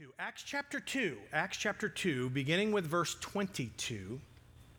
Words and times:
2. 0.00 0.06
Acts 0.18 0.42
chapter 0.42 0.80
2. 0.80 1.14
Acts 1.30 1.58
chapter 1.58 1.86
2, 1.86 2.30
beginning 2.30 2.72
with 2.72 2.86
verse 2.86 3.16
22. 3.20 4.18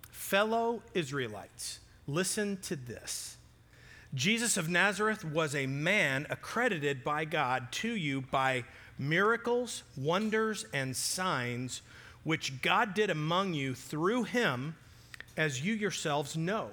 Fellow 0.09 0.81
Israelites, 0.95 1.79
listen 2.07 2.57
to 2.63 2.75
this. 2.75 3.37
Jesus 4.15 4.57
of 4.57 4.67
Nazareth 4.67 5.23
was 5.23 5.53
a 5.53 5.67
man 5.67 6.25
accredited 6.31 7.03
by 7.03 7.25
God 7.25 7.71
to 7.73 7.95
you 7.95 8.21
by 8.21 8.63
miracles, 8.97 9.83
wonders, 9.95 10.65
and 10.73 10.95
signs 10.95 11.83
which 12.23 12.63
God 12.63 12.95
did 12.95 13.11
among 13.11 13.53
you 13.53 13.75
through 13.75 14.23
him, 14.23 14.75
as 15.37 15.63
you 15.63 15.75
yourselves 15.75 16.35
know. 16.35 16.69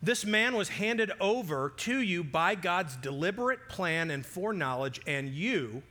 This 0.00 0.24
man 0.24 0.54
was 0.54 0.68
handed 0.68 1.10
over 1.18 1.72
to 1.78 1.98
you 1.98 2.22
by 2.22 2.54
God's 2.54 2.94
deliberate 2.94 3.68
plan 3.68 4.12
and 4.12 4.24
foreknowledge, 4.24 5.00
and 5.08 5.30
you, 5.30 5.82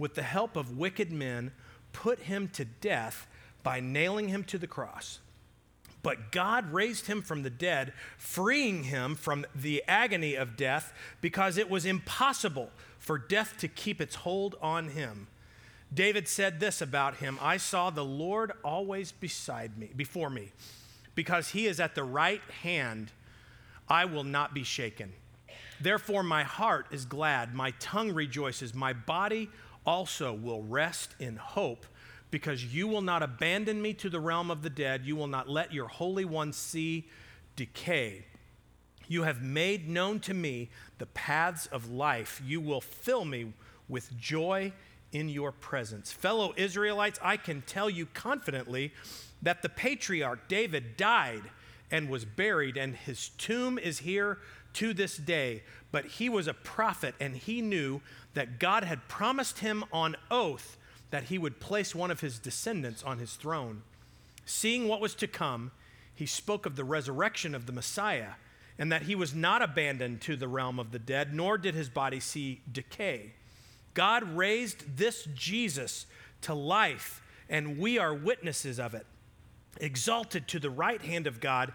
with 0.00 0.14
the 0.14 0.22
help 0.22 0.56
of 0.56 0.78
wicked 0.78 1.12
men, 1.12 1.52
put 1.92 2.20
him 2.20 2.48
to 2.48 2.64
death 2.64 3.28
by 3.62 3.78
nailing 3.78 4.30
him 4.30 4.42
to 4.42 4.56
the 4.56 4.66
cross. 4.66 5.20
But 6.02 6.32
God 6.32 6.72
raised 6.72 7.06
him 7.06 7.20
from 7.20 7.42
the 7.42 7.50
dead, 7.50 7.92
freeing 8.16 8.84
him 8.84 9.14
from 9.14 9.44
the 9.54 9.84
agony 9.86 10.34
of 10.34 10.56
death 10.56 10.94
because 11.20 11.58
it 11.58 11.68
was 11.68 11.84
impossible 11.84 12.70
for 12.98 13.18
death 13.18 13.58
to 13.58 13.68
keep 13.68 14.00
its 14.00 14.14
hold 14.16 14.56
on 14.62 14.88
him. 14.88 15.26
David 15.92 16.26
said 16.28 16.60
this 16.60 16.80
about 16.80 17.16
him 17.16 17.38
I 17.42 17.58
saw 17.58 17.90
the 17.90 18.04
Lord 18.04 18.52
always 18.64 19.12
beside 19.12 19.76
me, 19.76 19.90
before 19.94 20.30
me, 20.30 20.52
because 21.14 21.50
he 21.50 21.66
is 21.66 21.78
at 21.78 21.94
the 21.94 22.04
right 22.04 22.40
hand, 22.62 23.12
I 23.86 24.06
will 24.06 24.24
not 24.24 24.54
be 24.54 24.64
shaken. 24.64 25.12
Therefore, 25.78 26.22
my 26.22 26.44
heart 26.44 26.86
is 26.90 27.04
glad, 27.04 27.54
my 27.54 27.72
tongue 27.72 28.12
rejoices, 28.12 28.72
my 28.74 28.94
body 28.94 29.50
also 29.90 30.32
will 30.32 30.62
rest 30.62 31.16
in 31.18 31.34
hope, 31.34 31.84
because 32.30 32.64
you 32.64 32.86
will 32.86 33.02
not 33.02 33.24
abandon 33.24 33.82
me 33.82 33.92
to 33.92 34.08
the 34.08 34.20
realm 34.20 34.48
of 34.48 34.62
the 34.62 34.70
dead, 34.70 35.04
you 35.04 35.16
will 35.16 35.26
not 35.26 35.48
let 35.48 35.74
your 35.74 35.88
Holy 35.88 36.24
One 36.24 36.52
see 36.52 37.08
decay. 37.56 38.24
You 39.08 39.24
have 39.24 39.42
made 39.42 39.88
known 39.88 40.20
to 40.20 40.32
me 40.32 40.70
the 40.98 41.06
paths 41.06 41.66
of 41.66 41.90
life. 41.90 42.40
You 42.46 42.60
will 42.60 42.80
fill 42.80 43.24
me 43.24 43.52
with 43.88 44.16
joy 44.16 44.72
in 45.10 45.28
your 45.28 45.50
presence. 45.50 46.12
Fellow 46.12 46.54
Israelites, 46.56 47.18
I 47.20 47.36
can 47.36 47.62
tell 47.62 47.90
you 47.90 48.06
confidently 48.06 48.92
that 49.42 49.62
the 49.62 49.68
patriarch 49.68 50.46
David 50.46 50.96
died 50.96 51.42
and 51.90 52.08
was 52.08 52.24
buried, 52.24 52.76
and 52.76 52.94
his 52.94 53.30
tomb 53.30 53.76
is 53.76 53.98
here 53.98 54.38
to 54.74 54.94
this 54.94 55.16
day. 55.16 55.62
But 55.92 56.06
he 56.06 56.28
was 56.28 56.46
a 56.46 56.54
prophet, 56.54 57.14
and 57.20 57.36
he 57.36 57.60
knew 57.60 58.00
that 58.34 58.58
God 58.58 58.84
had 58.84 59.08
promised 59.08 59.58
him 59.58 59.84
on 59.92 60.16
oath 60.30 60.76
that 61.10 61.24
he 61.24 61.38
would 61.38 61.60
place 61.60 61.94
one 61.94 62.10
of 62.10 62.20
his 62.20 62.38
descendants 62.38 63.02
on 63.02 63.18
his 63.18 63.34
throne. 63.34 63.82
Seeing 64.44 64.88
what 64.88 65.00
was 65.00 65.14
to 65.16 65.26
come, 65.26 65.72
he 66.14 66.26
spoke 66.26 66.66
of 66.66 66.76
the 66.76 66.84
resurrection 66.84 67.54
of 67.54 67.66
the 67.66 67.72
Messiah 67.72 68.32
and 68.78 68.90
that 68.90 69.02
he 69.02 69.14
was 69.14 69.34
not 69.34 69.60
abandoned 69.60 70.22
to 70.22 70.36
the 70.36 70.48
realm 70.48 70.78
of 70.78 70.90
the 70.90 70.98
dead, 70.98 71.34
nor 71.34 71.58
did 71.58 71.74
his 71.74 71.90
body 71.90 72.18
see 72.18 72.62
decay. 72.72 73.32
God 73.92 74.22
raised 74.22 74.96
this 74.96 75.28
Jesus 75.34 76.06
to 76.42 76.54
life, 76.54 77.22
and 77.50 77.78
we 77.78 77.98
are 77.98 78.14
witnesses 78.14 78.80
of 78.80 78.94
it. 78.94 79.06
Exalted 79.80 80.48
to 80.48 80.58
the 80.58 80.70
right 80.70 81.02
hand 81.02 81.26
of 81.26 81.40
God, 81.40 81.74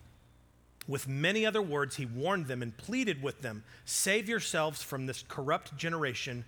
With 0.87 1.07
many 1.07 1.45
other 1.45 1.61
words, 1.61 1.95
he 1.95 2.05
warned 2.05 2.47
them 2.47 2.61
and 2.61 2.75
pleaded 2.75 3.21
with 3.21 3.41
them 3.41 3.63
Save 3.85 4.27
yourselves 4.27 4.81
from 4.81 5.05
this 5.05 5.23
corrupt 5.27 5.77
generation. 5.77 6.45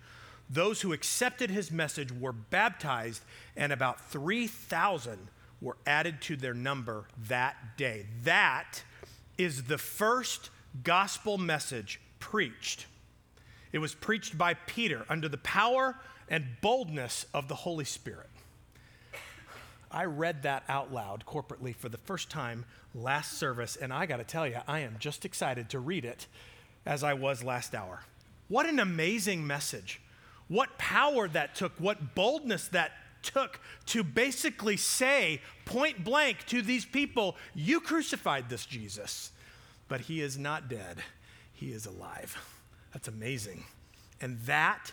Those 0.50 0.82
who 0.82 0.92
accepted 0.92 1.50
his 1.50 1.70
message 1.70 2.12
were 2.12 2.32
baptized, 2.32 3.22
and 3.56 3.72
about 3.72 4.10
3,000 4.10 5.28
were 5.60 5.76
added 5.86 6.20
to 6.22 6.36
their 6.36 6.52
number 6.52 7.06
that 7.28 7.78
day. 7.78 8.06
That 8.24 8.82
is 9.38 9.64
the 9.64 9.78
first 9.78 10.50
gospel 10.82 11.38
message 11.38 12.00
preached. 12.18 12.86
It 13.72 13.78
was 13.78 13.94
preached 13.94 14.36
by 14.36 14.54
Peter 14.54 15.06
under 15.08 15.28
the 15.28 15.38
power 15.38 15.96
and 16.28 16.46
boldness 16.60 17.26
of 17.32 17.48
the 17.48 17.54
Holy 17.54 17.84
Spirit. 17.84 18.28
I 19.94 20.06
read 20.06 20.42
that 20.42 20.64
out 20.68 20.92
loud 20.92 21.24
corporately 21.24 21.74
for 21.74 21.88
the 21.88 21.98
first 21.98 22.28
time 22.28 22.64
last 22.96 23.38
service, 23.38 23.76
and 23.76 23.92
I 23.92 24.06
got 24.06 24.16
to 24.16 24.24
tell 24.24 24.46
you, 24.46 24.58
I 24.66 24.80
am 24.80 24.96
just 24.98 25.24
excited 25.24 25.70
to 25.70 25.78
read 25.78 26.04
it 26.04 26.26
as 26.84 27.04
I 27.04 27.14
was 27.14 27.44
last 27.44 27.76
hour. 27.76 28.00
What 28.48 28.66
an 28.66 28.80
amazing 28.80 29.46
message! 29.46 30.00
What 30.48 30.76
power 30.78 31.28
that 31.28 31.54
took, 31.54 31.72
what 31.78 32.14
boldness 32.16 32.68
that 32.68 32.90
took 33.22 33.60
to 33.86 34.02
basically 34.02 34.76
say 34.76 35.40
point 35.64 36.02
blank 36.04 36.44
to 36.46 36.60
these 36.60 36.84
people, 36.84 37.36
You 37.54 37.80
crucified 37.80 38.50
this 38.50 38.66
Jesus, 38.66 39.30
but 39.86 40.02
he 40.02 40.20
is 40.20 40.36
not 40.36 40.68
dead, 40.68 40.98
he 41.52 41.72
is 41.72 41.86
alive. 41.86 42.36
That's 42.92 43.08
amazing. 43.08 43.62
And 44.20 44.40
that 44.40 44.92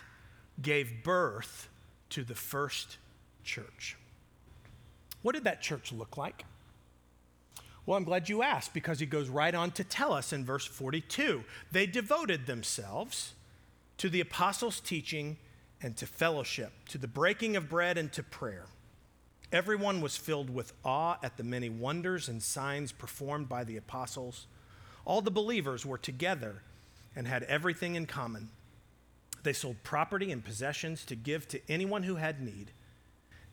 gave 0.60 1.02
birth 1.02 1.68
to 2.10 2.22
the 2.22 2.34
first 2.36 2.98
church. 3.42 3.96
What 5.22 5.34
did 5.34 5.44
that 5.44 5.62
church 5.62 5.92
look 5.92 6.16
like? 6.16 6.44
Well, 7.84 7.96
I'm 7.96 8.04
glad 8.04 8.28
you 8.28 8.42
asked 8.42 8.74
because 8.74 9.00
he 9.00 9.06
goes 9.06 9.28
right 9.28 9.54
on 9.54 9.72
to 9.72 9.84
tell 9.84 10.12
us 10.12 10.32
in 10.32 10.44
verse 10.44 10.66
42. 10.66 11.44
They 11.72 11.86
devoted 11.86 12.46
themselves 12.46 13.34
to 13.98 14.08
the 14.08 14.20
apostles' 14.20 14.80
teaching 14.80 15.36
and 15.80 15.96
to 15.96 16.06
fellowship, 16.06 16.72
to 16.88 16.98
the 16.98 17.08
breaking 17.08 17.56
of 17.56 17.68
bread 17.68 17.98
and 17.98 18.12
to 18.12 18.22
prayer. 18.22 18.66
Everyone 19.52 20.00
was 20.00 20.16
filled 20.16 20.48
with 20.48 20.72
awe 20.84 21.18
at 21.22 21.36
the 21.36 21.44
many 21.44 21.68
wonders 21.68 22.28
and 22.28 22.42
signs 22.42 22.92
performed 22.92 23.48
by 23.48 23.64
the 23.64 23.76
apostles. 23.76 24.46
All 25.04 25.20
the 25.20 25.30
believers 25.30 25.84
were 25.84 25.98
together 25.98 26.62
and 27.16 27.26
had 27.26 27.42
everything 27.44 27.96
in 27.96 28.06
common. 28.06 28.48
They 29.42 29.52
sold 29.52 29.82
property 29.82 30.30
and 30.30 30.44
possessions 30.44 31.04
to 31.06 31.16
give 31.16 31.48
to 31.48 31.60
anyone 31.68 32.04
who 32.04 32.14
had 32.14 32.40
need. 32.40 32.70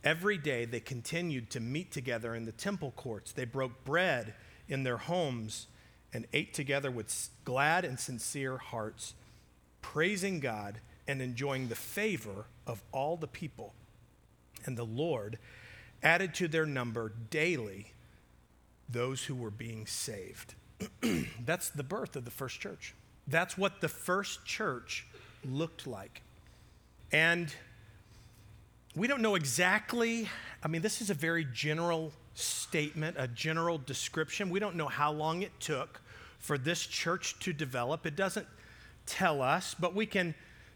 Every 0.04 0.38
day 0.38 0.66
they 0.66 0.80
continued 0.80 1.50
to 1.52 1.60
meet 1.60 1.92
together 1.92 2.34
in 2.36 2.46
the 2.46 2.52
temple 2.52 2.94
courts. 2.96 3.32
They 3.32 3.46
broke 3.46 3.84
bread 3.84 4.34
in 4.68 4.84
their 4.84 4.98
homes 4.98 5.68
and 6.14 6.26
ate 6.34 6.54
together 6.54 6.90
with 6.90 7.30
glad 7.44 7.86
and 7.86 8.00
sincere 8.00 8.58
hearts 8.58 9.14
praising 9.82 10.40
God 10.40 10.80
and 11.08 11.22
enjoying 11.22 11.68
the 11.68 11.76
favor 11.76 12.46
of 12.68 12.82
all 12.92 13.18
the 13.18 13.28
people. 13.28 13.74
And 14.66 14.78
the 14.78 14.86
Lord 14.86 15.38
added 16.04 16.34
to 16.36 16.48
their 16.48 16.66
number 16.66 17.12
daily 17.30 17.94
those 18.88 19.24
who 19.24 19.36
were 19.36 19.52
being 19.52 19.86
saved. 19.86 20.56
That's 21.46 21.70
the 21.70 21.84
birth 21.84 22.16
of 22.16 22.26
the 22.26 22.32
first 22.32 22.60
church. 22.60 22.94
That's 23.28 23.58
what 23.58 23.82
the 23.82 23.90
first 23.90 24.46
church 24.46 25.06
looked 25.46 25.88
like. 25.88 26.22
And 27.12 27.54
we 28.96 29.08
don't 29.08 29.22
know 29.22 29.36
exactly, 29.36 30.28
I 30.64 30.68
mean, 30.68 30.82
this 30.82 31.02
is 31.02 31.10
a 31.10 31.14
very 31.14 31.46
general 31.54 32.12
statement, 32.34 33.18
a 33.20 33.28
general 33.28 33.78
description. 33.78 34.50
We 34.50 34.60
don't 34.60 34.76
know 34.76 34.88
how 34.88 35.12
long 35.12 35.42
it 35.42 35.52
took 35.60 36.02
for 36.40 36.58
this 36.58 36.86
church 36.86 37.38
to 37.40 37.54
develop. 37.54 38.06
It 38.06 38.16
doesn't 38.16 38.48
tell 39.06 39.42
us, 39.42 39.76
but 39.78 39.94
we 39.94 40.06
can 40.06 40.34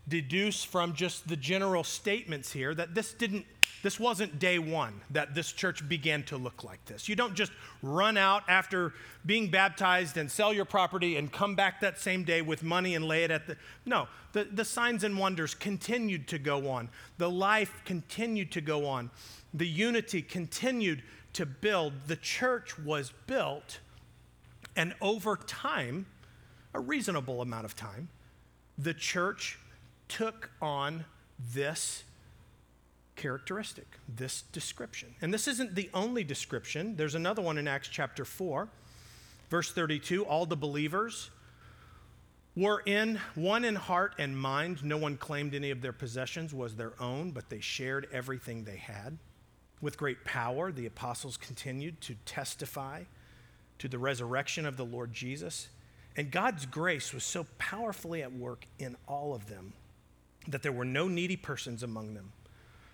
deduce 0.07 0.63
from 0.63 0.93
just 0.93 1.27
the 1.27 1.37
general 1.37 1.83
statements 1.83 2.51
here 2.51 2.75
that 2.75 2.93
this 2.93 3.13
didn't 3.13 3.45
this 3.83 3.99
wasn't 3.99 4.39
day 4.39 4.59
one 4.59 5.01
that 5.11 5.35
this 5.35 5.51
church 5.51 5.87
began 5.87 6.23
to 6.23 6.37
look 6.37 6.63
like 6.63 6.83
this. 6.85 7.09
You 7.09 7.17
don't 7.17 7.35
just 7.35 7.51
run 7.81 8.15
out 8.15 8.43
after 8.47 8.93
being 9.25 9.49
baptized 9.51 10.15
and 10.15 10.31
sell 10.31 10.53
your 10.53 10.63
property 10.63 11.17
and 11.17 11.31
come 11.31 11.53
back 11.53 11.81
that 11.81 11.99
same 11.99 12.23
day 12.23 12.41
with 12.41 12.63
money 12.63 12.95
and 12.95 13.05
lay 13.05 13.25
it 13.25 13.29
at 13.29 13.45
the. 13.45 13.57
No, 13.85 14.07
the, 14.31 14.45
the 14.45 14.63
signs 14.63 15.03
and 15.03 15.17
wonders 15.17 15.53
continued 15.53 16.29
to 16.29 16.39
go 16.39 16.69
on. 16.69 16.89
The 17.17 17.29
life 17.29 17.81
continued 17.83 18.53
to 18.53 18.61
go 18.61 18.87
on. 18.87 19.11
The 19.53 19.67
unity 19.67 20.21
continued 20.21 21.03
to 21.33 21.45
build. 21.45 21.93
The 22.07 22.15
church 22.15 22.79
was 22.79 23.11
built. 23.27 23.79
And 24.77 24.95
over 25.01 25.35
time, 25.35 26.05
a 26.73 26.79
reasonable 26.79 27.41
amount 27.41 27.65
of 27.65 27.75
time, 27.75 28.07
the 28.77 28.93
church 28.93 29.59
took 30.07 30.51
on 30.61 31.03
this 31.53 32.05
characteristic, 33.15 33.87
this 34.07 34.41
description. 34.51 35.15
And 35.21 35.33
this 35.33 35.47
isn't 35.47 35.75
the 35.75 35.89
only 35.93 36.23
description. 36.23 36.95
There's 36.95 37.15
another 37.15 37.41
one 37.41 37.57
in 37.57 37.67
Acts 37.67 37.87
chapter 37.87 38.25
4, 38.25 38.67
verse 39.49 39.71
32. 39.71 40.25
All 40.25 40.45
the 40.45 40.55
believers 40.55 41.29
were 42.55 42.81
in 42.85 43.19
one 43.35 43.63
in 43.63 43.75
heart 43.75 44.13
and 44.17 44.37
mind. 44.37 44.83
No 44.83 44.97
one 44.97 45.17
claimed 45.17 45.55
any 45.55 45.71
of 45.71 45.81
their 45.81 45.93
possessions 45.93 46.53
was 46.53 46.75
their 46.75 46.93
own, 46.99 47.31
but 47.31 47.49
they 47.49 47.59
shared 47.59 48.07
everything 48.11 48.63
they 48.63 48.77
had. 48.77 49.17
With 49.81 49.97
great 49.97 50.23
power, 50.23 50.71
the 50.71 50.85
apostles 50.85 51.35
continued 51.35 51.99
to 52.01 52.15
testify 52.25 53.03
to 53.79 53.87
the 53.87 53.97
resurrection 53.97 54.65
of 54.65 54.77
the 54.77 54.85
Lord 54.85 55.13
Jesus. 55.13 55.67
And 56.15 56.31
God's 56.31 56.65
grace 56.65 57.13
was 57.13 57.23
so 57.23 57.47
powerfully 57.57 58.21
at 58.21 58.31
work 58.31 58.65
in 58.79 58.95
all 59.07 59.33
of 59.33 59.47
them 59.47 59.73
that 60.47 60.61
there 60.61 60.71
were 60.71 60.85
no 60.85 61.07
needy 61.07 61.35
persons 61.35 61.83
among 61.83 62.13
them. 62.13 62.31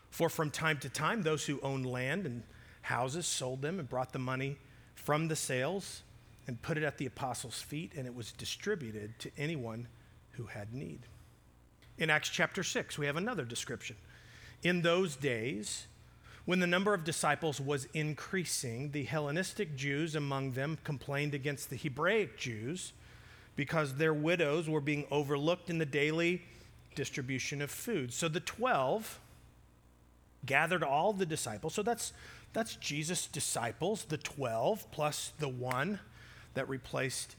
For 0.10 0.30
from 0.30 0.52
time 0.52 0.78
to 0.80 0.90
time, 0.90 1.22
those 1.22 1.46
who 1.46 1.60
owned 1.62 1.86
land 1.86 2.26
and 2.26 2.44
houses 2.82 3.28
sold 3.28 3.62
them 3.62 3.80
and 3.80 3.88
brought 3.88 4.14
the 4.14 4.20
money 4.20 4.58
from 4.96 5.28
the 5.28 5.36
sales 5.36 6.04
and 6.48 6.62
put 6.62 6.78
it 6.78 6.84
at 6.84 6.98
the 6.98 7.06
apostles' 7.06 7.62
feet, 7.62 7.94
and 7.96 8.08
it 8.08 8.16
was 8.16 8.32
distributed 8.32 9.18
to 9.20 9.32
anyone 9.38 9.88
who 10.32 10.46
had 10.46 10.74
need. 10.74 11.02
In 11.98 12.10
Acts 12.10 12.30
chapter 12.30 12.64
6, 12.64 12.98
we 12.98 13.06
have 13.06 13.18
another 13.18 13.46
description. 13.46 13.96
In 14.64 14.82
those 14.82 15.16
days, 15.16 15.86
when 16.46 16.60
the 16.60 16.68
number 16.68 16.94
of 16.94 17.04
disciples 17.04 17.62
was 17.62 17.88
increasing, 17.94 18.92
the 18.92 19.04
Hellenistic 19.04 19.76
Jews 19.76 20.16
among 20.16 20.54
them 20.54 20.80
complained 20.84 21.36
against 21.36 21.70
the 21.70 21.76
Hebraic 21.76 22.38
Jews 22.38 22.94
because 23.56 23.96
their 23.96 24.14
widows 24.14 24.68
were 24.68 24.82
being 24.82 25.06
overlooked 25.12 25.70
in 25.70 25.78
the 25.78 25.86
daily 25.86 26.42
distribution 26.96 27.62
of 27.62 27.70
food. 27.70 28.12
So 28.12 28.28
the 28.28 28.40
12 28.40 29.20
gathered 30.46 30.84
all 30.84 31.14
the 31.14 31.26
disciples. 31.26 31.74
So 31.74 31.84
that's, 31.84 32.14
that's 32.54 32.76
Jesus' 32.76 33.28
disciples, 33.28 34.06
the 34.06 34.18
12, 34.18 34.92
plus 34.92 35.34
the 35.40 35.50
one 35.50 36.00
that 36.54 36.70
replaced 36.70 37.36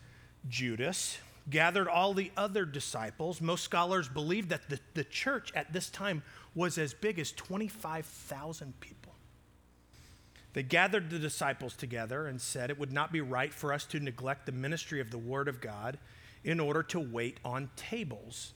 Judas. 0.49 1.19
Gathered 1.49 1.88
all 1.88 2.14
the 2.14 2.31
other 2.37 2.64
disciples. 2.64 3.41
Most 3.41 3.64
scholars 3.64 4.08
believe 4.08 4.50
that 4.50 4.69
the, 4.69 4.79
the 4.94 5.05
church 5.05 5.50
at 5.55 5.73
this 5.73 5.91
time 5.91 6.23
was 6.55 6.79
as 6.79 6.94
big 6.94 7.19
as 7.19 7.32
25,000 7.32 8.79
people. 8.81 9.12
They 10.52 10.62
gathered 10.62 11.11
the 11.11 11.19
disciples 11.19 11.75
together 11.75 12.26
and 12.26 12.41
said 12.41 12.70
it 12.70 12.79
would 12.79 12.93
not 12.93 13.12
be 13.12 13.20
right 13.20 13.52
for 13.55 13.73
us 13.73 13.85
to 13.87 14.00
neglect 14.00 14.47
the 14.47 14.52
ministry 14.52 15.00
of 15.00 15.11
the 15.11 15.19
Word 15.19 15.49
of 15.49 15.61
God 15.61 15.99
in 16.43 16.58
order 16.58 16.82
to 16.85 16.99
wait 16.99 17.38
on 17.44 17.70
tables. 17.76 18.52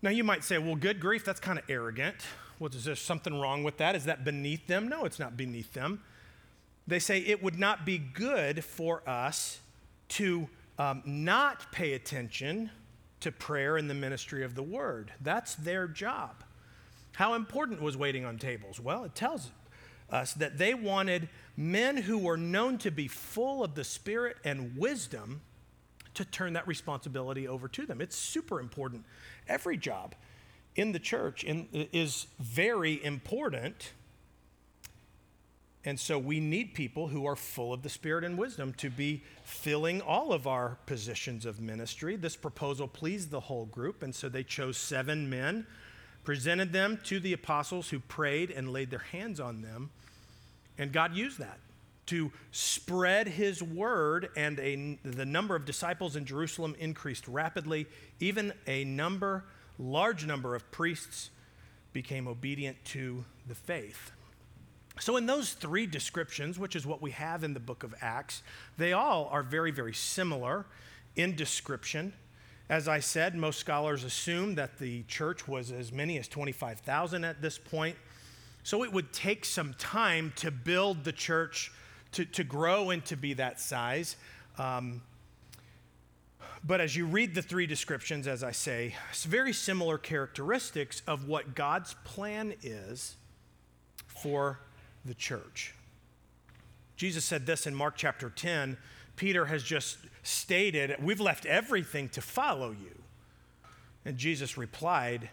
Now, 0.00 0.10
you 0.10 0.22
might 0.22 0.44
say, 0.44 0.58
well, 0.58 0.76
good 0.76 1.00
grief, 1.00 1.24
that's 1.24 1.40
kind 1.40 1.58
of 1.58 1.64
arrogant. 1.68 2.16
Well, 2.58 2.70
is 2.70 2.84
there 2.84 2.94
something 2.94 3.40
wrong 3.40 3.64
with 3.64 3.78
that? 3.78 3.96
Is 3.96 4.04
that 4.04 4.24
beneath 4.24 4.66
them? 4.66 4.88
No, 4.88 5.04
it's 5.04 5.18
not 5.18 5.36
beneath 5.36 5.72
them. 5.72 6.02
They 6.86 6.98
say 6.98 7.18
it 7.20 7.42
would 7.42 7.58
not 7.58 7.84
be 7.84 7.98
good 7.98 8.64
for 8.64 9.02
us 9.08 9.60
to 10.10 10.48
um, 10.78 11.02
not 11.04 11.70
pay 11.72 11.92
attention 11.92 12.70
to 13.20 13.32
prayer 13.32 13.76
and 13.76 13.90
the 13.90 13.94
ministry 13.94 14.44
of 14.44 14.54
the 14.54 14.62
word. 14.62 15.12
That's 15.20 15.54
their 15.56 15.88
job. 15.88 16.44
How 17.12 17.34
important 17.34 17.82
was 17.82 17.96
waiting 17.96 18.24
on 18.24 18.38
tables? 18.38 18.78
Well, 18.78 19.04
it 19.04 19.14
tells 19.14 19.50
us 20.10 20.32
that 20.34 20.58
they 20.58 20.74
wanted 20.74 21.28
men 21.56 21.96
who 21.96 22.18
were 22.18 22.36
known 22.36 22.78
to 22.78 22.90
be 22.90 23.08
full 23.08 23.64
of 23.64 23.74
the 23.74 23.84
Spirit 23.84 24.36
and 24.44 24.76
wisdom 24.76 25.40
to 26.18 26.24
turn 26.24 26.52
that 26.52 26.68
responsibility 26.68 27.48
over 27.48 27.68
to 27.68 27.86
them. 27.86 28.00
It's 28.00 28.16
super 28.16 28.60
important. 28.60 29.04
Every 29.48 29.76
job 29.76 30.14
in 30.76 30.92
the 30.92 30.98
church 30.98 31.44
in, 31.44 31.68
is 31.72 32.26
very 32.38 33.02
important. 33.04 33.92
And 35.84 35.98
so 35.98 36.18
we 36.18 36.40
need 36.40 36.74
people 36.74 37.08
who 37.08 37.24
are 37.26 37.36
full 37.36 37.72
of 37.72 37.82
the 37.82 37.88
Spirit 37.88 38.24
and 38.24 38.36
wisdom 38.36 38.74
to 38.74 38.90
be 38.90 39.22
filling 39.44 40.00
all 40.00 40.32
of 40.32 40.46
our 40.46 40.76
positions 40.86 41.46
of 41.46 41.60
ministry. 41.60 42.16
This 42.16 42.36
proposal 42.36 42.88
pleased 42.88 43.30
the 43.30 43.40
whole 43.40 43.66
group, 43.66 44.02
and 44.02 44.14
so 44.14 44.28
they 44.28 44.42
chose 44.42 44.76
seven 44.76 45.30
men, 45.30 45.66
presented 46.24 46.72
them 46.72 46.98
to 47.04 47.20
the 47.20 47.32
apostles 47.32 47.90
who 47.90 48.00
prayed 48.00 48.50
and 48.50 48.72
laid 48.72 48.90
their 48.90 48.98
hands 48.98 49.40
on 49.40 49.62
them. 49.62 49.90
And 50.76 50.92
God 50.92 51.14
used 51.14 51.38
that 51.38 51.58
to 52.08 52.30
spread 52.52 53.28
his 53.28 53.62
word, 53.62 54.28
and 54.36 54.58
a, 54.60 54.98
the 55.02 55.26
number 55.26 55.54
of 55.56 55.64
disciples 55.64 56.16
in 56.16 56.24
Jerusalem 56.24 56.74
increased 56.78 57.26
rapidly. 57.28 57.86
Even 58.20 58.52
a 58.66 58.84
number 58.84 59.44
large 59.78 60.26
number 60.26 60.54
of 60.54 60.70
priests 60.70 61.30
became 61.92 62.26
obedient 62.26 62.84
to 62.84 63.24
the 63.46 63.54
faith. 63.54 64.12
So, 65.00 65.16
in 65.16 65.26
those 65.26 65.52
three 65.52 65.86
descriptions, 65.86 66.58
which 66.58 66.74
is 66.74 66.84
what 66.84 67.00
we 67.00 67.12
have 67.12 67.44
in 67.44 67.54
the 67.54 67.60
book 67.60 67.84
of 67.84 67.94
Acts, 68.00 68.42
they 68.76 68.92
all 68.92 69.28
are 69.30 69.44
very, 69.44 69.70
very 69.70 69.94
similar 69.94 70.66
in 71.14 71.36
description. 71.36 72.12
As 72.68 72.88
I 72.88 72.98
said, 72.98 73.34
most 73.34 73.60
scholars 73.60 74.02
assume 74.02 74.56
that 74.56 74.78
the 74.78 75.04
church 75.04 75.46
was 75.46 75.70
as 75.70 75.92
many 75.92 76.18
as 76.18 76.28
25,000 76.28 77.24
at 77.24 77.40
this 77.40 77.58
point. 77.58 77.96
So, 78.64 78.82
it 78.82 78.92
would 78.92 79.12
take 79.12 79.44
some 79.44 79.74
time 79.74 80.32
to 80.36 80.50
build 80.50 81.04
the 81.04 81.12
church 81.12 81.70
to, 82.12 82.24
to 82.24 82.44
grow 82.44 82.90
and 82.90 83.04
to 83.06 83.16
be 83.16 83.34
that 83.34 83.60
size. 83.60 84.16
Um, 84.58 85.02
but 86.64 86.80
as 86.80 86.96
you 86.96 87.06
read 87.06 87.34
the 87.34 87.42
three 87.42 87.66
descriptions, 87.66 88.26
as 88.26 88.42
I 88.42 88.52
say, 88.52 88.94
it's 89.10 89.24
very 89.24 89.52
similar 89.52 89.98
characteristics 89.98 91.02
of 91.06 91.28
what 91.28 91.54
God's 91.54 91.94
plan 92.04 92.54
is 92.62 93.16
for 94.06 94.58
the 95.04 95.14
church. 95.14 95.74
Jesus 96.96 97.24
said 97.24 97.46
this 97.46 97.66
in 97.66 97.74
Mark 97.74 97.94
chapter 97.96 98.28
10. 98.28 98.76
Peter 99.14 99.46
has 99.46 99.62
just 99.62 99.98
stated, 100.22 100.96
We've 101.00 101.20
left 101.20 101.46
everything 101.46 102.08
to 102.10 102.20
follow 102.20 102.70
you. 102.70 103.02
And 104.04 104.16
Jesus 104.16 104.58
replied, 104.58 105.30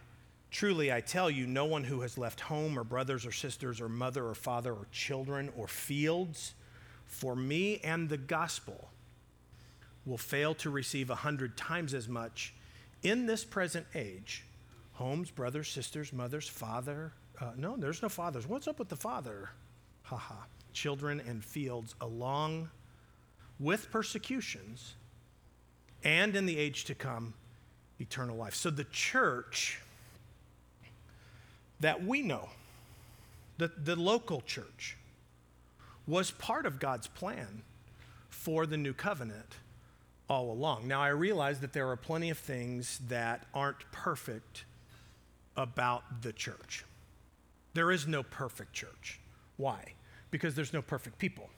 Truly, 0.51 0.91
I 0.93 1.01
tell 1.01 1.29
you, 1.29 1.47
no 1.47 1.65
one 1.65 1.83
who 1.83 2.01
has 2.01 2.17
left 2.17 2.39
home 2.41 2.77
or 2.77 2.83
brothers 2.83 3.25
or 3.25 3.31
sisters 3.31 3.81
or 3.81 3.89
mother 3.89 4.25
or 4.25 4.35
father 4.35 4.71
or 4.71 4.87
children 4.91 5.51
or 5.57 5.67
fields 5.67 6.53
for 7.05 7.35
me 7.35 7.79
and 7.83 8.09
the 8.09 8.17
gospel 8.17 8.89
will 10.05 10.17
fail 10.17 10.53
to 10.55 10.69
receive 10.69 11.09
a 11.09 11.15
hundred 11.15 11.57
times 11.57 11.93
as 11.93 12.07
much 12.07 12.53
in 13.01 13.25
this 13.25 13.43
present 13.43 13.85
age 13.95 14.43
homes, 14.93 15.29
brothers, 15.29 15.67
sisters, 15.67 16.13
mothers, 16.13 16.47
father. 16.47 17.11
Uh, 17.39 17.51
no, 17.57 17.75
there's 17.75 18.01
no 18.01 18.07
fathers. 18.07 18.47
What's 18.47 18.67
up 18.67 18.79
with 18.79 18.87
the 18.87 18.95
father? 18.95 19.49
Haha. 20.03 20.35
Children 20.71 21.21
and 21.27 21.43
fields 21.43 21.95
along 21.99 22.69
with 23.59 23.91
persecutions 23.91 24.95
and 26.03 26.35
in 26.35 26.45
the 26.45 26.57
age 26.57 26.85
to 26.85 26.95
come, 26.95 27.33
eternal 27.99 28.37
life. 28.37 28.55
So 28.55 28.69
the 28.69 28.83
church 28.85 29.81
that 31.79 32.03
we 32.05 32.21
know, 32.21 32.49
the, 33.57 33.71
the 33.83 33.95
local 33.95 34.41
church, 34.41 34.97
was 36.07 36.31
part 36.31 36.65
of 36.65 36.79
God's 36.79 37.07
plan 37.07 37.63
for 38.29 38.65
the 38.65 38.77
new 38.77 38.93
covenant 38.93 39.55
all 40.29 40.51
along. 40.51 40.87
Now, 40.87 41.01
I 41.01 41.09
realize 41.09 41.59
that 41.59 41.73
there 41.73 41.89
are 41.89 41.95
plenty 41.95 42.29
of 42.29 42.37
things 42.37 42.99
that 43.07 43.45
aren't 43.53 43.91
perfect 43.91 44.65
about 45.55 46.21
the 46.21 46.33
church. 46.33 46.83
There 47.73 47.91
is 47.91 48.07
no 48.07 48.23
perfect 48.23 48.73
church. 48.73 49.19
Why? 49.57 49.93
Because 50.31 50.55
there's 50.55 50.73
no 50.73 50.81
perfect 50.81 51.17
people. 51.17 51.49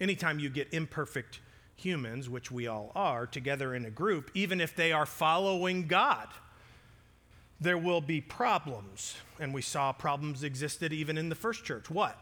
Anytime 0.00 0.38
you 0.38 0.48
get 0.48 0.72
imperfect 0.72 1.40
humans, 1.76 2.28
which 2.28 2.50
we 2.50 2.66
all 2.66 2.92
are, 2.94 3.26
together 3.26 3.74
in 3.74 3.84
a 3.84 3.90
group, 3.90 4.30
even 4.34 4.60
if 4.60 4.74
they 4.74 4.92
are 4.92 5.06
following 5.06 5.86
God, 5.86 6.28
there 7.60 7.78
will 7.78 8.00
be 8.00 8.20
problems. 8.20 9.16
And 9.38 9.52
we 9.52 9.62
saw 9.62 9.92
problems 9.92 10.42
existed 10.42 10.92
even 10.92 11.18
in 11.18 11.28
the 11.28 11.34
first 11.34 11.64
church. 11.64 11.90
What? 11.90 12.18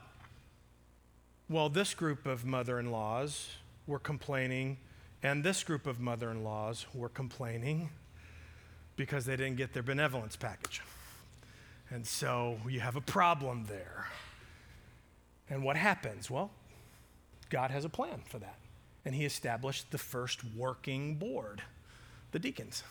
Well, 1.49 1.69
this 1.69 1.95
group 1.95 2.27
of 2.27 2.45
mother 2.45 2.79
in 2.79 2.91
laws 2.91 3.49
were 3.87 3.99
complaining 3.99 4.79
and 5.23 5.43
this 5.43 5.65
group 5.65 5.87
of 5.87 5.99
mother 5.99 6.31
in 6.31 6.45
laws 6.45 6.87
were 6.95 7.09
complaining. 7.09 7.91
because 8.99 9.25
they 9.25 9.37
didn't 9.37 9.57
get 9.57 9.73
their 9.73 9.83
benevolence 9.83 10.37
package. 10.37 10.83
And 11.89 12.07
so 12.07 12.59
you 12.69 12.81
have 12.81 12.97
a 12.97 13.01
problem 13.01 13.65
there. 13.69 14.09
And 15.49 15.63
what 15.63 15.77
happens? 15.77 16.29
Well, 16.29 16.51
God 17.49 17.71
has 17.71 17.85
a 17.85 17.89
plan 17.89 18.21
for 18.27 18.39
that. 18.41 18.57
And 19.05 19.15
He 19.15 19.25
established 19.25 19.93
the 19.93 19.99
first 19.99 20.41
working 20.57 21.15
board, 21.15 21.63
the 22.33 22.39
deacons. 22.41 22.83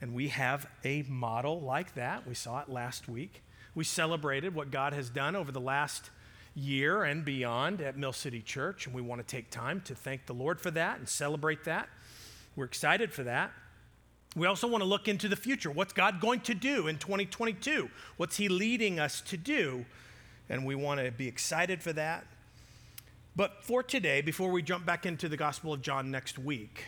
And 0.00 0.12
we 0.12 0.28
have 0.28 0.68
a 0.84 1.04
model 1.08 1.60
like 1.60 1.94
that. 1.94 2.26
We 2.26 2.34
saw 2.34 2.60
it 2.60 2.68
last 2.68 3.08
week. 3.08 3.42
We 3.74 3.84
celebrated 3.84 4.54
what 4.54 4.72
God 4.72 4.92
has 4.92 5.08
done 5.08 5.36
over 5.36 5.52
the 5.52 5.60
last 5.60 6.10
year 6.54 7.04
and 7.04 7.24
beyond 7.24 7.80
at 7.80 7.96
Mill 7.96 8.12
City 8.12 8.40
Church, 8.40 8.86
and 8.86 8.94
we 8.94 9.02
want 9.02 9.20
to 9.20 9.26
take 9.26 9.50
time 9.50 9.80
to 9.82 9.94
thank 9.94 10.26
the 10.26 10.32
Lord 10.32 10.60
for 10.60 10.70
that 10.72 10.98
and 10.98 11.08
celebrate 11.08 11.64
that. 11.64 11.88
We're 12.56 12.64
excited 12.64 13.12
for 13.12 13.22
that. 13.24 13.52
We 14.36 14.46
also 14.46 14.66
want 14.66 14.82
to 14.82 14.88
look 14.88 15.08
into 15.08 15.28
the 15.28 15.36
future. 15.36 15.70
What's 15.70 15.92
God 15.92 16.20
going 16.20 16.40
to 16.40 16.54
do 16.54 16.86
in 16.86 16.98
2022? 16.98 17.88
What's 18.16 18.36
He 18.36 18.48
leading 18.48 18.98
us 18.98 19.20
to 19.22 19.36
do? 19.36 19.86
And 20.48 20.64
we 20.64 20.74
want 20.74 21.00
to 21.00 21.10
be 21.10 21.28
excited 21.28 21.82
for 21.82 21.92
that. 21.94 22.26
But 23.36 23.62
for 23.62 23.82
today, 23.82 24.20
before 24.20 24.50
we 24.50 24.62
jump 24.62 24.84
back 24.84 25.06
into 25.06 25.28
the 25.28 25.36
Gospel 25.36 25.72
of 25.72 25.82
John 25.82 26.10
next 26.10 26.38
week, 26.38 26.86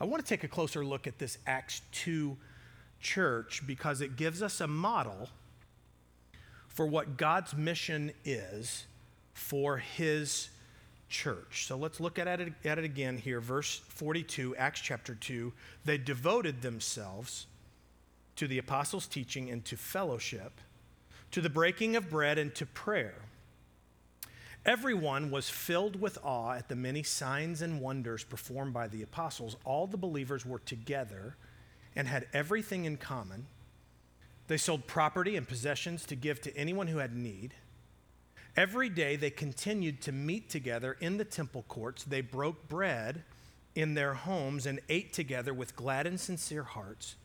I 0.00 0.04
want 0.04 0.24
to 0.24 0.28
take 0.28 0.44
a 0.44 0.48
closer 0.48 0.84
look 0.84 1.06
at 1.06 1.18
this 1.18 1.38
Acts 1.46 1.82
2 1.92 2.36
church 3.00 3.62
because 3.66 4.00
it 4.00 4.16
gives 4.16 4.42
us 4.42 4.60
a 4.60 4.66
model 4.66 5.28
for 6.74 6.86
what 6.86 7.16
God's 7.16 7.54
mission 7.54 8.12
is 8.24 8.84
for 9.32 9.78
his 9.78 10.50
church. 11.08 11.66
So 11.66 11.76
let's 11.76 12.00
look 12.00 12.18
at 12.18 12.26
it, 12.40 12.52
at 12.64 12.78
it 12.78 12.84
again 12.84 13.16
here. 13.16 13.40
Verse 13.40 13.80
42, 13.88 14.56
Acts 14.56 14.80
chapter 14.80 15.14
2. 15.14 15.52
They 15.84 15.96
devoted 15.96 16.60
themselves 16.60 17.46
to 18.36 18.48
the 18.48 18.58
apostles' 18.58 19.06
teaching 19.06 19.48
and 19.50 19.64
to 19.64 19.76
fellowship, 19.76 20.60
to 21.30 21.40
the 21.40 21.48
breaking 21.48 21.94
of 21.94 22.10
bread 22.10 22.38
and 22.38 22.52
to 22.56 22.66
prayer. 22.66 23.22
Everyone 24.66 25.30
was 25.30 25.48
filled 25.48 26.00
with 26.00 26.18
awe 26.24 26.54
at 26.54 26.68
the 26.68 26.74
many 26.74 27.02
signs 27.02 27.62
and 27.62 27.80
wonders 27.80 28.24
performed 28.24 28.72
by 28.72 28.88
the 28.88 29.02
apostles. 29.02 29.56
All 29.64 29.86
the 29.86 29.98
believers 29.98 30.44
were 30.44 30.58
together 30.60 31.36
and 31.94 32.08
had 32.08 32.26
everything 32.32 32.86
in 32.86 32.96
common. 32.96 33.46
They 34.46 34.56
sold 34.56 34.86
property 34.86 35.36
and 35.36 35.48
possessions 35.48 36.04
to 36.06 36.16
give 36.16 36.40
to 36.42 36.56
anyone 36.56 36.88
who 36.88 36.98
had 36.98 37.16
need. 37.16 37.54
Every 38.56 38.88
day 38.88 39.16
they 39.16 39.30
continued 39.30 40.00
to 40.02 40.12
meet 40.12 40.48
together 40.48 40.96
in 41.00 41.16
the 41.16 41.24
temple 41.24 41.64
courts. 41.66 42.04
They 42.04 42.20
broke 42.20 42.68
bread 42.68 43.24
in 43.74 43.94
their 43.94 44.14
homes 44.14 44.66
and 44.66 44.80
ate 44.88 45.12
together 45.12 45.52
with 45.52 45.74
glad 45.74 46.06
and 46.06 46.20
sincere 46.20 46.62
hearts, 46.62 47.16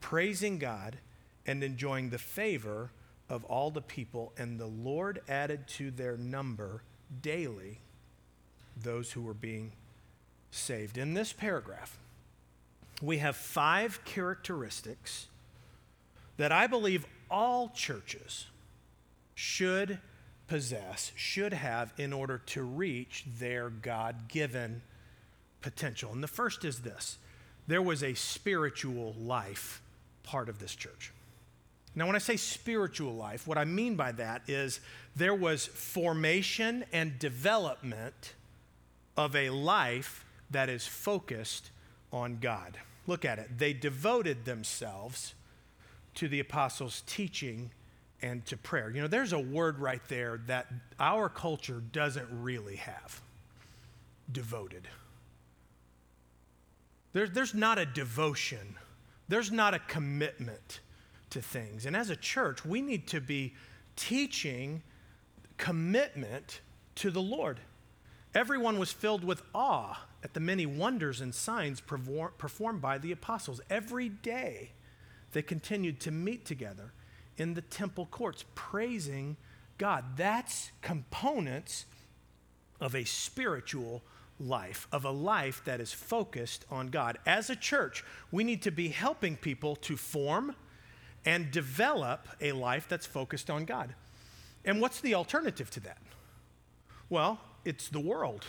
praising 0.00 0.58
God 0.58 0.98
and 1.46 1.62
enjoying 1.62 2.10
the 2.10 2.18
favor 2.18 2.90
of 3.28 3.44
all 3.44 3.70
the 3.70 3.82
people. 3.82 4.32
And 4.38 4.58
the 4.58 4.66
Lord 4.66 5.20
added 5.28 5.66
to 5.68 5.90
their 5.90 6.16
number 6.16 6.82
daily 7.20 7.80
those 8.76 9.12
who 9.12 9.22
were 9.22 9.34
being 9.34 9.72
saved. 10.50 10.96
In 10.96 11.14
this 11.14 11.32
paragraph, 11.32 11.98
we 13.02 13.18
have 13.18 13.36
five 13.36 14.02
characteristics 14.04 15.26
that 16.36 16.52
I 16.52 16.66
believe 16.66 17.06
all 17.30 17.68
churches 17.68 18.46
should 19.34 19.98
possess, 20.46 21.12
should 21.16 21.52
have 21.52 21.92
in 21.98 22.12
order 22.12 22.38
to 22.46 22.62
reach 22.62 23.24
their 23.38 23.70
God 23.70 24.28
given 24.28 24.82
potential. 25.60 26.12
And 26.12 26.22
the 26.22 26.28
first 26.28 26.64
is 26.64 26.80
this 26.80 27.18
there 27.66 27.82
was 27.82 28.02
a 28.02 28.14
spiritual 28.14 29.14
life 29.18 29.80
part 30.22 30.48
of 30.48 30.58
this 30.58 30.74
church. 30.74 31.12
Now, 31.96 32.06
when 32.06 32.16
I 32.16 32.18
say 32.18 32.36
spiritual 32.36 33.14
life, 33.14 33.46
what 33.46 33.56
I 33.56 33.64
mean 33.64 33.94
by 33.94 34.12
that 34.12 34.42
is 34.48 34.80
there 35.14 35.34
was 35.34 35.66
formation 35.66 36.84
and 36.92 37.18
development 37.18 38.34
of 39.16 39.36
a 39.36 39.50
life 39.50 40.24
that 40.50 40.68
is 40.68 40.86
focused 40.86 41.70
on 42.12 42.38
God. 42.40 42.78
Look 43.06 43.24
at 43.24 43.38
it. 43.38 43.58
They 43.58 43.72
devoted 43.72 44.44
themselves 44.44 45.34
to 46.16 46.28
the 46.28 46.40
apostles' 46.40 47.02
teaching 47.06 47.70
and 48.22 48.44
to 48.46 48.56
prayer. 48.56 48.90
You 48.90 49.02
know, 49.02 49.08
there's 49.08 49.32
a 49.32 49.38
word 49.38 49.78
right 49.78 50.00
there 50.08 50.40
that 50.46 50.66
our 50.98 51.28
culture 51.28 51.82
doesn't 51.92 52.28
really 52.30 52.76
have 52.76 53.20
devoted. 54.30 54.88
There, 57.12 57.28
there's 57.28 57.54
not 57.54 57.78
a 57.78 57.86
devotion, 57.86 58.76
there's 59.28 59.52
not 59.52 59.74
a 59.74 59.78
commitment 59.78 60.80
to 61.30 61.42
things. 61.42 61.86
And 61.86 61.96
as 61.96 62.10
a 62.10 62.16
church, 62.16 62.64
we 62.64 62.80
need 62.80 63.06
to 63.08 63.20
be 63.20 63.54
teaching 63.96 64.82
commitment 65.56 66.60
to 66.96 67.10
the 67.10 67.22
Lord. 67.22 67.60
Everyone 68.34 68.78
was 68.78 68.92
filled 68.92 69.22
with 69.22 69.42
awe 69.54 70.00
at 70.22 70.34
the 70.34 70.40
many 70.40 70.66
wonders 70.66 71.20
and 71.20 71.34
signs 71.34 71.80
performed 71.80 72.80
by 72.80 72.98
the 72.98 73.12
apostles. 73.12 73.60
Every 73.70 74.08
day, 74.08 74.72
they 75.34 75.42
continued 75.42 76.00
to 76.00 76.10
meet 76.10 76.46
together 76.46 76.92
in 77.36 77.54
the 77.54 77.60
temple 77.60 78.06
courts, 78.06 78.44
praising 78.54 79.36
God. 79.76 80.16
That's 80.16 80.70
components 80.80 81.84
of 82.80 82.94
a 82.94 83.04
spiritual 83.04 84.02
life, 84.40 84.88
of 84.92 85.04
a 85.04 85.10
life 85.10 85.62
that 85.64 85.80
is 85.80 85.92
focused 85.92 86.64
on 86.70 86.88
God. 86.88 87.18
As 87.26 87.50
a 87.50 87.56
church, 87.56 88.04
we 88.30 88.44
need 88.44 88.62
to 88.62 88.70
be 88.70 88.88
helping 88.88 89.36
people 89.36 89.76
to 89.76 89.96
form 89.96 90.54
and 91.24 91.50
develop 91.50 92.28
a 92.40 92.52
life 92.52 92.86
that's 92.88 93.06
focused 93.06 93.50
on 93.50 93.64
God. 93.64 93.94
And 94.64 94.80
what's 94.80 95.00
the 95.00 95.14
alternative 95.14 95.70
to 95.72 95.80
that? 95.80 95.98
Well, 97.08 97.40
it's 97.64 97.88
the 97.88 98.00
world. 98.00 98.44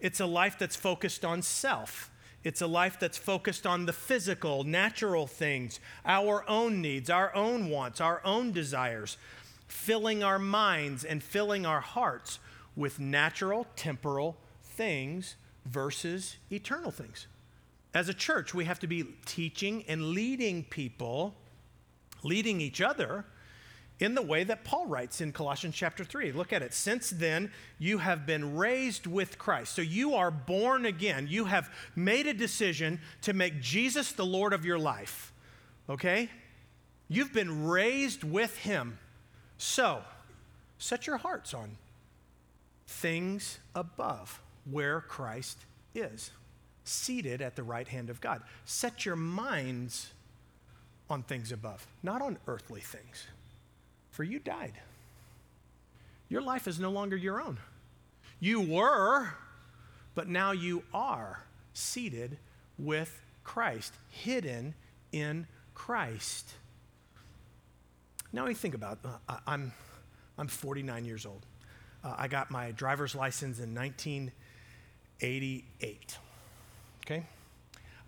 It's 0.00 0.20
a 0.20 0.26
life 0.26 0.58
that's 0.58 0.76
focused 0.76 1.24
on 1.24 1.42
self. 1.42 2.10
It's 2.44 2.60
a 2.60 2.66
life 2.66 2.98
that's 3.00 3.18
focused 3.18 3.66
on 3.66 3.86
the 3.86 3.92
physical, 3.92 4.64
natural 4.64 5.26
things, 5.26 5.80
our 6.04 6.48
own 6.48 6.80
needs, 6.80 7.10
our 7.10 7.34
own 7.34 7.68
wants, 7.68 8.00
our 8.00 8.20
own 8.24 8.52
desires, 8.52 9.16
filling 9.66 10.22
our 10.22 10.38
minds 10.38 11.04
and 11.04 11.22
filling 11.22 11.66
our 11.66 11.80
hearts 11.80 12.38
with 12.76 13.00
natural, 13.00 13.66
temporal 13.74 14.36
things 14.62 15.34
versus 15.66 16.36
eternal 16.50 16.90
things. 16.90 17.26
As 17.92 18.08
a 18.08 18.14
church, 18.14 18.54
we 18.54 18.66
have 18.66 18.78
to 18.80 18.86
be 18.86 19.04
teaching 19.26 19.84
and 19.88 20.10
leading 20.10 20.62
people, 20.62 21.34
leading 22.22 22.60
each 22.60 22.80
other 22.80 23.24
in 24.00 24.14
the 24.14 24.22
way 24.22 24.44
that 24.44 24.64
Paul 24.64 24.86
writes 24.86 25.20
in 25.20 25.32
Colossians 25.32 25.74
chapter 25.74 26.04
3. 26.04 26.32
Look 26.32 26.52
at 26.52 26.62
it. 26.62 26.72
Since 26.72 27.10
then, 27.10 27.50
you 27.78 27.98
have 27.98 28.26
been 28.26 28.56
raised 28.56 29.06
with 29.06 29.38
Christ. 29.38 29.74
So 29.74 29.82
you 29.82 30.14
are 30.14 30.30
born 30.30 30.86
again. 30.86 31.26
You 31.28 31.46
have 31.46 31.70
made 31.96 32.26
a 32.26 32.34
decision 32.34 33.00
to 33.22 33.32
make 33.32 33.60
Jesus 33.60 34.12
the 34.12 34.26
Lord 34.26 34.52
of 34.52 34.64
your 34.64 34.78
life. 34.78 35.32
Okay? 35.88 36.30
You've 37.08 37.32
been 37.32 37.66
raised 37.66 38.22
with 38.22 38.58
him. 38.58 38.98
So, 39.56 40.02
set 40.78 41.06
your 41.06 41.16
hearts 41.16 41.52
on 41.52 41.76
things 42.86 43.58
above 43.74 44.40
where 44.70 45.00
Christ 45.00 45.58
is, 45.94 46.30
seated 46.84 47.42
at 47.42 47.56
the 47.56 47.62
right 47.62 47.88
hand 47.88 48.10
of 48.10 48.20
God. 48.20 48.42
Set 48.64 49.04
your 49.04 49.16
minds 49.16 50.12
on 51.10 51.22
things 51.22 51.50
above, 51.50 51.86
not 52.02 52.22
on 52.22 52.38
earthly 52.46 52.80
things. 52.80 53.26
For 54.18 54.24
you 54.24 54.40
died. 54.40 54.74
Your 56.28 56.42
life 56.42 56.66
is 56.66 56.80
no 56.80 56.90
longer 56.90 57.16
your 57.16 57.40
own. 57.40 57.58
You 58.40 58.60
were, 58.60 59.28
but 60.16 60.26
now 60.26 60.50
you 60.50 60.82
are 60.92 61.44
seated 61.72 62.36
with 62.80 63.22
Christ, 63.44 63.94
hidden 64.10 64.74
in 65.12 65.46
Christ. 65.72 66.54
Now 68.32 68.48
you 68.48 68.56
think 68.56 68.74
about 68.74 68.98
uh, 69.04 69.18
I'm 69.46 69.72
I'm 70.36 70.48
49 70.48 71.04
years 71.04 71.24
old. 71.24 71.46
Uh, 72.02 72.16
I 72.18 72.26
got 72.26 72.50
my 72.50 72.72
driver's 72.72 73.14
license 73.14 73.60
in 73.60 73.72
1988. 73.72 76.18
Okay, 77.06 77.24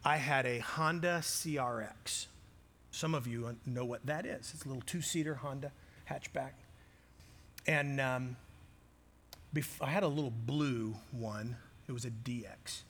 I 0.05 0.17
had 0.17 0.45
a 0.45 0.59
Honda 0.59 1.21
CRX. 1.23 2.27
Some 2.91 3.15
of 3.15 3.29
you 3.29 3.57
know 3.65 3.85
what 3.85 4.05
that 4.07 4.27
is. 4.27 4.51
It's 4.53 4.65
a 4.65 4.67
little 4.67 4.83
two-seater 4.85 5.37
Honda 5.37 5.71
hatchback. 6.11 6.53
And 7.67 8.01
um, 8.01 8.37
bef- 9.55 9.81
I 9.81 9.91
had 9.91 10.03
a 10.03 10.09
little 10.09 10.33
blue 10.33 10.97
one. 11.13 11.57
It 11.89 11.93
was 11.93 12.05
a 12.05 12.11
DX. 12.11 12.83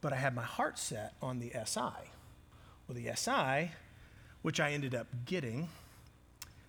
But 0.00 0.12
I 0.12 0.16
had 0.16 0.34
my 0.34 0.42
heart 0.42 0.78
set 0.78 1.14
on 1.20 1.38
the 1.38 1.52
SI. 1.64 1.80
Well, 2.88 2.94
the 2.94 3.10
SI, 3.14 3.72
which 4.42 4.58
I 4.58 4.72
ended 4.72 4.94
up 4.94 5.06
getting, 5.26 5.68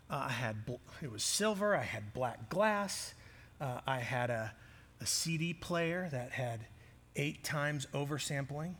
uh, 0.09 0.25
I 0.27 0.31
had 0.31 0.65
bl- 0.65 0.75
it 1.01 1.11
was 1.11 1.23
silver. 1.23 1.75
I 1.75 1.83
had 1.83 2.13
black 2.13 2.49
glass. 2.49 3.13
Uh, 3.59 3.79
I 3.87 3.99
had 3.99 4.29
a, 4.29 4.53
a 4.99 5.05
CD 5.05 5.53
player 5.53 6.09
that 6.11 6.31
had 6.31 6.65
eight 7.15 7.43
times 7.43 7.87
oversampling. 7.93 8.75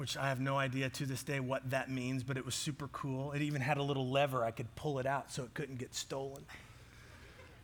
Which 0.00 0.16
I 0.16 0.28
have 0.30 0.40
no 0.40 0.56
idea 0.56 0.88
to 0.88 1.04
this 1.04 1.22
day 1.22 1.40
what 1.40 1.68
that 1.72 1.90
means, 1.90 2.22
but 2.22 2.38
it 2.38 2.46
was 2.46 2.54
super 2.54 2.88
cool. 2.88 3.32
It 3.32 3.42
even 3.42 3.60
had 3.60 3.76
a 3.76 3.82
little 3.82 4.08
lever 4.08 4.42
I 4.42 4.50
could 4.50 4.74
pull 4.74 4.98
it 4.98 5.04
out 5.04 5.30
so 5.30 5.42
it 5.42 5.52
couldn't 5.52 5.76
get 5.76 5.94
stolen. 5.94 6.42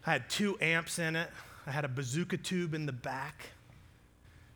I 0.07 0.13
had 0.13 0.29
two 0.29 0.59
amps 0.61 0.99
in 0.99 1.17
it. 1.17 1.31
I 1.67 1.71
had 1.71 1.87
a 1.87 1.89
bazooka 1.89 2.37
tube 2.37 2.75
in 2.75 2.85
the 2.85 2.93
back. 2.93 3.53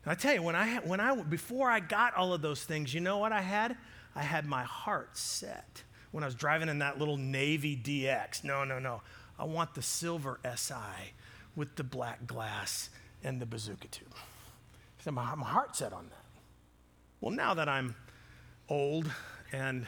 And 0.03 0.11
I 0.11 0.13
tell 0.13 0.31
you, 0.31 0.43
when 0.43 0.55
I, 0.55 0.75
when 0.81 0.99
I, 0.99 1.15
before 1.23 1.71
I 1.71 1.79
got 1.79 2.13
all 2.13 2.35
of 2.35 2.43
those 2.43 2.63
things, 2.63 2.93
you 2.93 3.01
know 3.01 3.17
what 3.17 3.31
I 3.31 3.41
had? 3.41 3.75
I 4.15 4.21
had 4.21 4.45
my 4.45 4.61
heart 4.61 5.17
set 5.17 5.81
when 6.11 6.23
I 6.23 6.27
was 6.27 6.35
driving 6.35 6.69
in 6.69 6.77
that 6.79 6.99
little 6.99 7.17
Navy 7.17 7.75
DX. 7.75 8.43
No, 8.43 8.63
no, 8.63 8.77
no. 8.77 9.01
I 9.39 9.45
want 9.45 9.73
the 9.73 9.81
silver 9.81 10.39
SI 10.55 11.15
with 11.55 11.77
the 11.77 11.83
black 11.83 12.27
glass 12.27 12.91
and 13.23 13.41
the 13.41 13.47
bazooka 13.47 13.87
tube. 13.87 14.13
So 15.03 15.09
my, 15.09 15.33
my 15.33 15.47
heart 15.47 15.75
set 15.75 15.93
on 15.93 16.09
that. 16.09 16.20
Well, 17.21 17.29
now 17.29 17.53
that 17.53 17.69
I'm 17.69 17.93
old 18.67 19.11
and 19.51 19.85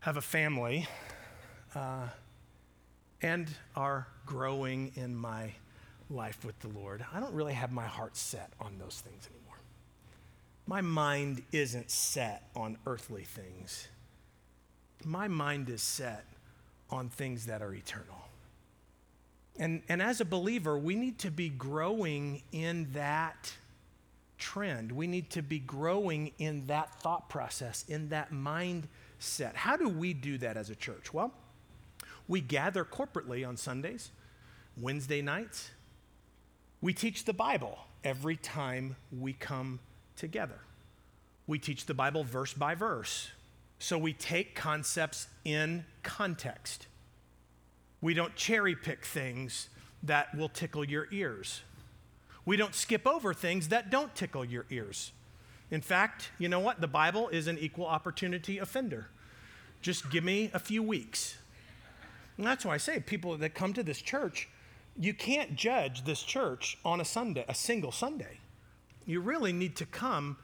have 0.00 0.16
a 0.16 0.20
family 0.20 0.88
uh, 1.76 2.08
and 3.22 3.48
are 3.76 4.08
growing 4.26 4.90
in 4.96 5.14
my 5.14 5.52
life 6.10 6.44
with 6.44 6.58
the 6.58 6.68
Lord, 6.68 7.06
I 7.14 7.20
don't 7.20 7.32
really 7.32 7.52
have 7.52 7.70
my 7.70 7.86
heart 7.86 8.16
set 8.16 8.50
on 8.60 8.78
those 8.80 9.00
things 9.00 9.28
anymore. 9.32 9.58
My 10.66 10.80
mind 10.80 11.42
isn't 11.52 11.88
set 11.88 12.48
on 12.56 12.78
earthly 12.84 13.22
things. 13.22 13.86
My 15.04 15.28
mind 15.28 15.68
is 15.68 15.82
set 15.82 16.24
on 16.90 17.10
things 17.10 17.46
that 17.46 17.62
are 17.62 17.72
eternal. 17.72 18.26
And, 19.56 19.82
and 19.88 20.02
as 20.02 20.20
a 20.20 20.24
believer, 20.24 20.76
we 20.76 20.96
need 20.96 21.20
to 21.20 21.30
be 21.30 21.48
growing 21.48 22.42
in 22.50 22.88
that 22.94 23.52
trend. 24.38 24.92
We 24.92 25.06
need 25.06 25.30
to 25.30 25.42
be 25.42 25.58
growing 25.58 26.32
in 26.38 26.66
that 26.66 27.00
thought 27.00 27.28
process, 27.28 27.84
in 27.88 28.08
that 28.10 28.32
mindset. 28.32 29.54
How 29.54 29.76
do 29.76 29.88
we 29.88 30.14
do 30.14 30.38
that 30.38 30.56
as 30.56 30.70
a 30.70 30.74
church? 30.74 31.12
Well, 31.12 31.32
we 32.28 32.40
gather 32.40 32.84
corporately 32.84 33.46
on 33.46 33.56
Sundays, 33.56 34.10
Wednesday 34.76 35.22
nights. 35.22 35.70
We 36.80 36.92
teach 36.92 37.24
the 37.24 37.32
Bible 37.32 37.78
every 38.04 38.36
time 38.36 38.96
we 39.16 39.32
come 39.32 39.80
together. 40.16 40.58
We 41.46 41.58
teach 41.58 41.86
the 41.86 41.94
Bible 41.94 42.24
verse 42.24 42.52
by 42.52 42.74
verse. 42.74 43.30
So 43.78 43.98
we 43.98 44.12
take 44.12 44.54
concepts 44.54 45.28
in 45.44 45.84
context. 46.02 46.86
We 48.00 48.14
don't 48.14 48.34
cherry 48.34 48.74
pick 48.74 49.04
things 49.04 49.68
that 50.02 50.34
will 50.34 50.48
tickle 50.48 50.84
your 50.84 51.08
ears. 51.10 51.62
We 52.46 52.56
don't 52.56 52.74
skip 52.74 53.06
over 53.06 53.34
things 53.34 53.68
that 53.68 53.90
don't 53.90 54.14
tickle 54.14 54.44
your 54.44 54.64
ears. 54.70 55.12
In 55.70 55.80
fact, 55.80 56.30
you 56.38 56.48
know 56.48 56.60
what? 56.60 56.80
The 56.80 56.86
Bible 56.86 57.28
is 57.28 57.48
an 57.48 57.58
equal 57.58 57.86
opportunity 57.86 58.58
offender. 58.58 59.08
Just 59.82 60.10
give 60.10 60.24
me 60.24 60.50
a 60.54 60.58
few 60.58 60.82
weeks. 60.82 61.36
And 62.38 62.46
that's 62.46 62.64
why 62.64 62.74
I 62.74 62.76
say 62.78 63.00
people 63.00 63.36
that 63.36 63.54
come 63.54 63.72
to 63.72 63.82
this 63.82 64.00
church, 64.00 64.48
you 64.98 65.12
can't 65.12 65.56
judge 65.56 66.04
this 66.04 66.22
church 66.22 66.78
on 66.84 67.00
a 67.00 67.04
Sunday, 67.04 67.44
a 67.48 67.54
single 67.54 67.92
Sunday. 67.92 68.38
You 69.06 69.20
really 69.20 69.52
need 69.52 69.76
to 69.76 69.86
come 69.86 70.36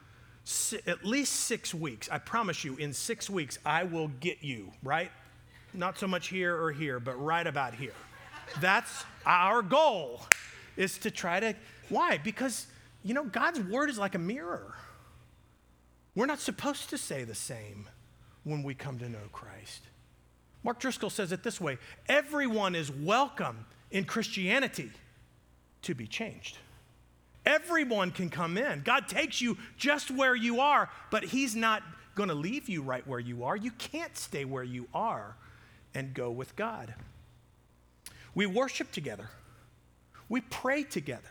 at 0.85 1.05
least 1.05 1.33
six 1.33 1.73
weeks. 1.73 2.09
I 2.11 2.17
promise 2.17 2.65
you, 2.65 2.75
in 2.75 2.91
six 2.91 3.29
weeks, 3.29 3.57
I 3.65 3.83
will 3.83 4.09
get 4.19 4.43
you, 4.43 4.73
right? 4.83 5.11
Not 5.73 5.97
so 5.97 6.07
much 6.07 6.27
here 6.27 6.61
or 6.61 6.71
here, 6.71 6.99
but 6.99 7.15
right 7.15 7.47
about 7.47 7.73
here. 7.73 7.93
That's 8.59 9.05
our 9.25 9.61
goal, 9.61 10.21
is 10.75 10.97
to 10.99 11.11
try 11.11 11.39
to 11.39 11.55
why? 11.89 12.17
Because, 12.17 12.67
you 13.03 13.13
know, 13.13 13.25
God's 13.25 13.59
word 13.59 13.89
is 13.89 13.97
like 13.97 14.15
a 14.15 14.19
mirror. 14.19 14.73
We're 16.15 16.25
not 16.25 16.39
supposed 16.39 16.89
to 16.91 16.97
say 16.97 17.23
the 17.23 17.35
same 17.35 17.87
when 18.43 18.63
we 18.63 18.73
come 18.73 18.99
to 18.99 19.09
know 19.09 19.27
Christ. 19.31 19.81
Mark 20.63 20.79
Driscoll 20.79 21.09
says 21.09 21.31
it 21.31 21.43
this 21.43 21.59
way 21.59 21.77
everyone 22.07 22.75
is 22.75 22.91
welcome 22.91 23.65
in 23.91 24.05
Christianity 24.05 24.91
to 25.83 25.93
be 25.93 26.07
changed. 26.07 26.57
Everyone 27.45 28.11
can 28.11 28.29
come 28.29 28.57
in. 28.57 28.81
God 28.83 29.07
takes 29.07 29.41
you 29.41 29.57
just 29.77 30.09
where 30.09 30.35
you 30.35 30.61
are, 30.61 30.89
but 31.11 31.25
He's 31.25 31.55
not 31.55 31.83
going 32.15 32.29
to 32.29 32.35
leave 32.35 32.69
you 32.69 32.81
right 32.81 33.05
where 33.05 33.19
you 33.19 33.43
are. 33.43 33.55
You 33.55 33.71
can't 33.71 34.15
stay 34.15 34.45
where 34.45 34.63
you 34.63 34.87
are 34.93 35.35
and 35.93 36.13
go 36.13 36.31
with 36.31 36.55
God. 36.55 36.93
We 38.33 38.45
worship 38.45 38.91
together, 38.91 39.29
we 40.29 40.41
pray 40.41 40.83
together. 40.83 41.29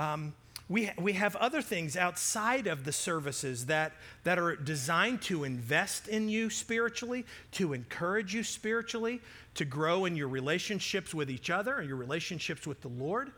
Um, 0.00 0.32
we, 0.70 0.90
we 0.98 1.12
have 1.12 1.36
other 1.36 1.60
things 1.60 1.94
outside 1.94 2.66
of 2.66 2.84
the 2.84 2.92
services 2.92 3.66
that, 3.66 3.92
that 4.24 4.38
are 4.38 4.56
designed 4.56 5.20
to 5.22 5.44
invest 5.44 6.08
in 6.08 6.30
you 6.30 6.48
spiritually, 6.48 7.26
to 7.52 7.74
encourage 7.74 8.32
you 8.34 8.42
spiritually, 8.42 9.20
to 9.56 9.66
grow 9.66 10.06
in 10.06 10.16
your 10.16 10.28
relationships 10.28 11.12
with 11.12 11.30
each 11.30 11.50
other 11.50 11.78
and 11.78 11.86
your 11.88 11.98
relationships 11.98 12.66
with 12.66 12.80
the 12.80 12.88
Lord. 12.88 13.30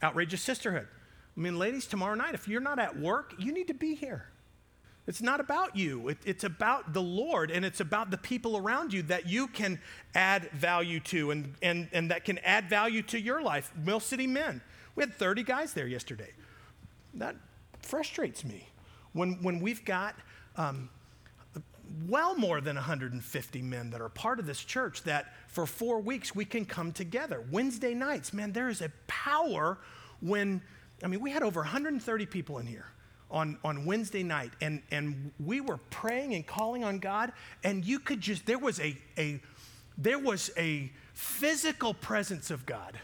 Outrageous 0.00 0.40
sisterhood. 0.40 0.86
I 1.36 1.40
mean, 1.40 1.58
ladies, 1.58 1.86
tomorrow 1.86 2.14
night, 2.14 2.34
if 2.34 2.46
you're 2.46 2.60
not 2.60 2.78
at 2.78 2.96
work, 2.96 3.34
you 3.36 3.50
need 3.50 3.66
to 3.66 3.74
be 3.74 3.96
here. 3.96 4.26
It's 5.08 5.22
not 5.22 5.40
about 5.40 5.74
you, 5.74 6.08
it, 6.08 6.18
it's 6.24 6.44
about 6.44 6.92
the 6.92 7.02
Lord, 7.02 7.50
and 7.50 7.64
it's 7.64 7.80
about 7.80 8.10
the 8.10 8.18
people 8.18 8.56
around 8.56 8.92
you 8.92 9.02
that 9.04 9.26
you 9.26 9.48
can 9.48 9.80
add 10.14 10.50
value 10.52 11.00
to 11.00 11.32
and, 11.32 11.54
and, 11.60 11.88
and 11.92 12.10
that 12.10 12.24
can 12.24 12.38
add 12.38 12.68
value 12.68 13.02
to 13.02 13.18
your 13.18 13.42
life. 13.42 13.72
Mill 13.74 14.00
City 14.00 14.28
Men. 14.28 14.60
We 14.98 15.04
had 15.04 15.14
30 15.14 15.44
guys 15.44 15.74
there 15.74 15.86
yesterday. 15.86 16.32
That 17.14 17.36
frustrates 17.82 18.44
me 18.44 18.66
when, 19.12 19.40
when 19.44 19.60
we've 19.60 19.84
got 19.84 20.16
um, 20.56 20.88
well 22.08 22.34
more 22.34 22.60
than 22.60 22.74
150 22.74 23.62
men 23.62 23.90
that 23.90 24.00
are 24.00 24.08
part 24.08 24.40
of 24.40 24.46
this 24.46 24.58
church 24.58 25.04
that 25.04 25.32
for 25.46 25.66
four 25.66 26.00
weeks 26.00 26.34
we 26.34 26.44
can 26.44 26.64
come 26.64 26.90
together. 26.90 27.44
Wednesday 27.52 27.94
nights, 27.94 28.32
man, 28.32 28.52
there 28.52 28.68
is 28.68 28.80
a 28.80 28.90
power 29.06 29.78
when, 30.20 30.60
I 31.04 31.06
mean, 31.06 31.20
we 31.20 31.30
had 31.30 31.44
over 31.44 31.60
130 31.60 32.26
people 32.26 32.58
in 32.58 32.66
here 32.66 32.86
on, 33.30 33.56
on 33.62 33.84
Wednesday 33.84 34.24
night, 34.24 34.50
and, 34.60 34.82
and 34.90 35.30
we 35.38 35.60
were 35.60 35.78
praying 35.90 36.34
and 36.34 36.44
calling 36.44 36.82
on 36.82 36.98
God, 36.98 37.30
and 37.62 37.84
you 37.84 38.00
could 38.00 38.20
just, 38.20 38.46
there 38.46 38.58
was 38.58 38.80
a, 38.80 38.96
a 39.16 39.40
there 39.96 40.18
was 40.18 40.50
a 40.56 40.90
physical 41.14 41.94
presence 41.94 42.50
of 42.50 42.66
God 42.66 42.98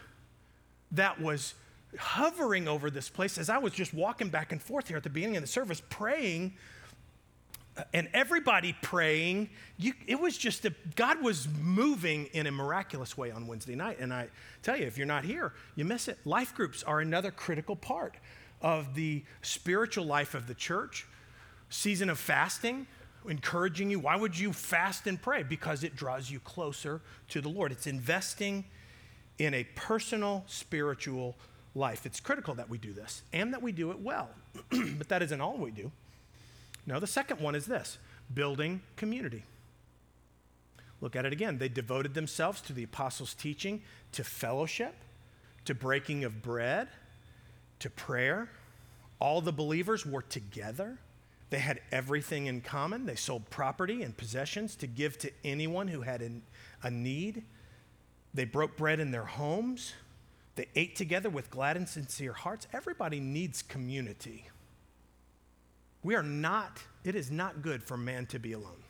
that 0.91 1.21
was 1.21 1.55
hovering 1.99 2.69
over 2.69 2.91
this 2.91 3.09
place 3.09 3.39
as 3.39 3.49
I 3.49 3.59
was 3.59 3.73
just 3.73 3.95
walking 3.95 4.29
back 4.29 4.53
and 4.53 4.61
forth 4.63 4.89
here 4.89 4.97
at 4.97 5.03
the 5.03 5.11
beginning 5.11 5.37
of 5.37 5.43
the 5.43 5.49
service, 5.49 5.83
praying, 5.89 6.55
uh, 7.77 7.83
and 7.93 8.09
everybody 8.13 8.75
praying. 8.83 9.51
You, 9.79 9.93
it 10.07 10.21
was 10.21 10.37
just 10.37 10.65
a, 10.65 10.73
God 10.95 11.23
was 11.23 11.49
moving 11.61 12.27
in 12.27 12.47
a 12.47 12.53
miraculous 12.53 13.17
way 13.19 13.31
on 13.31 13.47
Wednesday 13.47 13.75
night. 13.75 13.99
And 13.99 14.13
I 14.13 14.29
tell 14.63 14.77
you, 14.77 14.87
if 14.87 14.97
you're 14.97 15.07
not 15.07 15.25
here, 15.25 15.53
you 15.75 15.85
miss 15.85 16.09
it. 16.09 16.19
Life 16.25 16.55
groups 16.55 16.83
are 16.83 17.01
another 17.01 17.31
critical 17.31 17.77
part 17.77 18.17
of 18.63 18.95
the 18.95 19.25
spiritual 19.43 20.05
life 20.05 20.35
of 20.35 20.47
the 20.47 20.55
church. 20.55 21.07
Season 21.69 22.09
of 22.09 22.19
fasting, 22.19 22.87
encouraging 23.29 23.91
you. 23.91 23.99
Why 23.99 24.17
would 24.17 24.39
you 24.39 24.53
fast 24.53 25.07
and 25.07 25.21
pray? 25.21 25.43
Because 25.43 25.83
it 25.83 25.97
draws 25.97 26.31
you 26.31 26.39
closer 26.41 27.01
to 27.31 27.41
the 27.41 27.49
Lord. 27.49 27.73
It's 27.73 27.87
investing 27.87 28.65
in 29.39 29.55
a 29.55 29.65
personal 29.75 30.45
spiritual 30.47 31.37
life. 31.75 32.07
It's 32.07 32.21
critical 32.21 32.55
that 32.55 32.69
we 32.69 32.79
do 32.79 32.93
this 32.93 33.23
and 33.33 33.53
that 33.53 33.63
we 33.63 33.73
do 33.73 33.91
it 33.91 34.01
well. 34.01 34.29
but 34.71 35.09
that 35.09 35.23
isn't 35.23 35.41
all 35.41 35.57
we 35.57 35.71
do. 35.71 35.91
No, 36.87 37.01
the 37.01 37.07
second 37.07 37.41
one 37.41 37.55
is 37.55 37.67
this 37.67 37.99
building 38.33 38.83
community. 38.97 39.45
Look 41.01 41.17
at 41.17 41.27
it 41.27 41.33
again. 41.33 41.59
They 41.59 41.69
devoted 41.69 42.15
themselves 42.15 42.61
to 42.63 42.73
the 42.73 42.85
apostles' 42.85 43.35
teaching, 43.35 43.83
to 44.13 44.25
fellowship, 44.25 44.95
to 45.65 45.75
breaking 45.75 46.25
of 46.25 46.43
bread, 46.43 46.89
to 47.81 47.91
prayer. 47.91 48.51
All 49.19 49.41
the 49.41 49.53
believers 49.53 50.07
were 50.07 50.23
together. 50.23 50.99
They 51.51 51.59
had 51.59 51.81
everything 51.93 52.47
in 52.47 52.63
common. 52.63 53.07
They 53.07 53.17
sold 53.17 53.51
property 53.51 54.03
and 54.03 54.17
possessions 54.17 54.77
to 54.77 54.87
give 54.87 55.19
to 55.19 55.31
anyone 55.45 55.89
who 55.89 56.03
had 56.03 56.23
a 56.83 56.91
need. 56.91 57.45
They 58.33 58.45
broke 58.45 58.77
bread 58.77 58.99
in 58.99 59.11
their 59.11 59.25
homes. 59.25 59.93
They 60.57 60.69
ate 60.75 60.97
together 60.97 61.31
with 61.31 61.51
glad 61.51 61.77
and 61.77 61.89
sincere 61.89 62.33
hearts. 62.33 62.67
Everybody 62.73 63.21
needs 63.21 63.63
community. 63.63 64.47
We 66.03 66.15
are 66.15 66.23
not, 66.23 66.81
it 67.03 67.15
is 67.15 67.31
not 67.31 67.63
good 67.63 67.83
for 67.83 67.97
man 67.97 68.27
to 68.27 68.39
be 68.39 68.53
alone. 68.53 68.83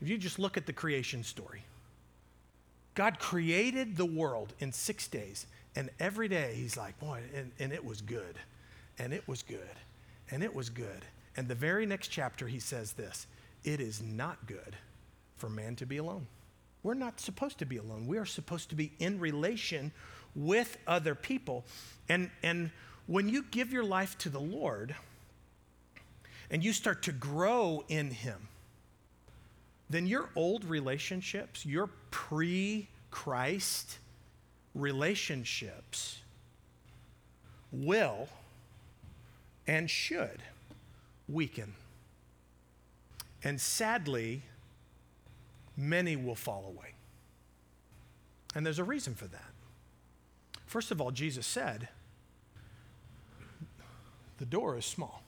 If 0.00 0.08
you 0.08 0.18
just 0.18 0.38
look 0.38 0.56
at 0.56 0.66
the 0.66 0.72
creation 0.72 1.24
story, 1.24 1.64
God 2.94 3.18
created 3.18 3.96
the 3.96 4.06
world 4.06 4.54
in 4.58 4.72
six 4.72 5.08
days, 5.08 5.46
and 5.74 5.90
every 5.98 6.28
day 6.28 6.54
he's 6.54 6.76
like, 6.76 6.98
boy, 7.00 7.20
and, 7.34 7.50
and 7.58 7.72
it 7.72 7.84
was 7.84 8.00
good, 8.00 8.38
and 8.98 9.12
it 9.12 9.26
was 9.26 9.42
good, 9.42 9.76
and 10.30 10.42
it 10.42 10.54
was 10.54 10.70
good. 10.70 11.04
And 11.36 11.48
the 11.48 11.54
very 11.54 11.86
next 11.86 12.08
chapter, 12.08 12.46
he 12.46 12.60
says 12.60 12.92
this 12.92 13.26
it 13.64 13.80
is 13.80 14.02
not 14.02 14.46
good 14.46 14.76
for 15.36 15.50
man 15.50 15.76
to 15.76 15.86
be 15.86 15.96
alone. 15.96 16.26
We're 16.82 16.94
not 16.94 17.20
supposed 17.20 17.58
to 17.58 17.66
be 17.66 17.78
alone. 17.78 18.06
We 18.06 18.16
are 18.16 18.24
supposed 18.24 18.68
to 18.70 18.76
be 18.76 18.92
in 18.98 19.18
relation 19.18 19.92
with 20.36 20.76
other 20.86 21.14
people. 21.14 21.64
And, 22.08 22.30
and 22.42 22.70
when 23.06 23.28
you 23.28 23.44
give 23.50 23.72
your 23.72 23.84
life 23.84 24.16
to 24.18 24.28
the 24.28 24.40
Lord, 24.40 24.94
and 26.50 26.64
you 26.64 26.72
start 26.72 27.02
to 27.04 27.12
grow 27.12 27.84
in 27.88 28.10
Him, 28.10 28.48
then 29.88 30.06
your 30.06 30.28
old 30.36 30.64
relationships, 30.64 31.64
your 31.64 31.88
pre 32.10 32.88
Christ 33.10 33.98
relationships, 34.74 36.20
will 37.72 38.28
and 39.66 39.88
should 39.90 40.42
weaken. 41.28 41.74
And 43.42 43.60
sadly, 43.60 44.42
many 45.76 46.16
will 46.16 46.34
fall 46.34 46.64
away. 46.66 46.94
And 48.54 48.64
there's 48.64 48.78
a 48.78 48.84
reason 48.84 49.14
for 49.14 49.26
that. 49.26 49.50
First 50.66 50.90
of 50.90 51.00
all, 51.00 51.10
Jesus 51.10 51.46
said, 51.46 51.88
the 54.38 54.44
door 54.44 54.76
is 54.76 54.84
small, 54.84 55.22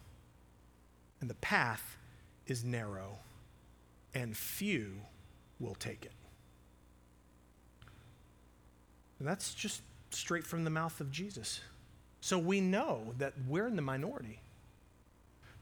and 1.20 1.30
the 1.30 1.34
path 1.36 1.96
is 2.46 2.64
narrow, 2.64 3.18
and 4.14 4.36
few 4.36 4.96
will 5.58 5.74
take 5.74 6.04
it. 6.04 6.12
And 9.18 9.26
that's 9.26 9.54
just 9.54 9.80
straight 10.10 10.46
from 10.46 10.64
the 10.64 10.70
mouth 10.70 11.00
of 11.00 11.10
Jesus. 11.10 11.60
So 12.20 12.38
we 12.38 12.60
know 12.60 13.14
that 13.18 13.32
we're 13.48 13.66
in 13.66 13.76
the 13.76 13.82
minority. 13.82 14.40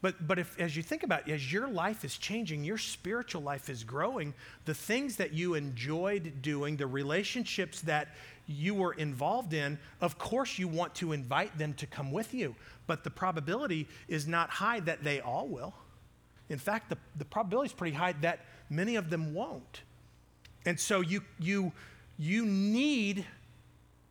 But, 0.01 0.27
but 0.27 0.37
if, 0.37 0.59
as 0.59 0.77
you 0.77 0.83
think 0.83 1.03
about 1.03 1.27
it, 1.27 1.33
as 1.33 1.51
your 1.51 1.67
life 1.67 2.05
is 2.05 2.17
changing, 2.17 2.63
your 2.63 2.77
spiritual 2.77 3.41
life 3.41 3.69
is 3.69 3.83
growing, 3.83 4.33
the 4.65 4.73
things 4.73 5.15
that 5.15 5.33
you 5.33 5.55
enjoyed 5.55 6.41
doing, 6.41 6.77
the 6.77 6.85
relationships 6.85 7.81
that 7.81 8.09
you 8.45 8.75
were 8.75 8.93
involved 8.93 9.53
in, 9.53 9.79
of 9.99 10.19
course 10.19 10.59
you 10.59 10.67
want 10.67 10.93
to 10.95 11.13
invite 11.13 11.57
them 11.57 11.73
to 11.73 11.87
come 11.87 12.11
with 12.11 12.33
you. 12.33 12.55
But 12.85 13.03
the 13.03 13.09
probability 13.09 13.87
is 14.07 14.27
not 14.27 14.49
high 14.49 14.79
that 14.81 15.03
they 15.03 15.19
all 15.19 15.47
will. 15.47 15.73
In 16.49 16.59
fact, 16.59 16.89
the, 16.89 16.97
the 17.17 17.25
probability 17.25 17.67
is 17.67 17.73
pretty 17.73 17.95
high 17.95 18.13
that 18.21 18.45
many 18.69 18.95
of 18.95 19.09
them 19.09 19.33
won't. 19.33 19.81
And 20.65 20.79
so 20.79 21.01
you, 21.01 21.21
you, 21.39 21.71
you 22.19 22.45
need 22.45 23.25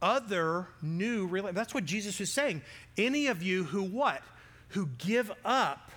other 0.02 0.66
new 0.82 1.26
relationships. 1.26 1.56
That's 1.56 1.74
what 1.74 1.84
Jesus 1.84 2.20
is 2.20 2.32
saying. 2.32 2.62
Any 2.98 3.28
of 3.28 3.42
you 3.42 3.64
who 3.64 3.82
what? 3.82 4.22
Who 4.68 4.86
give 4.98 5.32
up 5.44 5.90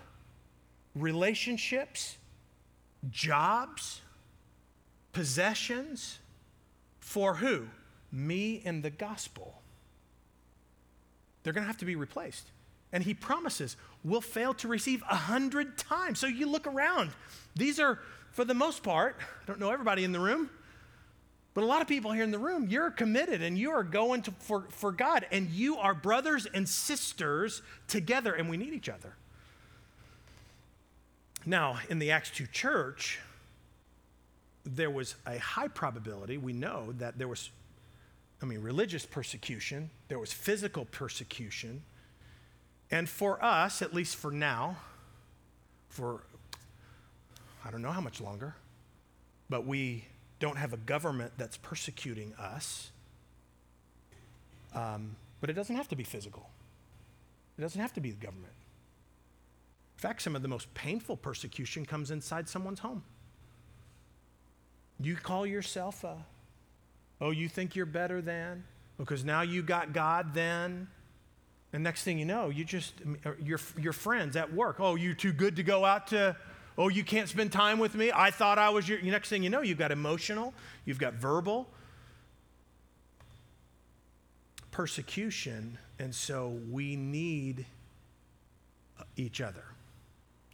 relationships, 0.96 2.18
jobs, 3.10 4.02
possessions 5.14 6.20
for 7.00 7.36
who? 7.36 7.68
Me 8.12 8.62
and 8.66 8.84
the 8.84 8.90
gospel. 8.90 9.62
They're 11.44 11.54
going 11.54 11.64
to 11.64 11.68
have 11.68 11.78
to 11.78 11.86
be 11.86 11.96
replaced. 11.96 12.48
And 12.92 13.04
he 13.04 13.14
promises 13.14 13.78
we'll 14.04 14.22
fail 14.22 14.54
to 14.56 14.68
receive 14.68 15.04
a 15.10 15.16
hundred 15.16 15.78
times. 15.78 16.20
So 16.20 16.28
you 16.28 16.50
look 16.50 16.66
around. 16.66 17.12
These 17.56 17.80
are, 17.80 18.00
for 18.32 18.46
the 18.46 18.54
most 18.54 18.84
part, 18.84 19.18
I 19.20 19.46
don't 19.46 19.60
know 19.60 19.72
everybody 19.72 20.04
in 20.04 20.12
the 20.12 20.20
room, 20.20 20.50
but 21.54 21.64
a 21.64 21.68
lot 21.68 21.82
of 21.82 21.88
people 21.88 22.12
here 22.12 22.24
in 22.24 22.32
the 22.32 22.40
room, 22.40 22.68
you're 22.70 22.92
committed 22.92 23.42
and 23.42 23.58
you 23.58 23.72
are 23.72 23.84
going 23.84 24.22
to, 24.24 24.32
for, 24.40 24.66
for 24.70 24.92
God, 24.92 25.26
and 25.32 25.50
you 25.50 25.78
are 25.78 25.94
brothers 25.94 26.46
and 26.46 26.68
sisters 26.70 27.62
together, 27.88 28.34
and 28.34 28.50
we 28.50 28.58
need 28.58 28.74
each 28.74 28.90
other. 28.90 29.14
Now, 31.46 31.80
in 31.90 32.00
the 32.00 32.12
Acts 32.12 32.30
2 32.32 32.48
church, 32.48 33.20
there 34.64 34.92
was 34.92 35.16
a 35.26 35.38
high 35.40 35.68
probability, 35.68 36.38
we 36.38 36.54
know 36.54 36.94
that 37.00 37.18
there 37.18 37.28
was, 37.28 37.50
I 38.42 38.46
mean, 38.46 38.62
religious 38.62 39.06
persecution, 39.06 39.90
there 40.10 40.20
was 40.20 40.32
physical 40.32 40.86
persecution. 40.86 41.82
And 42.92 43.10
for 43.10 43.44
us, 43.44 43.82
at 43.82 43.94
least 43.94 44.16
for 44.16 44.32
now, 44.32 44.78
for 45.90 46.22
I 47.66 47.72
don't 47.72 47.82
know 47.82 47.92
how 47.92 48.02
much 48.02 48.22
longer, 48.22 48.56
but 49.50 49.66
we 49.66 50.06
don't 50.40 50.58
have 50.58 50.74
a 50.74 50.78
government 50.78 51.34
that's 51.38 51.58
persecuting 51.58 52.34
us. 52.36 52.92
Um, 54.74 55.16
but 55.42 55.50
it 55.50 55.54
doesn't 55.54 55.76
have 55.76 55.88
to 55.90 55.96
be 55.96 56.04
physical, 56.04 56.50
it 57.58 57.62
doesn't 57.62 57.82
have 57.82 57.94
to 57.94 58.02
be 58.02 58.12
the 58.12 58.26
government. 58.26 58.54
In 59.98 60.02
fact, 60.02 60.22
some 60.22 60.34
of 60.34 60.42
the 60.42 60.48
most 60.48 60.74
painful 60.74 61.18
persecution 61.18 61.86
comes 61.86 62.10
inside 62.10 62.48
someone's 62.48 62.80
home. 62.80 63.04
You 64.98 65.18
call 65.18 65.46
yourself 65.46 66.06
a, 66.06 66.26
oh, 67.20 67.32
you 67.32 67.50
think 67.50 67.76
you're 67.76 67.86
better 67.86 68.22
than? 68.22 68.64
Because 68.98 69.26
now 69.26 69.42
you 69.42 69.62
got 69.62 69.92
God 69.92 70.34
then. 70.34 70.88
And 71.74 71.84
next 71.84 72.04
thing 72.04 72.18
you 72.18 72.26
know, 72.26 72.50
you 72.50 72.64
just, 72.64 72.94
your, 73.44 73.60
your 73.78 73.94
friends 73.94 74.38
at 74.38 74.54
work, 74.54 74.78
oh, 74.80 74.96
you're 74.96 75.14
too 75.14 75.34
good 75.34 75.58
to 75.58 75.64
go 75.64 75.84
out 75.84 76.08
to 76.08 76.36
Oh, 76.80 76.88
you 76.88 77.04
can't 77.04 77.28
spend 77.28 77.52
time 77.52 77.78
with 77.78 77.94
me? 77.94 78.10
I 78.16 78.32
thought 78.32 78.58
I 78.58 78.70
was 78.70 78.88
your. 78.88 79.02
Next 79.02 79.28
thing 79.28 79.44
you 79.44 79.50
know, 79.50 79.62
you've 79.62 79.78
got 79.78 79.92
emotional, 79.92 80.54
you've 80.86 80.98
got 80.98 81.14
verbal 81.14 81.68
persecution. 84.72 85.78
And 86.00 86.16
so 86.16 86.58
we 86.72 86.96
need 86.96 87.66
each 89.18 89.42
other. 89.42 89.66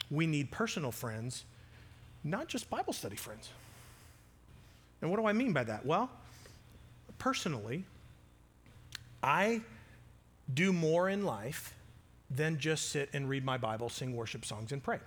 We 0.10 0.26
need 0.26 0.50
personal 0.50 0.92
friends, 0.92 1.44
not 2.24 2.48
just 2.48 2.72
Bible 2.72 2.94
study 2.94 3.18
friends. 3.18 3.50
And 5.04 5.12
what 5.12 5.20
do 5.20 5.28
I 5.28 5.34
mean 5.34 5.54
by 5.54 5.64
that? 5.66 5.86
Well, 5.86 6.10
personally, 7.20 7.84
I 9.22 9.62
do 10.52 10.74
more 10.74 11.08
in 11.08 11.24
life 11.24 11.76
than 12.32 12.58
just 12.58 12.90
sit 12.90 13.10
and 13.14 13.30
read 13.30 13.46
my 13.46 13.60
Bible, 13.60 13.90
sing 13.90 14.16
worship 14.16 14.44
songs, 14.44 14.72
and 14.72 14.82
pray. 14.82 14.98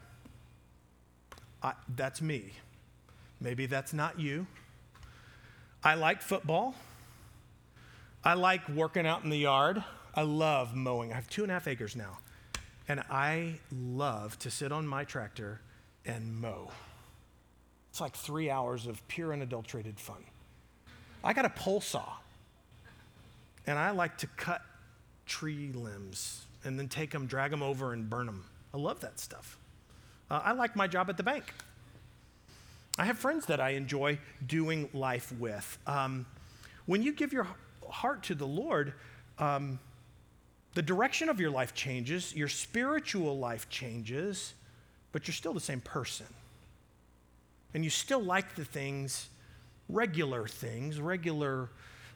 I, 1.62 1.72
that's 1.96 2.20
me. 2.20 2.52
Maybe 3.40 3.66
that's 3.66 3.92
not 3.92 4.18
you. 4.18 4.46
I 5.82 5.94
like 5.94 6.22
football. 6.22 6.74
I 8.24 8.34
like 8.34 8.68
working 8.68 9.06
out 9.06 9.24
in 9.24 9.30
the 9.30 9.38
yard. 9.38 9.82
I 10.14 10.22
love 10.22 10.74
mowing. 10.74 11.12
I 11.12 11.16
have 11.16 11.28
two 11.30 11.42
and 11.42 11.50
a 11.50 11.54
half 11.54 11.68
acres 11.68 11.94
now. 11.94 12.18
And 12.88 13.00
I 13.10 13.54
love 13.72 14.38
to 14.40 14.50
sit 14.50 14.72
on 14.72 14.86
my 14.86 15.04
tractor 15.04 15.60
and 16.06 16.40
mow. 16.40 16.70
It's 17.90 18.00
like 18.00 18.16
three 18.16 18.50
hours 18.50 18.86
of 18.86 19.06
pure 19.08 19.32
unadulterated 19.32 20.00
fun. 20.00 20.24
I 21.22 21.32
got 21.32 21.44
a 21.44 21.50
pole 21.50 21.80
saw. 21.80 22.14
And 23.66 23.78
I 23.78 23.90
like 23.90 24.16
to 24.18 24.26
cut 24.26 24.62
tree 25.26 25.72
limbs 25.74 26.46
and 26.64 26.78
then 26.78 26.88
take 26.88 27.10
them, 27.10 27.26
drag 27.26 27.50
them 27.50 27.62
over, 27.62 27.92
and 27.92 28.08
burn 28.08 28.26
them. 28.26 28.44
I 28.72 28.78
love 28.78 29.00
that 29.00 29.20
stuff. 29.20 29.57
Uh, 30.30 30.40
I 30.44 30.52
like 30.52 30.76
my 30.76 30.86
job 30.86 31.08
at 31.08 31.16
the 31.16 31.22
bank. 31.22 31.44
I 32.98 33.04
have 33.04 33.18
friends 33.18 33.46
that 33.46 33.60
I 33.60 33.70
enjoy 33.70 34.18
doing 34.46 34.88
life 34.92 35.32
with. 35.38 35.78
Um, 35.86 36.26
when 36.86 37.02
you 37.02 37.12
give 37.12 37.32
your 37.32 37.46
heart 37.88 38.24
to 38.24 38.34
the 38.34 38.46
Lord, 38.46 38.92
um, 39.38 39.78
the 40.74 40.82
direction 40.82 41.28
of 41.28 41.40
your 41.40 41.50
life 41.50 41.74
changes, 41.74 42.34
your 42.34 42.48
spiritual 42.48 43.38
life 43.38 43.68
changes, 43.68 44.54
but 45.12 45.26
you're 45.26 45.34
still 45.34 45.52
the 45.52 45.60
same 45.60 45.80
person. 45.80 46.26
And 47.74 47.84
you 47.84 47.90
still 47.90 48.20
like 48.22 48.54
the 48.54 48.64
things, 48.64 49.28
regular 49.88 50.46
things, 50.46 51.00
regular, 51.00 51.70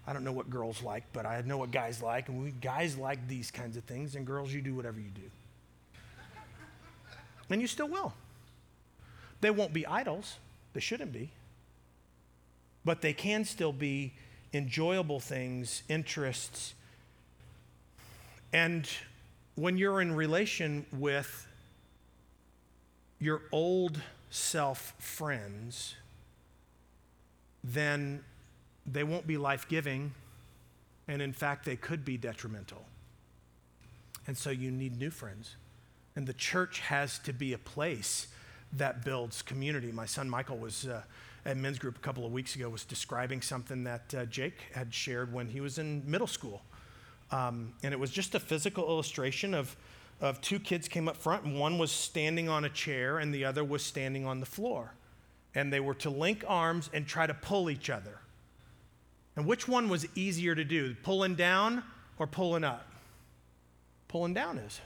I 0.06 0.12
don't 0.12 0.24
know 0.24 0.32
what 0.32 0.50
girls 0.50 0.82
like, 0.82 1.04
but 1.12 1.26
I 1.26 1.42
know 1.42 1.58
what 1.58 1.70
guys 1.70 2.02
like. 2.02 2.28
And 2.28 2.42
we 2.42 2.50
guys 2.50 2.96
like 2.96 3.28
these 3.28 3.50
kinds 3.50 3.76
of 3.76 3.84
things, 3.84 4.16
and 4.16 4.26
girls, 4.26 4.52
you 4.52 4.60
do 4.60 4.74
whatever 4.74 4.98
you 4.98 5.10
do. 5.10 5.30
And 7.52 7.60
you 7.60 7.68
still 7.68 7.86
will. 7.86 8.14
They 9.42 9.50
won't 9.50 9.74
be 9.74 9.86
idols, 9.86 10.38
they 10.72 10.80
shouldn't 10.80 11.12
be. 11.12 11.30
But 12.82 13.02
they 13.02 13.12
can 13.12 13.44
still 13.44 13.72
be 13.72 14.14
enjoyable 14.54 15.20
things, 15.20 15.82
interests. 15.88 16.72
And 18.52 18.88
when 19.54 19.76
you're 19.76 20.00
in 20.00 20.14
relation 20.14 20.86
with 20.92 21.46
your 23.20 23.42
old 23.52 24.00
self 24.30 24.94
friends, 24.98 25.94
then 27.62 28.24
they 28.86 29.04
won't 29.04 29.26
be 29.26 29.36
life 29.36 29.68
giving. 29.68 30.14
And 31.06 31.20
in 31.20 31.34
fact, 31.34 31.66
they 31.66 31.76
could 31.76 32.04
be 32.04 32.16
detrimental. 32.16 32.86
And 34.26 34.38
so 34.38 34.48
you 34.48 34.70
need 34.70 34.98
new 34.98 35.10
friends. 35.10 35.56
And 36.14 36.26
the 36.26 36.34
church 36.34 36.80
has 36.80 37.18
to 37.20 37.32
be 37.32 37.52
a 37.52 37.58
place 37.58 38.28
that 38.74 39.04
builds 39.04 39.42
community. 39.42 39.92
My 39.92 40.06
son 40.06 40.28
Michael 40.28 40.58
was 40.58 40.86
uh, 40.86 41.02
at 41.44 41.56
men's 41.56 41.78
group 41.78 41.96
a 41.96 42.00
couple 42.00 42.24
of 42.24 42.32
weeks 42.32 42.54
ago 42.54 42.68
was 42.68 42.84
describing 42.84 43.42
something 43.42 43.84
that 43.84 44.14
uh, 44.16 44.24
Jake 44.26 44.54
had 44.72 44.94
shared 44.94 45.32
when 45.32 45.48
he 45.48 45.60
was 45.60 45.78
in 45.78 46.02
middle 46.08 46.26
school. 46.26 46.62
Um, 47.30 47.72
and 47.82 47.92
it 47.92 47.98
was 47.98 48.10
just 48.10 48.34
a 48.34 48.40
physical 48.40 48.86
illustration 48.88 49.54
of, 49.54 49.74
of 50.20 50.40
two 50.40 50.60
kids 50.60 50.86
came 50.86 51.08
up 51.08 51.16
front, 51.16 51.44
and 51.44 51.58
one 51.58 51.78
was 51.78 51.90
standing 51.90 52.48
on 52.48 52.64
a 52.64 52.68
chair, 52.68 53.18
and 53.18 53.34
the 53.34 53.44
other 53.44 53.64
was 53.64 53.82
standing 53.82 54.26
on 54.26 54.40
the 54.40 54.46
floor. 54.46 54.94
And 55.54 55.72
they 55.72 55.80
were 55.80 55.94
to 55.94 56.10
link 56.10 56.44
arms 56.46 56.90
and 56.92 57.06
try 57.06 57.26
to 57.26 57.34
pull 57.34 57.70
each 57.70 57.90
other. 57.90 58.20
And 59.34 59.46
which 59.46 59.66
one 59.66 59.88
was 59.88 60.06
easier 60.14 60.54
to 60.54 60.64
do, 60.64 60.94
pulling 61.02 61.34
down 61.34 61.82
or 62.18 62.26
pulling 62.26 62.64
up? 62.64 62.86
Pulling 64.08 64.34
down 64.34 64.58
is. 64.58 64.80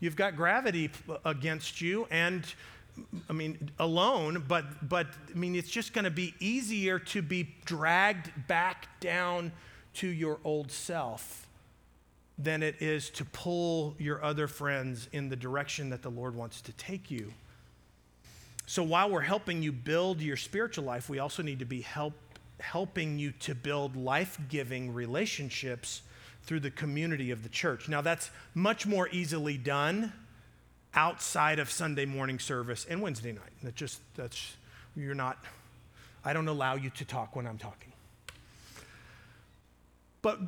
You've 0.00 0.16
got 0.16 0.36
gravity 0.36 0.90
against 1.24 1.80
you 1.80 2.06
and 2.10 2.44
I 3.28 3.32
mean 3.32 3.70
alone, 3.78 4.44
but 4.46 4.88
but 4.88 5.06
I 5.34 5.38
mean 5.38 5.54
it's 5.54 5.70
just 5.70 5.92
going 5.92 6.04
to 6.04 6.10
be 6.10 6.34
easier 6.40 6.98
to 6.98 7.22
be 7.22 7.54
dragged 7.64 8.30
back 8.46 8.88
down 9.00 9.52
to 9.94 10.06
your 10.06 10.38
old 10.44 10.70
self 10.70 11.46
than 12.38 12.62
it 12.62 12.80
is 12.80 13.08
to 13.10 13.24
pull 13.24 13.94
your 13.98 14.22
other 14.22 14.46
friends 14.46 15.08
in 15.12 15.28
the 15.28 15.36
direction 15.36 15.88
that 15.90 16.02
the 16.02 16.10
Lord 16.10 16.34
wants 16.34 16.60
to 16.62 16.72
take 16.72 17.10
you. 17.10 17.32
So 18.66 18.82
while 18.82 19.08
we're 19.08 19.20
helping 19.20 19.62
you 19.62 19.72
build 19.72 20.20
your 20.20 20.36
spiritual 20.36 20.84
life, 20.84 21.08
we 21.08 21.18
also 21.18 21.42
need 21.42 21.60
to 21.60 21.64
be 21.64 21.80
help, 21.80 22.14
helping 22.60 23.18
you 23.18 23.32
to 23.40 23.54
build 23.54 23.96
life 23.96 24.38
giving 24.48 24.92
relationships 24.92 26.02
through 26.46 26.60
the 26.60 26.70
community 26.70 27.30
of 27.30 27.42
the 27.42 27.48
church. 27.48 27.88
Now, 27.88 28.00
that's 28.00 28.30
much 28.54 28.86
more 28.86 29.08
easily 29.10 29.58
done 29.58 30.12
outside 30.94 31.58
of 31.58 31.70
Sunday 31.70 32.06
morning 32.06 32.38
service 32.38 32.86
and 32.88 33.02
Wednesday 33.02 33.32
night. 33.32 33.52
That 33.62 33.74
just, 33.74 34.00
that's, 34.14 34.56
you're 34.96 35.14
not, 35.14 35.38
I 36.24 36.32
don't 36.32 36.48
allow 36.48 36.76
you 36.76 36.90
to 36.90 37.04
talk 37.04 37.36
when 37.36 37.46
I'm 37.46 37.58
talking. 37.58 37.92
But 40.22 40.40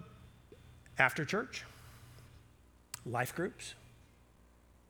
after 0.98 1.24
church, 1.24 1.64
life 3.04 3.34
groups, 3.34 3.74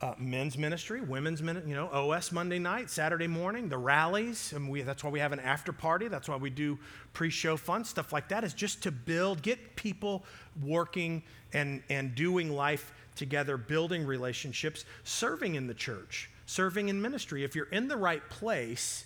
uh, 0.00 0.14
men's 0.16 0.56
ministry, 0.56 1.00
women's 1.00 1.42
ministry, 1.42 1.70
you 1.70 1.76
know, 1.76 1.88
OS 1.88 2.30
Monday 2.30 2.58
night, 2.58 2.88
Saturday 2.88 3.26
morning, 3.26 3.68
the 3.68 3.78
rallies, 3.78 4.52
and 4.52 4.68
we, 4.68 4.82
that's 4.82 5.02
why 5.02 5.10
we 5.10 5.18
have 5.18 5.32
an 5.32 5.40
after 5.40 5.72
party. 5.72 6.06
That's 6.06 6.28
why 6.28 6.36
we 6.36 6.50
do 6.50 6.78
pre-show 7.14 7.56
fun 7.56 7.84
stuff 7.84 8.12
like 8.12 8.28
that. 8.28 8.44
Is 8.44 8.54
just 8.54 8.82
to 8.84 8.92
build, 8.92 9.42
get 9.42 9.74
people 9.74 10.24
working 10.62 11.22
and 11.52 11.82
and 11.90 12.14
doing 12.14 12.50
life 12.50 12.92
together, 13.16 13.56
building 13.56 14.06
relationships, 14.06 14.84
serving 15.02 15.56
in 15.56 15.66
the 15.66 15.74
church, 15.74 16.30
serving 16.46 16.88
in 16.88 17.02
ministry. 17.02 17.42
If 17.42 17.56
you're 17.56 17.66
in 17.66 17.88
the 17.88 17.96
right 17.96 18.22
place, 18.30 19.04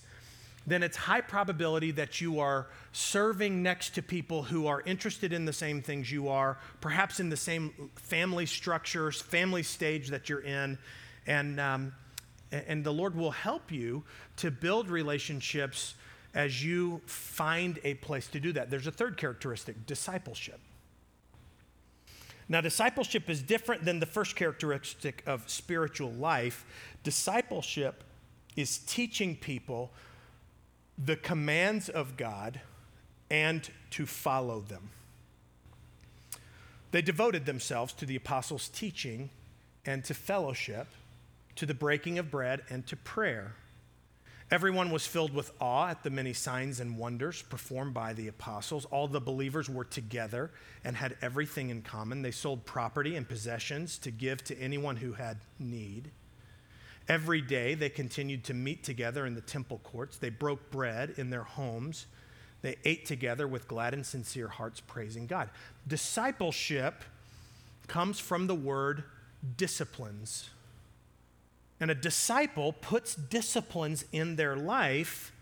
then 0.66 0.82
it's 0.82 0.96
high 0.96 1.20
probability 1.20 1.90
that 1.92 2.20
you 2.20 2.38
are 2.38 2.68
serving 2.92 3.62
next 3.62 3.94
to 3.96 4.02
people 4.02 4.44
who 4.44 4.66
are 4.66 4.80
interested 4.82 5.32
in 5.32 5.44
the 5.44 5.52
same 5.52 5.82
things 5.82 6.10
you 6.10 6.28
are, 6.28 6.58
perhaps 6.80 7.20
in 7.20 7.30
the 7.30 7.36
same 7.36 7.90
family 7.96 8.46
structures, 8.46 9.20
family 9.20 9.62
stage 9.62 10.08
that 10.08 10.28
you're 10.28 10.40
in. 10.40 10.78
And, 11.26 11.58
um, 11.58 11.92
and 12.52 12.84
the 12.84 12.92
Lord 12.92 13.16
will 13.16 13.30
help 13.30 13.72
you 13.72 14.04
to 14.36 14.50
build 14.50 14.88
relationships 14.88 15.94
as 16.34 16.64
you 16.64 17.00
find 17.06 17.78
a 17.84 17.94
place 17.94 18.28
to 18.28 18.40
do 18.40 18.52
that. 18.52 18.70
There's 18.70 18.86
a 18.86 18.92
third 18.92 19.16
characteristic 19.16 19.86
discipleship. 19.86 20.60
Now, 22.48 22.60
discipleship 22.60 23.30
is 23.30 23.42
different 23.42 23.84
than 23.84 24.00
the 24.00 24.06
first 24.06 24.36
characteristic 24.36 25.22
of 25.26 25.48
spiritual 25.48 26.12
life. 26.12 26.64
Discipleship 27.02 28.04
is 28.56 28.78
teaching 28.78 29.36
people 29.36 29.90
the 30.98 31.16
commands 31.16 31.88
of 31.88 32.16
God 32.16 32.60
and 33.30 33.68
to 33.90 34.06
follow 34.06 34.60
them. 34.60 34.90
They 36.90 37.02
devoted 37.02 37.46
themselves 37.46 37.92
to 37.94 38.06
the 38.06 38.16
apostles' 38.16 38.68
teaching 38.68 39.30
and 39.86 40.04
to 40.04 40.14
fellowship, 40.14 40.86
to 41.56 41.66
the 41.66 41.74
breaking 41.74 42.18
of 42.18 42.30
bread 42.30 42.62
and 42.68 42.86
to 42.86 42.96
prayer. 42.96 43.54
Everyone 44.50 44.90
was 44.90 45.06
filled 45.06 45.32
with 45.32 45.50
awe 45.62 45.88
at 45.88 46.02
the 46.02 46.10
many 46.10 46.34
signs 46.34 46.78
and 46.78 46.98
wonders 46.98 47.40
performed 47.40 47.94
by 47.94 48.12
the 48.12 48.28
apostles. 48.28 48.84
All 48.84 49.08
the 49.08 49.20
believers 49.20 49.70
were 49.70 49.84
together 49.84 50.50
and 50.84 50.94
had 50.94 51.16
everything 51.22 51.70
in 51.70 51.80
common. 51.80 52.20
They 52.20 52.32
sold 52.32 52.66
property 52.66 53.16
and 53.16 53.26
possessions 53.26 53.96
to 54.00 54.10
give 54.10 54.44
to 54.44 54.58
anyone 54.60 54.96
who 54.96 55.14
had 55.14 55.38
need. 55.58 56.10
Every 57.08 57.40
day 57.40 57.74
they 57.74 57.88
continued 57.88 58.44
to 58.44 58.54
meet 58.54 58.84
together 58.84 59.26
in 59.26 59.34
the 59.34 59.40
temple 59.40 59.80
courts. 59.82 60.16
They 60.16 60.30
broke 60.30 60.70
bread 60.70 61.14
in 61.16 61.30
their 61.30 61.42
homes. 61.42 62.06
They 62.62 62.76
ate 62.84 63.06
together 63.06 63.48
with 63.48 63.66
glad 63.66 63.92
and 63.92 64.06
sincere 64.06 64.48
hearts, 64.48 64.80
praising 64.80 65.26
God. 65.26 65.50
Discipleship 65.86 67.02
comes 67.88 68.20
from 68.20 68.46
the 68.46 68.54
word 68.54 69.04
disciplines. 69.56 70.50
And 71.80 71.90
a 71.90 71.94
disciple 71.96 72.72
puts 72.72 73.16
disciplines 73.16 74.04
in 74.12 74.36
their 74.36 74.56
life 74.56 75.32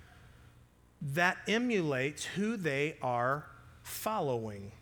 that 1.02 1.36
emulates 1.46 2.24
who 2.24 2.56
they 2.56 2.96
are 3.02 3.46
following. 3.82 4.72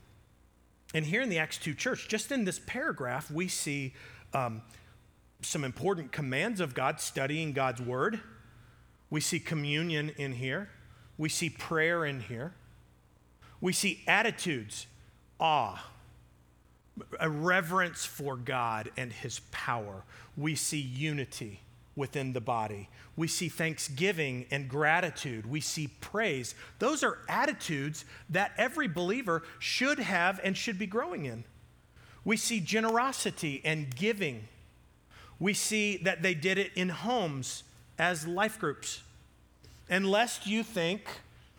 And 0.94 1.04
here 1.04 1.20
in 1.20 1.28
the 1.28 1.38
Acts 1.38 1.58
2 1.58 1.74
church, 1.74 2.08
just 2.08 2.30
in 2.30 2.44
this 2.44 2.60
paragraph, 2.64 3.30
we 3.30 3.48
see 3.48 3.92
um, 4.32 4.62
some 5.42 5.64
important 5.64 6.12
commands 6.12 6.60
of 6.60 6.74
God, 6.74 7.00
studying 7.00 7.52
God's 7.52 7.80
word. 7.80 8.20
We 9.10 9.20
see 9.20 9.38
communion 9.38 10.10
in 10.16 10.32
here. 10.32 10.68
We 11.16 11.28
see 11.28 11.50
prayer 11.50 12.04
in 12.04 12.20
here. 12.20 12.54
We 13.60 13.72
see 13.72 14.02
attitudes, 14.06 14.86
awe, 15.40 15.84
a 17.18 17.28
reverence 17.28 18.04
for 18.04 18.36
God 18.36 18.90
and 18.96 19.12
his 19.12 19.40
power. 19.50 20.04
We 20.36 20.54
see 20.54 20.78
unity 20.78 21.60
within 21.96 22.32
the 22.32 22.40
body. 22.40 22.88
We 23.16 23.26
see 23.26 23.48
thanksgiving 23.48 24.46
and 24.50 24.68
gratitude. 24.68 25.46
We 25.46 25.60
see 25.60 25.88
praise. 26.00 26.54
Those 26.78 27.02
are 27.02 27.18
attitudes 27.28 28.04
that 28.30 28.52
every 28.56 28.86
believer 28.86 29.42
should 29.58 29.98
have 29.98 30.40
and 30.44 30.56
should 30.56 30.78
be 30.78 30.86
growing 30.86 31.24
in. 31.26 31.44
We 32.24 32.36
see 32.36 32.60
generosity 32.60 33.60
and 33.64 33.94
giving 33.94 34.46
we 35.40 35.54
see 35.54 35.96
that 35.98 36.22
they 36.22 36.34
did 36.34 36.58
it 36.58 36.72
in 36.74 36.88
homes 36.88 37.62
as 37.98 38.26
life 38.26 38.58
groups. 38.58 39.02
And 39.88 40.10
lest 40.10 40.46
you 40.46 40.62
think, 40.62 41.02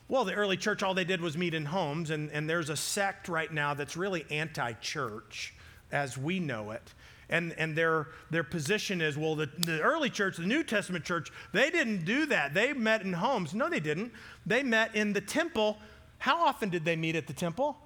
well, 0.08 0.26
the 0.26 0.34
early 0.34 0.58
church, 0.58 0.84
all 0.84 0.94
they 0.94 1.04
did 1.04 1.22
was 1.22 1.38
meet 1.38 1.54
in 1.54 1.66
homes, 1.66 2.10
and, 2.10 2.32
and 2.32 2.50
there's 2.50 2.70
a 2.70 2.76
sect 2.76 3.30
right 3.30 3.52
now 3.52 3.74
that's 3.74 3.96
really 3.96 4.26
anti 4.30 4.74
church 4.74 5.54
as 5.92 6.18
we 6.18 6.40
know 6.40 6.72
it. 6.72 6.94
And, 7.30 7.54
and 7.60 7.76
their, 7.76 8.08
their 8.32 8.44
position 8.44 9.02
is, 9.02 9.16
well, 9.16 9.36
the, 9.36 9.46
the 9.60 9.80
early 9.82 10.10
church, 10.10 10.38
the 10.38 10.48
New 10.48 10.64
Testament 10.64 11.06
church, 11.06 11.32
they 11.54 11.70
didn't 11.70 12.04
do 12.04 12.26
that. 12.26 12.56
They 12.56 12.74
met 12.74 13.04
in 13.04 13.14
homes. 13.14 13.54
No, 13.54 13.70
they 13.70 13.80
didn't. 13.80 14.12
They 14.48 14.64
met 14.64 14.96
in 14.96 15.14
the 15.14 15.22
temple. 15.22 15.78
How 16.18 16.44
often 16.44 16.70
did 16.70 16.86
they 16.86 16.96
meet 16.96 17.16
at 17.16 17.28
the 17.28 17.34
temple? 17.34 17.78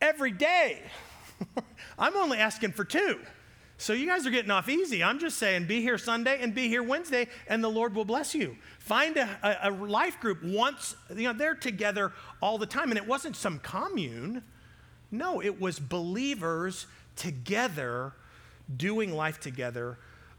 Every 0.00 0.32
day. 0.32 0.80
I'm 1.98 2.16
only 2.16 2.38
asking 2.38 2.72
for 2.72 2.84
two. 2.84 3.20
So 3.78 3.92
you 3.92 4.06
guys 4.06 4.26
are 4.26 4.30
getting 4.30 4.50
off 4.50 4.68
easy. 4.68 5.04
I'm 5.04 5.18
just 5.18 5.38
saying 5.38 5.66
be 5.66 5.82
here 5.82 5.98
Sunday 5.98 6.38
and 6.40 6.54
be 6.54 6.68
here 6.68 6.82
Wednesday, 6.82 7.28
and 7.46 7.62
the 7.62 7.68
Lord 7.68 7.94
will 7.94 8.06
bless 8.06 8.34
you. 8.34 8.56
Find 8.78 9.16
a, 9.16 9.28
a, 9.42 9.68
a, 9.68 9.70
life 9.70 10.18
group 10.18 10.42
once, 10.42 10.96
you 11.14 11.24
know, 11.24 11.32
they're 11.32 11.54
together 11.54 12.12
all 12.40 12.56
the 12.56 12.66
time. 12.66 12.90
And 12.90 12.96
it 12.96 13.06
wasn't 13.06 13.36
some 13.36 13.58
commune. 13.58 14.42
No, 15.10 15.42
it 15.42 15.60
was 15.60 15.78
believers 15.78 16.86
together 17.16 18.12
doing 18.74 19.14
life 19.14 19.40
together. 19.40 19.98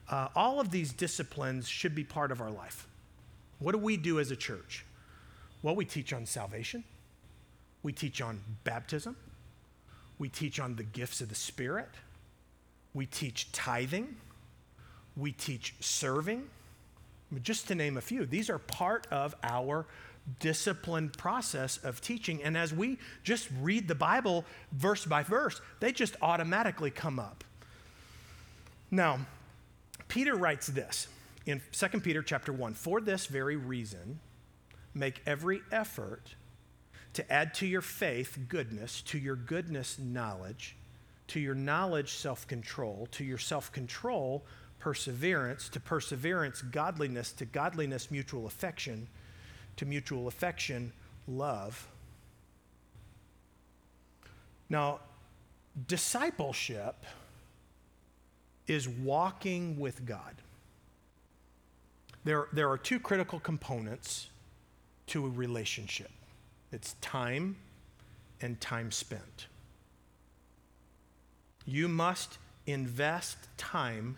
Uh, 0.10 0.30
all 0.36 0.60
of 0.60 0.72
these 0.72 0.92
disciplines 0.92 1.68
should 1.68 1.94
be 1.94 2.04
part 2.04 2.32
of 2.32 2.42
our 2.42 2.52
life. 2.52 2.88
What 3.60 3.74
do 3.74 3.78
we 3.78 3.98
do 3.98 4.20
as 4.20 4.32
a 4.32 4.36
church? 4.36 4.86
Well, 5.62 5.76
we 5.76 5.86
teach 5.86 6.14
on 6.14 6.26
salvation, 6.26 6.84
we 7.84 7.92
teach 7.92 8.22
on 8.22 8.42
baptism, 8.64 9.16
we 10.20 10.30
teach 10.30 10.60
on 10.60 10.76
the 10.76 10.84
gifts 10.84 11.22
of 11.22 11.30
the 11.30 11.36
Spirit. 11.36 11.90
We 12.98 13.06
teach 13.06 13.52
tithing. 13.52 14.16
We 15.16 15.32
teach 15.32 15.76
serving. 15.80 16.50
Just 17.44 17.68
to 17.68 17.76
name 17.76 17.96
a 17.96 18.02
few, 18.02 18.26
these 18.26 18.50
are 18.50 18.58
part 18.58 19.06
of 19.12 19.36
our 19.44 19.86
disciplined 20.40 21.16
process 21.16 21.78
of 21.78 22.02
teaching. 22.02 22.42
And 22.42 22.58
as 22.58 22.74
we 22.74 22.98
just 23.24 23.50
read 23.62 23.88
the 23.88 23.94
Bible 23.94 24.46
verse 24.72 25.06
by 25.06 25.22
verse, 25.22 25.62
they 25.80 25.92
just 25.92 26.16
automatically 26.24 26.90
come 26.90 27.20
up. 27.20 27.44
Now, 28.90 29.20
Peter 30.08 30.34
writes 30.34 30.66
this 30.66 31.08
in 31.46 31.62
2 31.74 32.00
Peter 32.00 32.24
chapter 32.24 32.52
1 32.52 32.74
For 32.74 33.00
this 33.00 33.28
very 33.28 33.58
reason, 33.58 34.22
make 34.96 35.22
every 35.28 35.62
effort 35.72 36.34
to 37.14 37.32
add 37.32 37.54
to 37.56 37.68
your 37.68 37.84
faith 37.84 38.40
goodness, 38.50 39.02
to 39.04 39.20
your 39.20 39.36
goodness 39.36 40.00
knowledge 40.00 40.77
to 41.28 41.40
your 41.40 41.56
knowledge, 41.56 42.14
self 42.14 42.48
control, 42.48 43.08
to 43.12 43.24
your 43.24 43.38
self 43.38 43.72
control, 43.72 44.44
perseverance, 44.80 45.70
to 45.70 45.80
perseverance, 45.80 46.62
godliness, 46.62 47.32
to 47.34 47.46
godliness, 47.46 48.10
mutual 48.12 48.46
affection, 48.46 49.08
to 49.76 49.86
mutual 49.86 50.28
affection, 50.28 50.92
love. 51.28 51.88
Now, 54.70 55.00
discipleship 55.88 56.96
is 58.68 58.88
walking 58.88 59.80
with 59.80 60.06
God. 60.06 60.36
There, 62.24 62.48
there 62.52 62.70
are 62.70 62.78
two 62.78 63.00
critical 63.00 63.40
components 63.40 64.28
to 65.08 65.26
a 65.26 65.30
relationship 65.30 66.12
it's 66.74 66.96
time 67.00 67.56
and 68.42 68.60
time 68.60 68.92
spent. 68.92 69.48
You 71.68 71.88
must 71.88 72.40
invest 72.66 73.38
time 73.58 74.18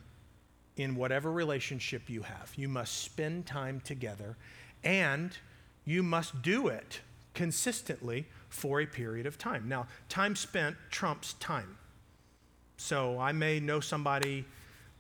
in 0.77 0.95
whatever 0.95 1.31
relationship 1.31 2.09
you 2.09 2.21
have. 2.21 2.53
You 2.55 2.69
must 2.69 2.99
spend 2.99 3.45
time 3.45 3.81
together 3.81 4.37
and 4.83 5.37
you 5.83 6.03
must 6.03 6.41
do 6.41 6.67
it 6.67 7.01
consistently 7.33 8.27
for 8.49 8.81
a 8.81 8.85
period 8.85 9.25
of 9.25 9.37
time. 9.37 9.67
Now, 9.67 9.87
time 10.07 10.35
spent 10.35 10.75
trumps 10.89 11.33
time. 11.33 11.77
So 12.77 13.19
I 13.19 13.33
may 13.33 13.59
know 13.59 13.79
somebody 13.79 14.45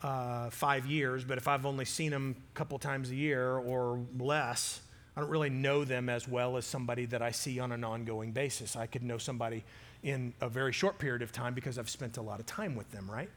uh, 0.01 0.49
five 0.49 0.85
years, 0.85 1.23
but 1.23 1.37
if 1.37 1.47
I've 1.47 1.65
only 1.65 1.85
seen 1.85 2.11
them 2.11 2.35
a 2.53 2.57
couple 2.57 2.77
times 2.79 3.09
a 3.09 3.15
year 3.15 3.57
or 3.57 3.99
less, 4.17 4.81
I 5.15 5.21
don't 5.21 5.29
really 5.29 5.49
know 5.49 5.85
them 5.85 6.09
as 6.09 6.27
well 6.27 6.57
as 6.57 6.65
somebody 6.65 7.05
that 7.05 7.21
I 7.21 7.31
see 7.31 7.59
on 7.59 7.71
an 7.71 7.83
ongoing 7.83 8.31
basis. 8.31 8.75
I 8.75 8.85
could 8.85 9.03
know 9.03 9.17
somebody 9.17 9.63
in 10.03 10.33
a 10.41 10.49
very 10.49 10.71
short 10.71 10.97
period 10.97 11.21
of 11.21 11.31
time 11.31 11.53
because 11.53 11.77
I've 11.77 11.89
spent 11.89 12.17
a 12.17 12.21
lot 12.21 12.39
of 12.39 12.45
time 12.45 12.75
with 12.75 12.91
them, 12.91 13.09
right? 13.09 13.29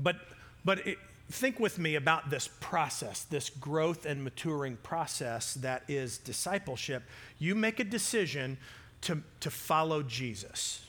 But, 0.00 0.16
but 0.64 0.86
it, 0.86 0.98
think 1.30 1.58
with 1.58 1.78
me 1.78 1.96
about 1.96 2.30
this 2.30 2.48
process, 2.60 3.24
this 3.24 3.50
growth 3.50 4.06
and 4.06 4.22
maturing 4.22 4.76
process 4.82 5.54
that 5.54 5.82
is 5.88 6.18
discipleship. 6.18 7.02
You 7.38 7.54
make 7.54 7.80
a 7.80 7.84
decision 7.84 8.58
to, 9.02 9.22
to 9.40 9.50
follow 9.50 10.02
Jesus. 10.02 10.86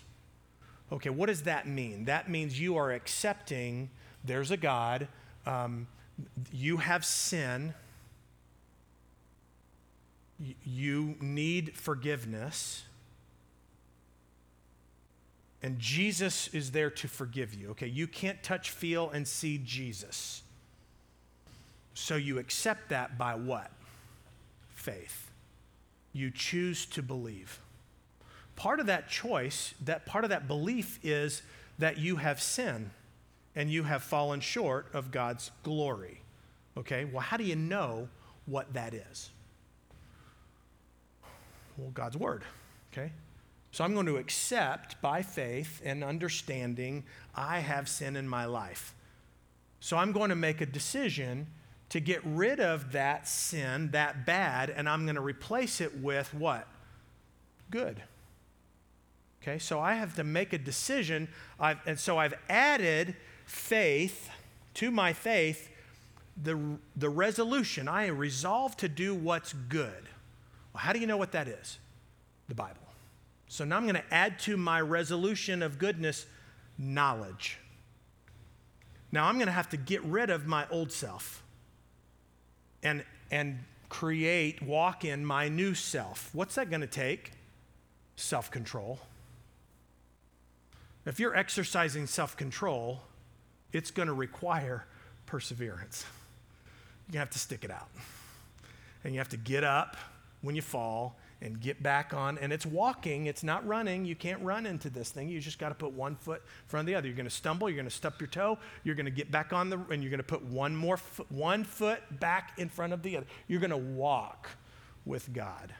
Okay, 0.92 1.10
what 1.10 1.28
does 1.28 1.44
that 1.44 1.68
mean? 1.68 2.06
That 2.06 2.30
means 2.30 2.60
you 2.60 2.78
are 2.78 2.92
accepting 2.92 3.90
there's 4.24 4.52
a 4.52 4.58
God, 4.58 5.08
um, 5.46 5.88
you 6.52 6.78
have 6.78 7.06
sin, 7.06 7.74
you 10.64 11.16
need 11.22 11.76
forgiveness 11.76 12.84
and 15.66 15.80
Jesus 15.80 16.48
is 16.50 16.70
there 16.70 16.92
to 16.92 17.08
forgive 17.08 17.56
you. 17.56 17.72
Okay, 17.72 17.88
you 17.88 18.06
can't 18.06 18.44
touch, 18.44 18.70
feel, 18.70 19.10
and 19.10 19.28
see 19.28 19.58
Jesus. 19.58 20.44
So 21.96 22.18
you 22.18 22.38
accept 22.38 22.90
that 22.90 23.18
by 23.18 23.34
what? 23.34 23.72
Faith. 24.76 25.32
You 26.14 26.30
choose 26.30 26.86
to 26.86 27.02
believe. 27.02 27.60
Part 28.56 28.80
of 28.80 28.86
that 28.86 29.10
choice, 29.10 29.74
that 29.84 30.06
part 30.06 30.24
of 30.24 30.30
that 30.30 30.48
belief 30.48 31.00
is 31.02 31.42
that 31.80 31.98
you 31.98 32.18
have 32.18 32.40
sinned 32.40 32.92
and 33.56 33.72
you 33.72 33.82
have 33.82 34.04
fallen 34.04 34.42
short 34.42 34.86
of 34.94 35.10
God's 35.10 35.50
glory. 35.64 36.22
Okay, 36.78 37.06
well, 37.06 37.22
how 37.22 37.38
do 37.38 37.44
you 37.44 37.56
know 37.56 38.08
what 38.46 38.72
that 38.76 38.94
is? 38.94 39.32
Well, 41.76 41.90
God's 41.90 42.18
Word. 42.18 42.44
Okay, 42.94 43.12
so 43.76 43.84
I'm 43.84 43.94
going 43.94 44.06
to 44.06 44.16
accept 44.16 45.02
by 45.02 45.22
faith 45.22 45.82
and 45.84 46.02
understanding 46.02 47.04
I 47.36 47.60
have 47.60 47.90
sin 47.90 48.16
in 48.16 48.26
my 48.26 48.46
life. 48.46 48.96
So 49.82 49.98
I'm 49.98 50.14
going 50.14 50.30
to 50.30 50.36
make 50.38 50.62
a 50.62 50.66
decision 50.66 51.48
to 51.90 52.00
get 52.00 52.22
rid 52.24 52.62
of 52.62 52.94
that 52.94 53.28
sin, 53.28 53.92
that 53.92 54.26
bad, 54.26 54.70
and 54.70 54.88
I'm 54.88 55.04
going 55.04 55.16
to 55.16 55.22
replace 55.22 55.82
it 55.82 55.94
with 56.00 56.34
what? 56.34 56.70
Good. 57.70 58.02
Okay, 59.42 59.60
so 59.60 59.82
I 59.82 59.96
have 59.96 60.16
to 60.16 60.24
make 60.24 60.54
a 60.54 60.58
decision, 60.58 61.28
I've, 61.60 61.80
and 61.86 62.00
so 62.00 62.18
I've 62.18 62.36
added 62.48 63.14
faith 63.44 64.30
to 64.76 64.90
my 64.90 65.12
faith, 65.12 65.70
the, 66.42 66.78
the 66.96 67.10
resolution. 67.10 67.90
I 67.90 68.08
resolve 68.08 68.78
to 68.78 68.88
do 68.88 69.14
what's 69.14 69.52
good. 69.52 70.08
Well, 70.74 70.82
how 70.82 70.94
do 70.94 71.00
you 71.00 71.08
know 71.08 71.18
what 71.18 71.34
that 71.34 71.50
is? 71.50 71.78
The 72.48 72.56
Bible. 72.56 72.85
So 73.48 73.64
now 73.66 73.78
I'm 73.78 73.84
going 73.84 73.96
to 73.96 74.14
add 74.14 74.40
to 74.40 74.58
my 74.58 74.82
resolution 74.82 75.62
of 75.62 75.78
goodness 75.78 76.26
knowledge. 76.78 77.58
Now 79.12 79.26
I'm 79.28 79.36
going 79.36 79.48
to 79.48 79.54
have 79.54 79.70
to 79.70 79.78
get 79.78 80.04
rid 80.04 80.30
of 80.30 80.46
my 80.46 80.66
old 80.70 80.92
self 80.92 81.44
and, 82.84 83.04
and 83.32 83.60
create, 83.90 84.62
walk 84.62 85.06
in 85.06 85.26
my 85.26 85.48
new 85.48 85.74
self. 85.74 86.30
What's 86.34 86.56
that 86.56 86.70
going 86.70 86.82
to 86.82 86.88
take? 86.88 87.32
Self 88.16 88.52
control. 88.52 89.00
If 91.06 91.20
you're 91.20 91.36
exercising 91.36 92.08
self 92.08 92.36
control, 92.36 93.02
it's 93.72 93.92
going 93.92 94.08
to 94.08 94.14
require 94.14 94.86
perseverance. 95.26 96.06
You 97.12 97.20
have 97.20 97.30
to 97.32 97.40
stick 97.40 97.64
it 97.64 97.72
out. 97.72 97.90
And 99.04 99.14
you 99.14 99.20
have 99.20 99.30
to 99.30 99.38
get 99.38 99.64
up 99.64 99.98
when 100.42 100.56
you 100.56 100.62
fall 100.62 101.18
and 101.42 101.60
get 101.60 101.84
back 101.84 102.14
on. 102.14 102.38
And 102.38 102.54
it's 102.54 102.66
walking, 102.66 103.26
it's 103.26 103.44
not 103.44 103.66
running. 103.68 104.06
You 104.06 104.16
can't 104.16 104.42
run 104.42 104.66
into 104.66 104.90
this 104.90 105.10
thing. 105.10 105.30
You 105.30 105.40
just 105.40 105.60
got 105.60 105.70
to 105.70 105.76
put 105.76 105.92
one 105.92 106.16
foot 106.16 106.42
in 106.44 106.70
front 106.70 106.82
of 106.84 106.88
the 106.88 106.96
other. 106.96 107.08
You're 107.08 107.16
going 107.16 107.28
to 107.28 107.36
stumble, 107.36 107.70
you're 107.70 107.76
going 107.76 107.90
to 107.90 107.96
stub 107.96 108.14
your 108.20 108.28
toe, 108.28 108.58
you're 108.84 108.96
going 108.96 109.06
to 109.06 109.12
get 109.12 109.32
back 109.32 109.54
on 109.54 109.70
the, 109.70 109.78
and 109.90 110.02
you're 110.04 110.10
going 110.10 110.18
to 110.20 110.24
put 110.24 110.44
one 110.44 110.76
more 110.76 110.98
foot, 110.98 111.32
one 111.32 111.64
foot 111.64 112.02
back 112.20 112.54
in 112.58 112.70
front 112.70 112.94
of 112.94 113.04
the 113.04 113.18
other. 113.18 113.28
You're 113.48 113.60
going 113.60 113.72
to 113.72 113.78
walk 113.78 114.50
with 115.06 115.34
God. 115.34 115.74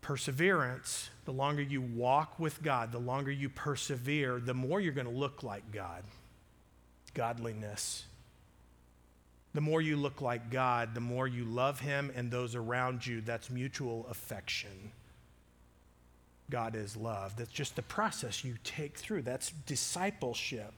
Perseverance, 0.00 1.10
the 1.24 1.32
longer 1.32 1.62
you 1.62 1.80
walk 1.80 2.38
with 2.38 2.62
God, 2.62 2.90
the 2.90 2.98
longer 2.98 3.30
you 3.30 3.48
persevere, 3.48 4.40
the 4.40 4.54
more 4.54 4.80
you're 4.80 4.92
going 4.92 5.06
to 5.06 5.12
look 5.12 5.42
like 5.42 5.70
God. 5.70 6.02
Godliness 7.14 8.06
the 9.54 9.60
more 9.60 9.82
you 9.82 9.96
look 9.96 10.20
like 10.20 10.50
God, 10.50 10.94
the 10.94 11.00
more 11.00 11.28
you 11.28 11.44
love 11.44 11.80
Him 11.80 12.10
and 12.14 12.30
those 12.30 12.54
around 12.54 13.06
you. 13.06 13.20
That's 13.20 13.50
mutual 13.50 14.06
affection. 14.10 14.92
God 16.50 16.74
is 16.74 16.96
love. 16.96 17.36
That's 17.36 17.52
just 17.52 17.76
the 17.76 17.82
process 17.82 18.44
you 18.44 18.56
take 18.64 18.96
through. 18.96 19.22
That's 19.22 19.50
discipleship. 19.66 20.72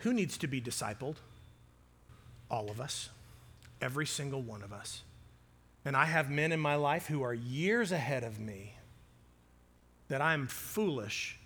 Who 0.00 0.12
needs 0.12 0.36
to 0.38 0.46
be 0.46 0.60
discipled? 0.60 1.16
All 2.50 2.70
of 2.70 2.80
us, 2.80 3.08
every 3.80 4.06
single 4.06 4.42
one 4.42 4.62
of 4.62 4.72
us. 4.72 5.02
And 5.84 5.96
I 5.96 6.04
have 6.04 6.30
men 6.30 6.52
in 6.52 6.60
my 6.60 6.76
life 6.76 7.06
who 7.06 7.22
are 7.22 7.34
years 7.34 7.92
ahead 7.92 8.22
of 8.24 8.38
me 8.38 8.74
that 10.08 10.20
I'm 10.20 10.46
foolish 10.46 11.38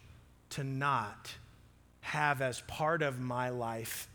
to 0.50 0.64
not 0.64 1.34
have 2.00 2.42
as 2.42 2.60
part 2.62 3.02
of 3.02 3.20
my 3.20 3.48
life 3.48 4.08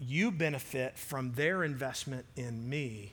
you 0.00 0.30
benefit 0.30 0.98
from 0.98 1.32
their 1.32 1.64
investment 1.64 2.26
in 2.36 2.68
me. 2.68 3.12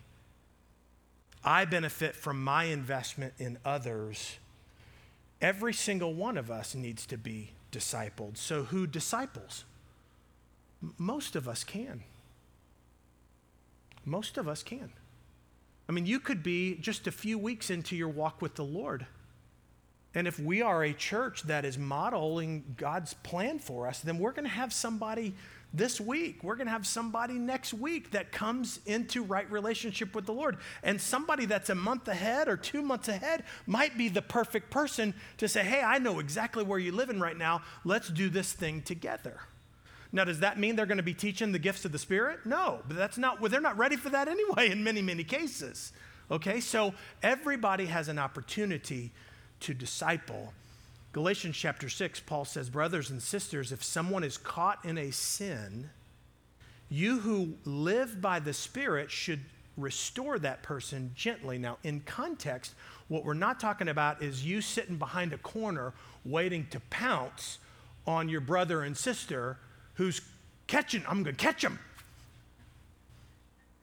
I 1.44 1.66
benefit 1.66 2.16
from 2.16 2.44
my 2.44 2.66
investment 2.66 3.34
in 3.40 3.58
others. 3.66 4.38
Every 5.42 5.74
single 5.74 6.14
one 6.14 6.38
of 6.38 6.52
us 6.52 6.76
needs 6.76 7.06
to 7.08 7.18
be 7.18 7.52
discipled. 7.72 8.38
So, 8.38 8.66
who 8.66 8.86
disciples? 8.86 9.64
Most 10.98 11.36
of 11.36 11.48
us 11.48 11.64
can. 11.64 12.04
Most 14.06 14.38
of 14.38 14.48
us 14.48 14.64
can. 14.64 14.92
I 15.88 15.92
mean, 15.92 16.06
you 16.06 16.20
could 16.20 16.44
be 16.44 16.76
just 16.76 17.08
a 17.08 17.12
few 17.12 17.38
weeks 17.38 17.70
into 17.70 17.96
your 17.96 18.08
walk 18.08 18.42
with 18.42 18.56
the 18.56 18.64
Lord. 18.64 19.06
And 20.14 20.28
if 20.28 20.40
we 20.40 20.62
are 20.62 20.84
a 20.84 20.94
church 20.94 21.44
that 21.44 21.66
is 21.66 21.78
modeling 21.78 22.76
God's 22.78 23.14
plan 23.14 23.60
for 23.60 23.88
us, 23.88 24.00
then 24.00 24.18
we're 24.18 24.32
going 24.32 24.48
to 24.48 24.54
have 24.54 24.74
somebody 24.74 25.34
this 25.74 26.02
week. 26.02 26.44
We're 26.44 26.56
going 26.56 26.68
to 26.68 26.74
have 26.74 26.86
somebody 26.86 27.36
next 27.36 27.74
week 27.74 28.12
that 28.12 28.32
comes 28.32 28.80
into 28.86 29.24
right 29.24 29.50
relationship 29.52 30.16
with 30.16 30.26
the 30.26 30.34
Lord. 30.34 30.58
And 30.84 31.00
somebody 31.00 31.46
that's 31.46 31.70
a 31.70 31.76
month 31.76 32.08
ahead 32.08 32.48
or 32.48 32.58
two 32.58 32.82
months 32.82 33.08
ahead 33.08 33.44
might 33.66 33.98
be 33.98 34.10
the 34.10 34.22
perfect 34.22 34.70
person 34.70 35.14
to 35.38 35.48
say, 35.48 35.64
hey, 35.64 35.82
I 35.82 35.98
know 36.00 36.20
exactly 36.20 36.64
where 36.64 36.80
you're 36.80 36.94
living 36.94 37.20
right 37.20 37.38
now. 37.38 37.62
Let's 37.84 38.10
do 38.10 38.30
this 38.30 38.54
thing 38.54 38.82
together. 38.82 39.40
Now, 40.12 40.26
does 40.26 40.40
that 40.40 40.60
mean 40.60 40.76
they're 40.76 40.86
going 40.86 40.98
to 40.98 41.04
be 41.04 41.14
teaching 41.14 41.54
the 41.54 41.60
gifts 41.60 41.86
of 41.86 41.94
the 41.94 42.00
Spirit? 42.00 42.40
No, 42.46 42.82
but 42.88 42.98
that's 42.98 43.18
not, 43.18 43.40
well, 43.40 43.50
they're 43.50 43.62
not 43.62 43.78
ready 43.78 43.96
for 43.96 44.10
that 44.10 44.28
anyway 44.28 44.70
in 44.70 44.84
many, 44.84 45.02
many 45.02 45.24
cases. 45.24 45.94
Okay, 46.30 46.60
so 46.60 46.94
everybody 47.24 47.86
has 47.86 48.08
an 48.08 48.20
opportunity 48.20 49.12
to 49.62 49.74
disciple 49.74 50.54
Galatians 51.14 51.58
chapter 51.58 51.90
6, 51.90 52.22
Paul 52.22 52.46
says, 52.46 52.70
Brothers 52.70 53.10
and 53.10 53.22
sisters, 53.22 53.72
if 53.72 53.84
someone 53.84 54.24
is 54.24 54.38
caught 54.38 54.84
in 54.86 54.98
a 54.98 55.12
sin, 55.12 55.90
you 56.90 57.20
who 57.20 57.56
live 57.66 58.22
by 58.22 58.40
the 58.40 58.54
Spirit 58.54 59.12
should 59.12 59.42
restore 59.76 60.40
that 60.40 60.64
person 60.64 61.12
gently. 61.16 61.58
Now, 61.58 61.78
in 61.84 62.02
context, 62.02 62.76
what 63.10 63.26
we're 63.26 63.34
not 63.34 63.60
talking 63.60 63.90
about 63.90 64.22
is 64.22 64.46
you 64.46 64.62
sitting 64.62 64.98
behind 64.98 65.34
a 65.34 65.38
corner 65.38 65.94
waiting 66.24 66.68
to 66.72 66.80
pounce 66.90 67.60
on 68.08 68.30
your 68.30 68.42
brother 68.42 68.82
and 68.84 68.96
sister 68.96 69.58
who's 69.96 70.22
catching, 70.68 71.04
I'm 71.08 71.24
going 71.24 71.36
to 71.36 71.44
catch 71.44 71.64
him. 71.64 71.80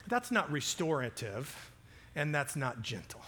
That's 0.06 0.30
not 0.30 0.50
restorative 0.50 1.72
and 2.14 2.34
that's 2.34 2.56
not 2.56 2.80
gentle 2.80 3.20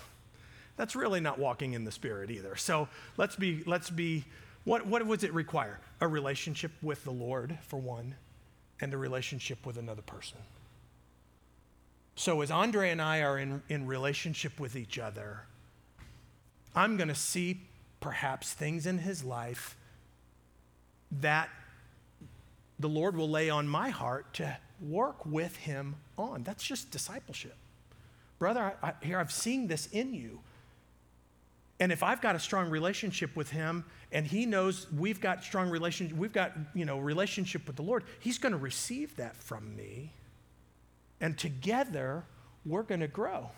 that's 0.81 0.97
really 0.97 1.21
not 1.21 1.39
walking 1.39 1.75
in 1.75 1.85
the 1.85 1.93
spirit 1.93 2.31
either. 2.31 2.57
So 2.57 2.89
let's 3.19 3.37
be, 3.37 3.63
let's 3.67 3.91
be, 3.91 4.25
what, 4.65 4.87
what 4.87 5.07
does 5.07 5.25
it 5.25 5.35
require? 5.35 5.79
A 6.01 6.09
relationship 6.09 6.73
with 6.81 7.05
the 7.05 7.11
Lord, 7.11 7.59
for 7.69 7.79
one, 7.79 8.15
and 8.81 8.95
a 8.95 8.97
relationship 8.97 9.67
with 9.67 9.77
another 9.77 10.01
person. 10.01 10.39
So 12.17 12.41
as 12.41 12.51
Andre 12.51 12.89
and 12.89 13.03
I 13.03 13.21
are 13.21 13.39
in, 13.39 13.63
in 13.69 13.87
relationship 13.87 14.59
with 14.59 14.75
each 14.75 14.99
other, 14.99 15.43
I'm 16.75 16.97
going 16.97 17.09
to 17.09 17.15
see 17.15 17.61
perhaps 18.01 18.55
things 18.55 18.87
in 18.87 18.97
his 18.97 19.23
life 19.23 19.77
that 21.21 21.51
the 22.79 22.89
Lord 22.89 23.17
will 23.17 23.29
lay 23.29 23.51
on 23.51 23.69
my 23.69 23.91
heart 23.91 24.33
to 24.35 24.57
work 24.81 25.27
with 25.27 25.57
him 25.57 25.97
on. 26.17 26.43
That's 26.43 26.65
just 26.65 26.91
discipleship. 26.91 27.57
Brother, 28.39 28.73
I, 28.83 28.89
I, 28.89 28.93
here 29.03 29.19
I've 29.19 29.33
seen 29.33 29.67
this 29.67 29.87
in 29.89 30.15
you. 30.15 30.41
And 31.81 31.91
if 31.91 32.03
I've 32.03 32.21
got 32.21 32.37
a 32.37 32.39
strong 32.39 32.69
relationship 32.69 33.35
with 33.35 33.51
him 33.51 33.85
and 34.13 34.27
he 34.27 34.45
knows 34.45 34.87
we've 34.93 35.21
got 35.21 35.43
strong 35.43 35.71
relationship, 35.71 36.15
we've 36.17 36.33
got, 36.33 36.53
you 36.75 36.85
know, 36.85 36.99
relationship 36.99 37.67
with 37.67 37.77
the 37.77 37.83
Lord, 37.83 38.05
he's 38.21 38.37
going 38.37 38.53
to 38.53 38.59
receive 38.59 39.17
that 39.17 39.35
from 39.35 39.75
me. 39.75 40.13
And 41.23 41.39
together 41.39 42.25
we're 42.67 42.83
going 42.83 43.01
to 43.01 43.09
grow. 43.09 43.51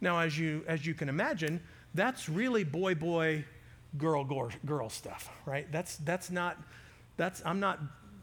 Now, 0.00 0.20
as 0.20 0.38
you 0.38 0.64
as 0.68 0.86
you 0.86 0.94
can 0.94 1.08
imagine, 1.08 1.60
that's 1.92 2.28
really 2.28 2.62
boy 2.62 2.94
boy 2.94 3.44
girl 3.96 4.24
girl, 4.64 4.88
stuff, 4.88 5.30
right? 5.46 5.70
That's 5.72 5.96
that's 5.98 6.30
not 6.30 6.56
that's 7.16 7.42
I'm 7.44 7.58
not 7.58 7.80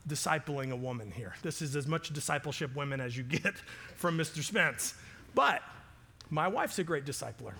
discipling 0.07 0.71
a 0.71 0.75
woman 0.75 1.11
here. 1.11 1.33
This 1.41 1.61
is 1.61 1.75
as 1.75 1.87
much 1.87 2.13
discipleship 2.13 2.75
women 2.75 3.01
as 3.01 3.17
you 3.17 3.23
get 3.23 3.55
from 3.95 4.17
Mr. 4.17 4.43
Spence. 4.43 4.93
But 5.35 5.61
my 6.29 6.47
wife's 6.47 6.79
a 6.79 6.83
great 6.83 7.05
discipler. 7.05 7.53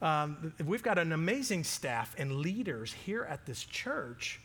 Um, 0.00 0.52
we've 0.64 0.82
got 0.82 0.98
an 0.98 1.12
amazing 1.12 1.64
staff 1.64 2.14
and 2.18 2.36
leaders 2.36 2.92
here 2.92 3.24
at 3.24 3.46
this 3.46 3.64
church 3.64 4.40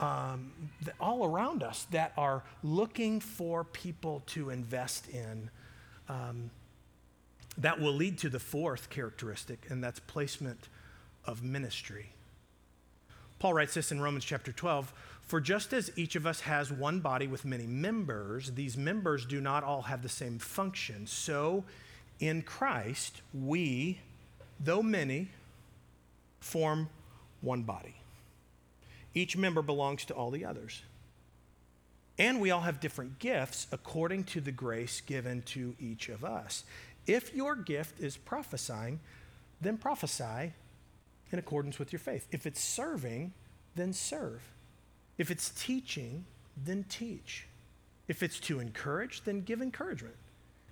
um, 0.00 0.52
all 1.00 1.26
around 1.26 1.62
us 1.62 1.86
that 1.90 2.12
are 2.16 2.42
looking 2.62 3.20
for 3.20 3.64
people 3.64 4.22
to 4.26 4.50
invest 4.50 5.08
in. 5.08 5.50
Um, 6.08 6.50
that 7.58 7.80
will 7.80 7.92
lead 7.92 8.18
to 8.18 8.28
the 8.28 8.38
fourth 8.38 8.90
characteristic, 8.90 9.66
and 9.70 9.82
that's 9.82 9.98
placement 10.00 10.68
of 11.24 11.42
ministry. 11.42 12.10
Paul 13.38 13.54
writes 13.54 13.74
this 13.74 13.92
in 13.92 14.00
Romans 14.00 14.24
chapter 14.24 14.52
12 14.52 14.92
For 15.22 15.40
just 15.40 15.72
as 15.72 15.90
each 15.96 16.16
of 16.16 16.26
us 16.26 16.40
has 16.40 16.70
one 16.70 17.00
body 17.00 17.26
with 17.26 17.44
many 17.44 17.66
members, 17.66 18.52
these 18.52 18.76
members 18.76 19.24
do 19.26 19.40
not 19.40 19.64
all 19.64 19.82
have 19.82 20.02
the 20.02 20.08
same 20.08 20.38
function. 20.38 21.06
So 21.06 21.64
in 22.20 22.42
Christ, 22.42 23.22
we, 23.34 24.00
though 24.60 24.82
many, 24.82 25.28
form 26.40 26.88
one 27.40 27.62
body. 27.62 27.94
Each 29.14 29.36
member 29.36 29.62
belongs 29.62 30.04
to 30.06 30.14
all 30.14 30.30
the 30.30 30.44
others. 30.44 30.82
And 32.18 32.40
we 32.40 32.50
all 32.50 32.62
have 32.62 32.80
different 32.80 33.18
gifts 33.18 33.66
according 33.72 34.24
to 34.24 34.40
the 34.40 34.52
grace 34.52 35.00
given 35.00 35.42
to 35.42 35.74
each 35.80 36.08
of 36.08 36.24
us. 36.24 36.64
If 37.06 37.34
your 37.34 37.54
gift 37.54 38.00
is 38.00 38.16
prophesying, 38.16 39.00
then 39.60 39.76
prophesy 39.76 40.52
in 41.32 41.38
accordance 41.38 41.78
with 41.78 41.92
your 41.92 42.00
faith. 42.00 42.26
If 42.30 42.46
it's 42.46 42.60
serving, 42.60 43.32
then 43.74 43.92
serve. 43.92 44.42
If 45.18 45.30
it's 45.30 45.50
teaching, 45.50 46.24
then 46.64 46.84
teach. 46.88 47.46
If 48.08 48.22
it's 48.22 48.40
to 48.40 48.60
encourage, 48.60 49.24
then 49.24 49.42
give 49.42 49.60
encouragement. 49.60 50.16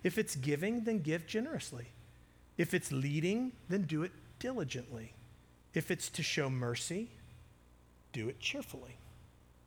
If 0.03 0.19
it's 0.19 0.37
giving, 0.37 0.85
then 0.85 1.01
give 1.01 1.27
generously. 1.27 1.87
If 2.57 2.75
it's 2.75 2.93
leading, 2.93 3.53
then 3.69 3.83
do 3.83 4.03
it 4.03 4.13
diligently. 4.39 5.13
If 5.75 5.91
it's 5.91 6.09
to 6.11 6.23
show 6.23 6.49
mercy, 6.49 7.09
do 8.13 8.29
it 8.29 8.39
cheerfully. 8.41 8.97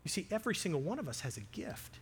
You 0.04 0.10
see, 0.10 0.28
every 0.32 0.56
single 0.56 0.82
one 0.82 1.00
of 1.00 1.10
us 1.10 1.22
has 1.22 1.36
a 1.38 1.42
gift. 1.42 2.00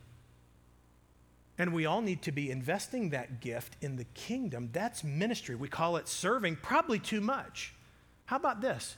And 1.57 1.73
we 1.73 1.86
all 1.86 2.01
need 2.01 2.21
to 2.23 2.31
be 2.31 2.51
investing 2.51 3.09
that 3.09 3.39
gift 3.39 3.77
in 3.81 3.95
the 3.95 4.03
kingdom. 4.13 4.69
That's 4.73 5.03
ministry. 5.03 5.55
We 5.55 5.69
call 5.69 5.95
it 5.97 6.07
serving, 6.07 6.57
probably 6.57 6.99
too 6.99 7.21
much. 7.21 7.73
How 8.25 8.36
about 8.36 8.61
this? 8.61 8.97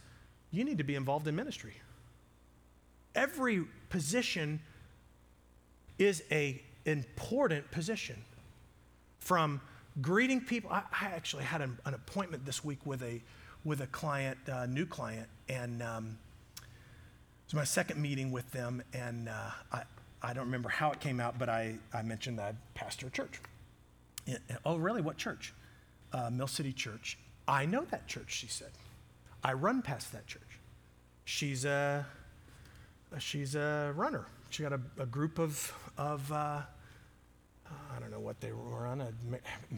You 0.52 0.64
need 0.64 0.80
to 0.80 0.84
be 0.84 0.96
involved 0.96 1.28
in 1.28 1.36
ministry. 1.36 1.76
Every 3.14 3.66
position 3.90 4.60
is 6.00 6.24
a 6.32 6.62
important 6.86 7.70
position. 7.72 8.16
From 9.20 9.62
greeting 10.02 10.42
people, 10.42 10.70
I, 10.72 10.84
I 10.92 11.08
actually 11.08 11.44
had 11.44 11.62
an, 11.62 11.78
an, 11.86 11.94
appointment 11.94 12.46
this 12.46 12.64
week 12.64 12.86
with 12.86 13.02
a 13.04 13.22
with 13.64 13.82
a 13.82 13.88
client, 13.88 14.38
uh, 14.52 14.66
new 14.66 14.86
client, 14.86 15.28
and 15.50 15.82
um, 15.82 16.18
it 16.58 16.64
was 17.48 17.54
my 17.54 17.64
second 17.64 18.02
meeting 18.02 18.32
with 18.32 18.50
them, 18.52 18.82
and 18.94 19.28
uh, 19.28 19.52
I, 19.72 19.84
I 20.22 20.34
don't 20.34 20.46
remember 20.46 20.70
how 20.70 20.92
it 20.92 21.00
came 21.00 21.20
out, 21.20 21.38
but 21.38 21.50
I, 21.50 21.76
I 21.94 22.02
mentioned 22.02 22.40
that 22.40 22.46
I 22.46 22.56
pastor 22.76 23.08
a 23.08 23.10
church. 23.10 23.40
Oh, 24.66 24.78
really? 24.78 25.02
What 25.02 25.18
church? 25.18 25.54
Uh, 26.14 26.30
Mill 26.30 26.48
City 26.48 26.72
Church. 26.72 27.18
I 27.48 27.66
know 27.66 27.86
that 27.92 28.08
church, 28.08 28.34
she 28.34 28.48
said. 28.48 28.72
I 29.44 29.54
run 29.54 29.82
past 29.82 30.12
that 30.14 30.28
church. 30.28 30.60
She's 31.26 31.66
a, 31.66 32.06
she's 33.20 33.56
a 33.56 33.94
runner. 33.96 34.28
She 34.50 34.64
got 34.64 34.74
a, 34.74 34.80
a 35.00 35.06
group 35.06 35.40
of, 35.40 35.74
of 35.98 36.32
uh, 36.32 36.62
I 37.96 38.00
don't 38.00 38.12
know 38.12 38.20
what 38.20 38.40
they 38.40 38.52
run, 38.52 39.02
a 39.02 39.12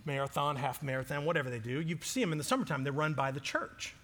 marathon, 0.06 0.56
half 0.56 0.84
marathon, 0.84 1.26
whatever 1.26 1.50
they 1.50 1.60
do. 1.60 1.82
You 1.82 1.98
see 2.02 2.22
them 2.22 2.32
in 2.32 2.38
the 2.38 2.44
summertime, 2.44 2.84
they're 2.84 2.94
run 2.94 3.14
by 3.14 3.32
the 3.32 3.40
church. 3.40 3.96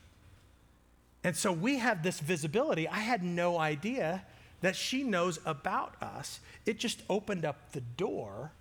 And 1.23 1.35
so 1.35 1.51
we 1.51 1.79
have 1.79 2.03
this 2.03 2.19
visibility. 2.19 2.87
I 2.87 2.99
had 2.99 3.23
no 3.23 3.57
idea 3.57 4.23
that 4.61 4.75
she 4.75 5.03
knows 5.03 5.39
about 5.45 6.01
us. 6.01 6.39
It 6.65 6.79
just 6.79 7.01
opened 7.09 7.45
up 7.45 7.71
the 7.71 7.81
door. 7.81 8.51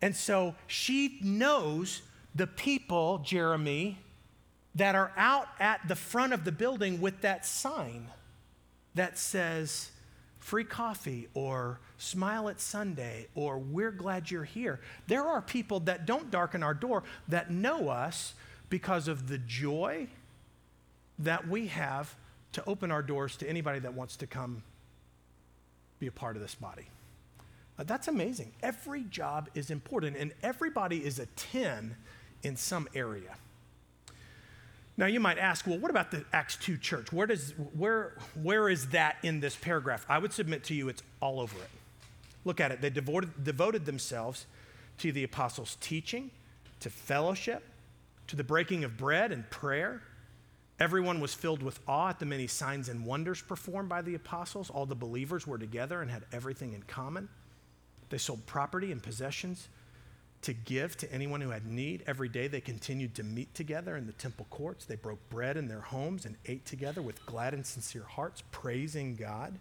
And 0.00 0.14
so 0.14 0.54
she 0.66 1.18
knows 1.22 2.02
the 2.34 2.46
people, 2.46 3.18
Jeremy, 3.18 3.98
that 4.74 4.94
are 4.94 5.12
out 5.16 5.48
at 5.58 5.86
the 5.88 5.96
front 5.96 6.32
of 6.32 6.44
the 6.44 6.52
building 6.52 7.00
with 7.00 7.20
that 7.22 7.44
sign 7.44 8.08
that 8.94 9.18
says 9.18 9.90
free 10.50 10.64
coffee 10.64 11.28
or 11.32 11.78
smile 11.96 12.48
at 12.48 12.60
Sunday 12.60 13.28
or 13.36 13.56
we're 13.56 13.92
glad 13.92 14.28
you're 14.28 14.42
here. 14.42 14.80
There 15.06 15.22
are 15.22 15.40
people 15.40 15.78
that 15.80 16.06
don't 16.06 16.28
darken 16.28 16.64
our 16.64 16.74
door 16.74 17.04
that 17.28 17.52
know 17.52 17.88
us 17.88 18.34
because 18.68 19.06
of 19.06 19.28
the 19.28 19.38
joy 19.38 20.08
that 21.20 21.46
we 21.46 21.68
have 21.68 22.16
to 22.50 22.64
open 22.66 22.90
our 22.90 23.00
doors 23.00 23.36
to 23.36 23.48
anybody 23.48 23.78
that 23.78 23.94
wants 23.94 24.16
to 24.16 24.26
come 24.26 24.64
be 26.00 26.08
a 26.08 26.12
part 26.12 26.34
of 26.34 26.42
this 26.42 26.56
body. 26.56 26.88
Uh, 27.78 27.84
that's 27.84 28.08
amazing. 28.08 28.50
Every 28.60 29.04
job 29.04 29.50
is 29.54 29.70
important, 29.70 30.16
and 30.16 30.32
everybody 30.42 30.96
is 31.04 31.20
a 31.20 31.26
10 31.26 31.94
in 32.42 32.56
some 32.56 32.88
area. 32.92 33.36
Now 35.00 35.06
you 35.06 35.18
might 35.18 35.38
ask, 35.38 35.66
well, 35.66 35.78
what 35.78 35.90
about 35.90 36.10
the 36.10 36.26
Acts 36.30 36.56
2 36.56 36.76
church? 36.76 37.10
Where, 37.10 37.26
does, 37.26 37.54
where, 37.74 38.18
where 38.34 38.68
is 38.68 38.88
that 38.88 39.16
in 39.22 39.40
this 39.40 39.56
paragraph? 39.56 40.04
I 40.10 40.18
would 40.18 40.30
submit 40.30 40.62
to 40.64 40.74
you 40.74 40.90
it's 40.90 41.02
all 41.22 41.40
over 41.40 41.56
it. 41.56 41.70
Look 42.44 42.60
at 42.60 42.70
it. 42.70 42.82
They 42.82 42.90
devoted, 42.90 43.42
devoted 43.42 43.86
themselves 43.86 44.44
to 44.98 45.10
the 45.10 45.24
apostles' 45.24 45.78
teaching, 45.80 46.30
to 46.80 46.90
fellowship, 46.90 47.62
to 48.26 48.36
the 48.36 48.44
breaking 48.44 48.84
of 48.84 48.98
bread 48.98 49.32
and 49.32 49.48
prayer. 49.48 50.02
Everyone 50.78 51.18
was 51.18 51.32
filled 51.32 51.62
with 51.62 51.80
awe 51.88 52.10
at 52.10 52.18
the 52.18 52.26
many 52.26 52.46
signs 52.46 52.90
and 52.90 53.06
wonders 53.06 53.40
performed 53.40 53.88
by 53.88 54.02
the 54.02 54.14
apostles. 54.16 54.68
All 54.68 54.84
the 54.84 54.94
believers 54.94 55.46
were 55.46 55.56
together 55.56 56.02
and 56.02 56.10
had 56.10 56.26
everything 56.30 56.74
in 56.74 56.82
common. 56.82 57.30
They 58.10 58.18
sold 58.18 58.44
property 58.44 58.92
and 58.92 59.02
possessions 59.02 59.70
to 60.42 60.52
give 60.54 60.96
to 60.98 61.12
anyone 61.12 61.40
who 61.40 61.50
had 61.50 61.66
need. 61.66 62.02
Every 62.06 62.28
day 62.28 62.48
they 62.48 62.60
continued 62.60 63.14
to 63.16 63.22
meet 63.22 63.54
together 63.54 63.96
in 63.96 64.06
the 64.06 64.12
temple 64.12 64.46
courts. 64.50 64.84
They 64.84 64.96
broke 64.96 65.28
bread 65.28 65.56
in 65.56 65.68
their 65.68 65.80
homes 65.80 66.24
and 66.24 66.36
ate 66.46 66.64
together 66.64 67.02
with 67.02 67.24
glad 67.26 67.52
and 67.52 67.66
sincere 67.66 68.04
hearts, 68.04 68.42
praising 68.50 69.16
God 69.16 69.58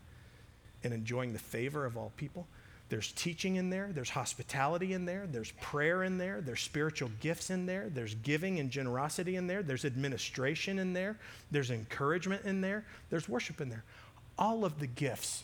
and 0.83 0.93
enjoying 0.93 1.33
the 1.33 1.39
favor 1.39 1.85
of 1.85 1.97
all 1.97 2.13
people. 2.15 2.47
There's 2.87 3.11
teaching 3.11 3.57
in 3.57 3.69
there, 3.69 3.91
there's 3.93 4.09
hospitality 4.09 4.93
in 4.93 5.05
there, 5.05 5.27
there's 5.27 5.51
prayer 5.61 6.03
in 6.03 6.17
there, 6.17 6.41
there's 6.41 6.61
spiritual 6.61 7.11
gifts 7.19 7.51
in 7.51 7.67
there, 7.67 7.87
there's 7.93 8.15
giving 8.15 8.59
and 8.59 8.71
generosity 8.71 9.35
in 9.35 9.45
there, 9.45 9.61
there's 9.61 9.85
administration 9.85 10.79
in 10.79 10.93
there, 10.93 11.19
there's 11.51 11.69
encouragement 11.69 12.45
in 12.45 12.61
there, 12.61 12.83
there's 13.11 13.29
worship 13.29 13.61
in 13.61 13.69
there. 13.69 13.83
All 14.39 14.65
of 14.65 14.79
the 14.79 14.87
gifts, 14.87 15.43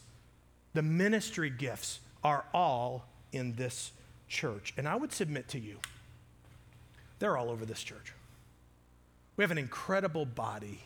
the 0.74 0.82
ministry 0.82 1.52
gifts, 1.52 2.00
are 2.24 2.46
all 2.52 3.06
in 3.32 3.54
this 3.54 3.92
church. 4.28 4.74
And 4.78 4.88
I 4.88 4.96
would 4.96 5.12
submit 5.12 5.48
to 5.50 5.60
you, 5.60 5.78
they're 7.20 7.38
all 7.38 7.50
over 7.50 7.66
this 7.66 7.82
church. 7.82 8.14
We 9.38 9.44
have 9.44 9.52
an 9.52 9.58
incredible 9.58 10.26
body. 10.26 10.82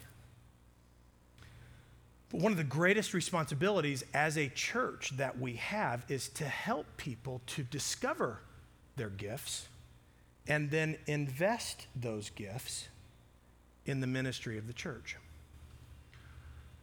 But 2.31 2.41
one 2.41 2.51
of 2.51 2.57
the 2.57 2.63
greatest 2.63 3.13
responsibilities 3.13 4.03
as 4.13 4.37
a 4.37 4.49
church 4.49 5.11
that 5.17 5.39
we 5.39 5.53
have 5.55 6.05
is 6.09 6.29
to 6.29 6.45
help 6.45 6.85
people 6.97 7.41
to 7.47 7.63
discover 7.63 8.39
their 8.95 9.09
gifts 9.09 9.67
and 10.47 10.69
then 10.71 10.97
invest 11.07 11.87
those 11.95 12.29
gifts 12.31 12.87
in 13.85 14.01
the 14.01 14.07
ministry 14.07 14.57
of 14.57 14.67
the 14.67 14.73
church. 14.73 15.15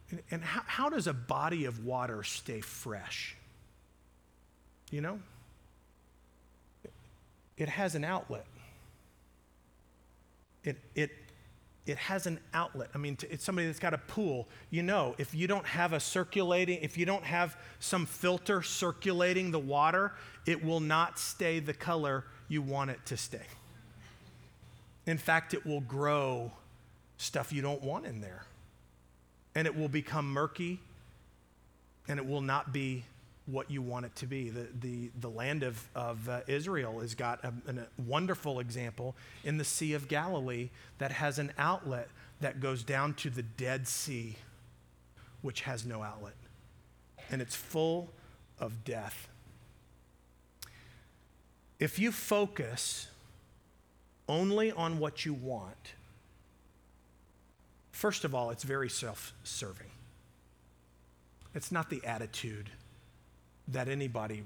And, 0.09 0.21
and 0.31 0.43
how, 0.43 0.61
how 0.65 0.89
does 0.89 1.07
a 1.07 1.13
body 1.13 1.65
of 1.65 1.85
water 1.85 2.23
stay 2.23 2.61
fresh? 2.61 3.35
You 4.89 5.01
know? 5.01 5.19
It 7.57 7.69
has 7.69 7.95
an 7.95 8.03
outlet. 8.03 8.45
It, 10.63 10.77
it, 10.95 11.11
it 11.85 11.97
has 11.97 12.27
an 12.27 12.39
outlet. 12.53 12.89
I 12.93 12.97
mean, 12.97 13.17
it's 13.29 13.43
somebody 13.43 13.67
that's 13.67 13.79
got 13.79 13.93
a 13.93 13.97
pool. 13.97 14.47
You 14.69 14.83
know, 14.83 15.15
if 15.17 15.33
you 15.33 15.47
don't 15.47 15.65
have 15.65 15.93
a 15.93 15.99
circulating, 15.99 16.79
if 16.81 16.97
you 16.97 17.05
don't 17.05 17.23
have 17.23 17.57
some 17.79 18.05
filter 18.05 18.61
circulating 18.61 19.51
the 19.51 19.59
water, 19.59 20.13
it 20.45 20.63
will 20.63 20.81
not 20.81 21.17
stay 21.17 21.59
the 21.59 21.73
color 21.73 22.25
you 22.47 22.61
want 22.61 22.91
it 22.91 23.05
to 23.05 23.17
stay. 23.17 23.45
In 25.05 25.17
fact, 25.17 25.53
it 25.53 25.65
will 25.65 25.81
grow 25.81 26.51
stuff 27.17 27.51
you 27.51 27.61
don't 27.61 27.81
want 27.81 28.05
in 28.05 28.21
there. 28.21 28.43
And 29.55 29.65
it 29.65 29.75
will 29.75 29.87
become 29.87 30.31
murky 30.31 30.79
and 32.07 32.19
it 32.19 32.25
will 32.25 32.41
not 32.41 32.71
be 32.71 33.03
what 33.47 33.71
you 33.71 33.81
want 33.81 34.05
it 34.05 34.15
to 34.17 34.27
be. 34.27 34.49
The, 34.49 34.67
the, 34.79 35.09
the 35.19 35.29
land 35.29 35.63
of, 35.63 35.87
of 35.95 36.29
uh, 36.29 36.41
Israel 36.47 36.99
has 36.99 37.15
got 37.15 37.43
a, 37.43 37.53
a 37.67 38.01
wonderful 38.01 38.59
example 38.59 39.15
in 39.43 39.57
the 39.57 39.63
Sea 39.63 39.93
of 39.93 40.07
Galilee 40.07 40.69
that 40.99 41.11
has 41.11 41.39
an 41.39 41.53
outlet 41.57 42.09
that 42.41 42.59
goes 42.59 42.83
down 42.83 43.13
to 43.15 43.29
the 43.29 43.41
Dead 43.41 43.87
Sea, 43.87 44.35
which 45.41 45.61
has 45.61 45.85
no 45.85 46.03
outlet. 46.03 46.35
And 47.31 47.41
it's 47.41 47.55
full 47.55 48.09
of 48.59 48.83
death. 48.83 49.29
If 51.79 51.99
you 51.99 52.11
focus 52.11 53.07
only 54.27 54.71
on 54.71 54.99
what 54.99 55.25
you 55.25 55.33
want, 55.33 55.93
first 57.91 58.25
of 58.25 58.35
all, 58.35 58.49
it's 58.49 58.63
very 58.63 58.89
self 58.89 59.33
serving. 59.43 59.87
It's 61.55 61.71
not 61.71 61.89
the 61.89 62.03
attitude 62.05 62.69
that 63.67 63.89
anybody 63.89 64.43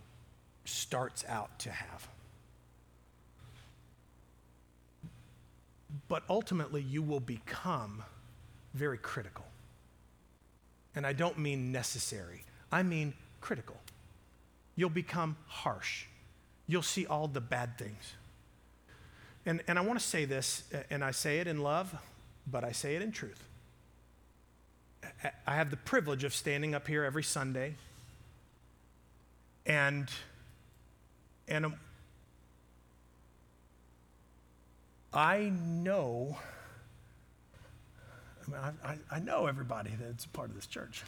starts 0.66 1.24
out 1.28 1.60
to 1.60 1.72
have. 1.72 2.08
But 6.08 6.24
ultimately, 6.30 6.82
you 6.82 7.02
will 7.02 7.20
become 7.20 8.04
very 8.74 8.98
critical. 8.98 9.46
And 10.96 11.06
I 11.06 11.14
don't 11.14 11.38
mean 11.38 11.72
necessary, 11.72 12.44
I 12.72 12.84
mean 12.84 13.14
critical. 13.40 13.78
You'll 14.76 14.90
become 14.90 15.36
harsh. 15.48 16.06
You'll 16.68 16.82
see 16.82 17.06
all 17.06 17.28
the 17.28 17.42
bad 17.42 17.78
things. 17.78 18.14
And, 19.46 19.62
and 19.68 19.78
I 19.78 19.82
want 19.82 20.00
to 20.00 20.06
say 20.06 20.26
this, 20.26 20.64
and 20.90 21.04
I 21.04 21.12
say 21.12 21.40
it 21.40 21.48
in 21.48 21.62
love, 21.62 21.94
but 22.50 22.64
I 22.64 22.72
say 22.72 22.96
it 22.96 23.02
in 23.02 23.12
truth. 23.12 23.44
I 25.46 25.56
have 25.56 25.70
the 25.70 25.78
privilege 25.78 26.24
of 26.24 26.34
standing 26.34 26.74
up 26.74 26.88
here 26.88 27.04
every 27.04 27.24
Sunday 27.24 27.76
and, 29.66 30.10
and 31.48 31.74
I 35.14 35.52
know, 35.54 36.38
I, 38.48 38.52
mean, 38.52 38.60
I, 38.84 38.98
I 39.16 39.20
know 39.20 39.48
everybody 39.48 39.92
that's 40.00 40.26
a 40.26 40.30
part 40.30 40.50
of 40.50 40.56
this 40.56 40.68
church. 40.68 41.04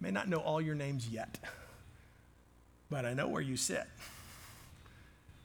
May 0.00 0.10
not 0.10 0.28
know 0.28 0.38
all 0.38 0.60
your 0.60 0.74
names 0.74 1.08
yet, 1.08 1.38
but 2.90 3.04
I 3.04 3.14
know 3.14 3.28
where 3.28 3.42
you 3.42 3.56
sit. 3.56 3.84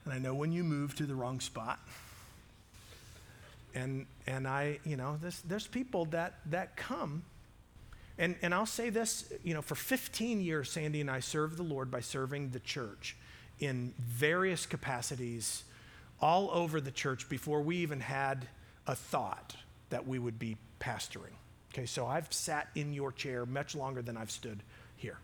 And 0.04 0.14
I 0.14 0.18
know 0.18 0.34
when 0.34 0.52
you 0.52 0.64
move 0.64 0.94
to 0.96 1.04
the 1.04 1.14
wrong 1.14 1.40
spot. 1.40 1.78
And, 3.74 4.06
and 4.26 4.48
I, 4.48 4.78
you 4.84 4.96
know, 4.96 5.18
there's, 5.20 5.40
there's 5.42 5.66
people 5.66 6.06
that, 6.06 6.34
that 6.46 6.76
come 6.76 7.22
and, 8.20 8.36
and 8.42 8.54
I'll 8.54 8.66
say 8.66 8.90
this, 8.90 9.32
you 9.42 9.54
know, 9.54 9.62
for 9.62 9.74
15 9.74 10.42
years, 10.42 10.70
Sandy 10.70 11.00
and 11.00 11.10
I 11.10 11.20
served 11.20 11.56
the 11.56 11.62
Lord 11.62 11.90
by 11.90 12.00
serving 12.00 12.50
the 12.50 12.60
church 12.60 13.16
in 13.60 13.94
various 13.98 14.66
capacities 14.66 15.64
all 16.20 16.50
over 16.52 16.82
the 16.82 16.90
church 16.90 17.30
before 17.30 17.62
we 17.62 17.78
even 17.78 17.98
had 17.98 18.46
a 18.86 18.94
thought 18.94 19.56
that 19.88 20.06
we 20.06 20.18
would 20.18 20.38
be 20.38 20.58
pastoring. 20.80 21.32
Okay, 21.72 21.86
so 21.86 22.06
I've 22.06 22.30
sat 22.30 22.68
in 22.74 22.92
your 22.92 23.10
chair 23.10 23.46
much 23.46 23.74
longer 23.74 24.02
than 24.02 24.18
I've 24.18 24.30
stood 24.30 24.62
here. 24.98 25.16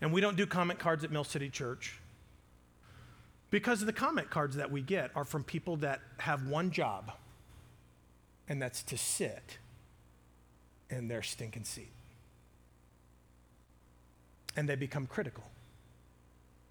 And 0.00 0.12
we 0.12 0.20
don't 0.20 0.36
do 0.36 0.46
comment 0.46 0.80
cards 0.80 1.04
at 1.04 1.12
Mill 1.12 1.22
City 1.22 1.48
Church 1.48 2.00
because 3.52 3.84
the 3.84 3.92
comment 3.92 4.30
cards 4.30 4.56
that 4.56 4.72
we 4.72 4.82
get 4.82 5.12
are 5.14 5.24
from 5.24 5.44
people 5.44 5.76
that 5.76 6.00
have 6.18 6.48
one 6.48 6.72
job, 6.72 7.12
and 8.48 8.60
that's 8.60 8.82
to 8.82 8.98
sit 8.98 9.58
in 10.94 11.08
their 11.08 11.22
stinking 11.22 11.64
seat. 11.64 11.90
And 14.56 14.68
they 14.68 14.76
become 14.76 15.06
critical 15.06 15.44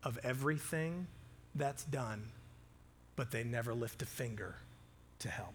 of 0.04 0.18
everything 0.24 1.08
that's 1.54 1.84
done, 1.84 2.30
but 3.16 3.32
they 3.32 3.44
never 3.44 3.74
lift 3.74 4.02
a 4.02 4.06
finger 4.06 4.56
to 5.20 5.30
help. 5.30 5.54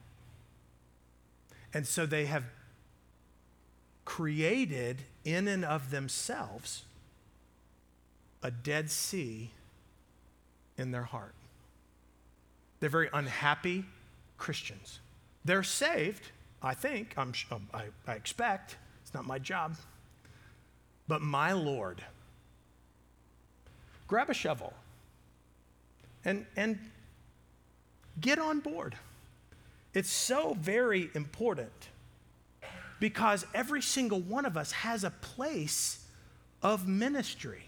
And 1.73 1.87
so 1.87 2.07
they 2.07 2.27
have 2.27 2.45
created 4.05 5.03
in 5.25 5.49
and 5.49 5.65
of 5.65 5.91
themselves 5.91 6.85
a 8.43 8.51
Dead 8.51 8.91
Sea 8.91 9.51
in 10.77 10.93
their 10.93 11.03
heart. 11.03 11.35
They're 12.81 12.89
very 12.89 13.11
unhappy 13.13 13.85
Christians. 14.39 15.01
They're 15.45 15.65
saved, 15.65 16.31
I 16.63 16.75
think, 16.75 17.15
I'm, 17.17 17.33
um, 17.51 17.69
I, 17.73 17.85
I 18.07 18.15
expect, 18.15 18.77
it's 19.03 19.15
not 19.15 19.27
my 19.27 19.39
job, 19.39 19.77
but 21.07 21.23
my 21.23 21.53
Lord. 21.53 22.03
Grab 24.09 24.29
a 24.29 24.35
shovel 24.35 24.73
and, 26.25 26.47
and 26.57 26.79
get 28.21 28.39
on 28.39 28.61
board. 28.61 28.97
It's 29.95 30.11
so 30.11 30.57
very 30.61 31.11
important 31.15 31.89
because 33.01 33.47
every 33.55 33.83
single 33.83 34.21
one 34.21 34.45
of 34.45 34.57
us 34.57 34.73
has 34.73 35.05
a 35.05 35.11
place 35.11 36.05
of 36.63 36.89
ministry. 36.89 37.65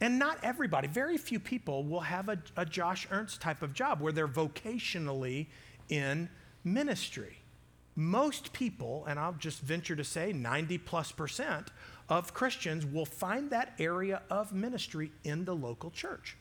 And 0.00 0.18
not 0.18 0.38
everybody, 0.42 0.88
very 0.88 1.18
few 1.18 1.40
people 1.40 1.84
will 1.84 2.00
have 2.00 2.28
a, 2.28 2.38
a 2.56 2.64
Josh 2.64 3.06
Ernst 3.10 3.40
type 3.40 3.62
of 3.62 3.74
job 3.74 4.00
where 4.00 4.12
they're 4.12 4.28
vocationally 4.28 5.46
in 5.88 6.28
ministry 6.64 7.37
most 7.98 8.52
people, 8.52 9.04
and 9.08 9.18
I'll 9.18 9.32
just 9.32 9.60
venture 9.60 9.96
to 9.96 10.04
say 10.04 10.32
90 10.32 10.78
plus 10.78 11.10
percent 11.10 11.72
of 12.08 12.32
Christians 12.32 12.86
will 12.86 13.04
find 13.04 13.50
that 13.50 13.74
area 13.80 14.22
of 14.30 14.52
ministry 14.52 15.10
in 15.24 15.44
the 15.44 15.54
local 15.54 15.90
church. 15.90 16.36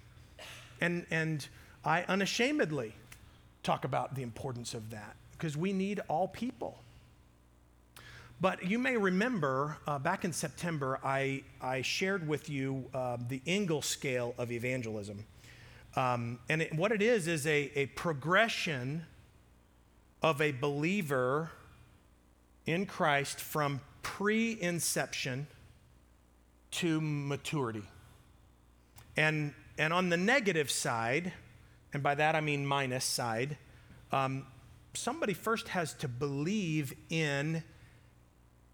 And, 0.79 1.07
and 1.09 1.47
I 1.83 2.03
unashamedly 2.03 2.93
talk 3.63 3.85
about 3.85 4.13
the 4.13 4.21
importance 4.21 4.75
of 4.75 4.91
that 4.91 5.15
because 5.31 5.57
we 5.57 5.73
need 5.73 5.99
all 6.07 6.27
people. 6.27 6.77
But 8.39 8.63
you 8.63 8.77
may 8.77 8.95
remember 8.95 9.77
uh, 9.87 9.97
back 9.97 10.25
in 10.25 10.33
September, 10.33 10.99
I, 11.03 11.41
I 11.59 11.81
shared 11.81 12.27
with 12.27 12.51
you 12.51 12.85
uh, 12.93 13.17
the 13.27 13.41
Engel 13.47 13.81
scale 13.81 14.35
of 14.37 14.51
evangelism. 14.51 15.25
Um, 15.95 16.37
and 16.49 16.61
it, 16.61 16.75
what 16.75 16.91
it 16.91 17.01
is, 17.01 17.27
is 17.27 17.47
a, 17.47 17.71
a 17.75 17.87
progression 17.87 19.07
of 20.21 20.41
a 20.41 20.51
believer 20.51 21.51
in 22.65 22.85
Christ 22.85 23.39
from 23.39 23.81
pre 24.01 24.59
inception 24.61 25.47
to 26.71 26.99
maturity. 27.01 27.83
And, 29.15 29.53
and 29.77 29.93
on 29.93 30.09
the 30.09 30.17
negative 30.17 30.69
side, 30.69 31.33
and 31.93 32.03
by 32.03 32.15
that 32.15 32.35
I 32.35 32.41
mean 32.41 32.65
minus 32.65 33.05
side, 33.05 33.57
um, 34.11 34.45
somebody 34.93 35.33
first 35.33 35.69
has 35.69 35.93
to 35.95 36.07
believe 36.07 36.93
in 37.09 37.63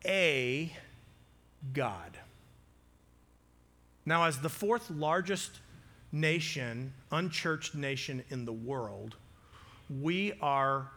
a 0.06 0.76
God. 1.72 2.18
Now, 4.06 4.26
as 4.26 4.40
the 4.40 4.50
fourth 4.50 4.90
largest 4.90 5.60
nation, 6.12 6.94
unchurched 7.12 7.74
nation 7.76 8.24
in 8.30 8.46
the 8.46 8.54
world, 8.54 9.16
we 9.90 10.34
are 10.42 10.90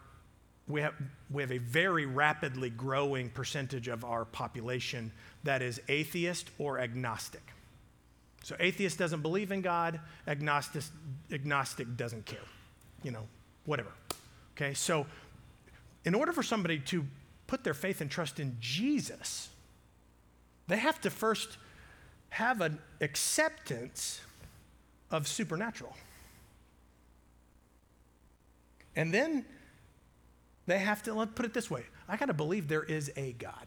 we 0.69 0.81
have, 0.81 0.95
we 1.31 1.43
have 1.43 1.53
a 1.53 1.59
very 1.59 2.07
rapidly 2.07 2.71
growing 2.71 3.31
percentage 3.31 3.89
of 3.89 4.05
our 4.05 4.25
population 4.25 5.13
that 5.45 5.63
is 5.63 5.81
atheist 5.89 6.51
or 6.59 6.79
agnostic. 6.79 7.43
So 8.43 8.57
atheist 8.59 8.99
doesn't 8.99 9.23
believe 9.23 9.53
in 9.53 9.61
God, 9.61 10.01
agnostic, 10.27 10.83
agnostic 11.33 11.97
doesn't 11.97 12.27
care, 12.27 12.39
you 13.03 13.11
know, 13.11 13.27
whatever. 13.65 13.91
Okay, 14.57 14.75
so 14.75 15.07
in 16.05 16.15
order 16.15 16.33
for 16.33 16.43
somebody 16.43 16.79
to 16.81 17.05
put 17.47 17.63
their 17.63 17.75
faith 17.75 18.01
and 18.01 18.11
trust 18.11 18.41
in 18.41 18.57
Jesus, 18.61 19.49
they 20.69 20.79
have 20.79 21.01
to 21.03 21.11
first 21.11 21.59
have 22.31 22.61
an 22.61 22.79
acceptance 23.01 24.21
of 25.11 25.29
supernatural. 25.29 25.95
And 28.97 29.13
then 29.13 29.45
they 30.67 30.79
have 30.79 31.03
to, 31.05 31.15
let's 31.15 31.33
put 31.35 31.47
it 31.47 31.55
this 31.55 31.71
way 31.71 31.85
I 32.09 32.17
got 32.17 32.27
to 32.27 32.35
believe 32.35 32.69
there 32.69 32.83
is 32.83 33.11
a 33.17 33.33
God. 33.33 33.67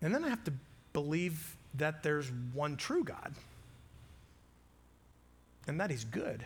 And 0.00 0.14
then 0.14 0.24
I 0.24 0.28
have 0.28 0.44
to 0.44 0.52
believe 0.92 1.56
that 1.74 2.02
there's 2.02 2.30
one 2.52 2.76
true 2.76 3.04
God 3.04 3.34
and 5.66 5.80
that 5.80 5.90
He's 5.90 6.04
good. 6.04 6.44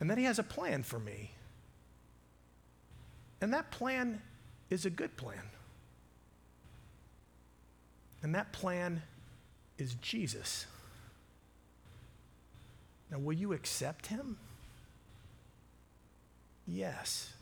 and 0.00 0.10
that 0.10 0.18
He 0.18 0.24
has 0.24 0.38
a 0.38 0.42
plan 0.42 0.82
for 0.82 0.98
me. 0.98 1.30
And 3.40 3.52
that 3.52 3.70
plan 3.70 4.20
is 4.70 4.86
a 4.86 4.90
good 4.90 5.16
plan. 5.16 5.42
And 8.22 8.34
that 8.34 8.52
plan 8.52 9.02
is 9.78 9.94
Jesus. 9.94 10.66
Now, 13.10 13.18
will 13.18 13.34
you 13.34 13.52
accept 13.52 14.06
Him? 14.06 14.38
Yes. 16.66 17.32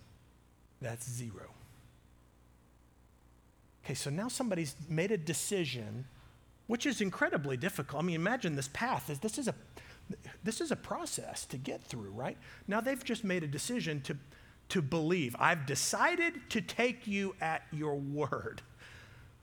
That's 0.81 1.09
zero. 1.09 1.51
Okay, 3.85 3.95
so 3.95 4.11
now 4.11 4.29
somebody's 4.29 4.75
made 4.89 5.13
a 5.13 5.19
decision, 5.19 6.07
which 6.67 6.87
is 6.87 7.01
incredibly 7.01 7.57
difficult. 7.57 8.03
I 8.03 8.07
mean, 8.07 8.17
imagine 8.17 8.57
this 8.57 8.69
path. 8.69 9.19
This 9.21 9.39
is 9.39 9.49
a 9.49 9.55
this 10.43 10.61
is 10.61 10.71
a 10.71 10.77
process 10.77 11.47
to 11.47 11.57
get 11.57 11.83
through, 11.83 12.11
right? 12.11 12.37
Now 12.69 12.81
they've 12.81 13.03
just 13.03 13.25
made 13.25 13.43
a 13.43 13.47
decision 13.47 14.03
to, 14.03 14.17
to 14.69 14.83
believe. 14.83 15.35
I've 15.39 15.65
decided 15.65 16.35
to 16.51 16.61
take 16.61 17.07
you 17.07 17.35
at 17.41 17.63
your 17.73 17.95
word. 17.97 18.61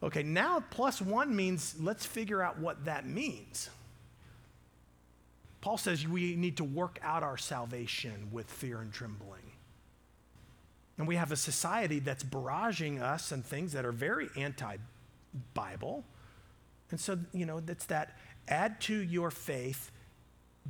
Okay, 0.03 0.23
now 0.23 0.63
plus 0.69 1.01
one 1.01 1.35
means 1.35 1.75
let's 1.79 2.05
figure 2.05 2.41
out 2.41 2.59
what 2.59 2.85
that 2.85 3.07
means. 3.07 3.69
Paul 5.61 5.77
says 5.77 6.07
we 6.07 6.35
need 6.35 6.57
to 6.57 6.63
work 6.63 6.99
out 7.03 7.23
our 7.23 7.37
salvation 7.37 8.29
with 8.31 8.49
fear 8.49 8.81
and 8.81 8.91
trembling. 8.91 9.50
And 11.01 11.07
we 11.07 11.15
have 11.15 11.31
a 11.31 11.35
society 11.35 11.97
that's 11.97 12.23
barraging 12.23 13.01
us 13.01 13.31
and 13.31 13.43
things 13.43 13.73
that 13.73 13.85
are 13.85 13.91
very 13.91 14.29
anti 14.37 14.77
Bible. 15.55 16.03
And 16.91 16.99
so, 16.99 17.17
you 17.33 17.47
know, 17.47 17.59
that's 17.59 17.87
that 17.87 18.15
add 18.47 18.79
to 18.81 18.93
your 18.93 19.31
faith 19.31 19.89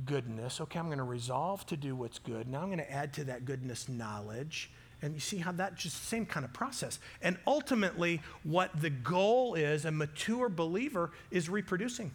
goodness. 0.06 0.58
Okay, 0.58 0.78
I'm 0.78 0.86
going 0.86 0.96
to 0.96 1.04
resolve 1.04 1.66
to 1.66 1.76
do 1.76 1.94
what's 1.94 2.18
good. 2.18 2.48
Now 2.48 2.62
I'm 2.62 2.68
going 2.68 2.78
to 2.78 2.90
add 2.90 3.12
to 3.12 3.24
that 3.24 3.44
goodness 3.44 3.90
knowledge. 3.90 4.70
And 5.02 5.12
you 5.12 5.20
see 5.20 5.36
how 5.36 5.52
that 5.52 5.76
just 5.76 6.02
same 6.04 6.24
kind 6.24 6.46
of 6.46 6.54
process. 6.54 6.98
And 7.20 7.36
ultimately, 7.46 8.22
what 8.42 8.70
the 8.80 8.88
goal 8.88 9.52
is, 9.52 9.84
a 9.84 9.90
mature 9.90 10.48
believer 10.48 11.10
is 11.30 11.50
reproducing. 11.50 12.10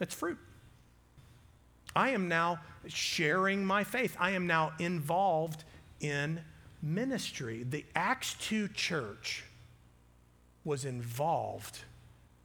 It's 0.00 0.14
fruit. 0.14 0.38
I 1.96 2.10
am 2.10 2.28
now 2.28 2.60
sharing 2.86 3.66
my 3.66 3.82
faith. 3.82 4.16
I 4.20 4.30
am 4.30 4.46
now 4.46 4.70
involved 4.78 5.64
in 5.98 6.42
ministry. 6.86 7.64
The 7.68 7.84
Acts 7.94 8.34
2 8.34 8.68
church 8.68 9.44
was 10.64 10.84
involved, 10.84 11.80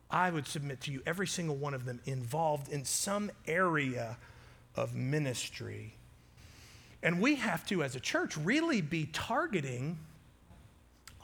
I 0.09 0.29
would 0.29 0.47
submit 0.47 0.81
to 0.81 0.91
you, 0.91 1.01
every 1.05 1.27
single 1.27 1.55
one 1.55 1.73
of 1.73 1.85
them 1.85 2.01
involved 2.05 2.71
in 2.71 2.85
some 2.85 3.31
area 3.47 4.17
of 4.75 4.93
ministry. 4.93 5.95
And 7.03 7.19
we 7.19 7.35
have 7.35 7.65
to, 7.67 7.83
as 7.83 7.95
a 7.95 7.99
church, 7.99 8.37
really 8.37 8.81
be 8.81 9.07
targeting 9.11 9.97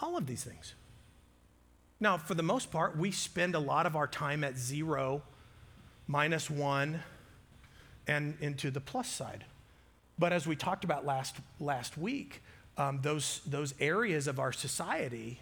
all 0.01 0.18
of 0.18 0.26
these 0.26 0.43
things. 0.43 0.74
Now, 1.99 2.18
for 2.18 2.34
the 2.34 2.43
most 2.43 2.72
part, 2.72 2.97
we 2.97 3.11
spend 3.11 3.55
a 3.55 3.59
lot 3.59 3.86
of 3.86 3.95
our 3.95 4.07
time 4.07 4.43
at 4.43 4.57
zero, 4.57 5.22
minus 6.07 6.49
one, 6.49 7.01
and 8.07 8.38
into 8.39 8.72
the 8.72 8.80
plus 8.80 9.09
side. 9.09 9.45
But 10.18 10.34
as 10.34 10.47
we 10.47 10.55
talked 10.55 10.84
about 10.84 11.05
last, 11.05 11.36
last 11.59 11.97
week, 11.97 12.41
um, 12.78 13.00
those, 13.02 13.42
those 13.46 13.74
areas 13.80 14.28
of 14.28 14.40
our 14.40 14.52
society, 14.52 15.42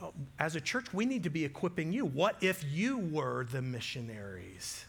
uh, 0.00 0.08
as 0.38 0.56
a 0.56 0.60
church, 0.60 0.92
we 0.92 1.04
need 1.04 1.22
to 1.24 1.30
be 1.30 1.44
equipping 1.44 1.92
you. 1.92 2.04
What 2.04 2.36
if 2.40 2.64
you 2.64 2.98
were 2.98 3.44
the 3.44 3.62
missionaries? 3.62 4.84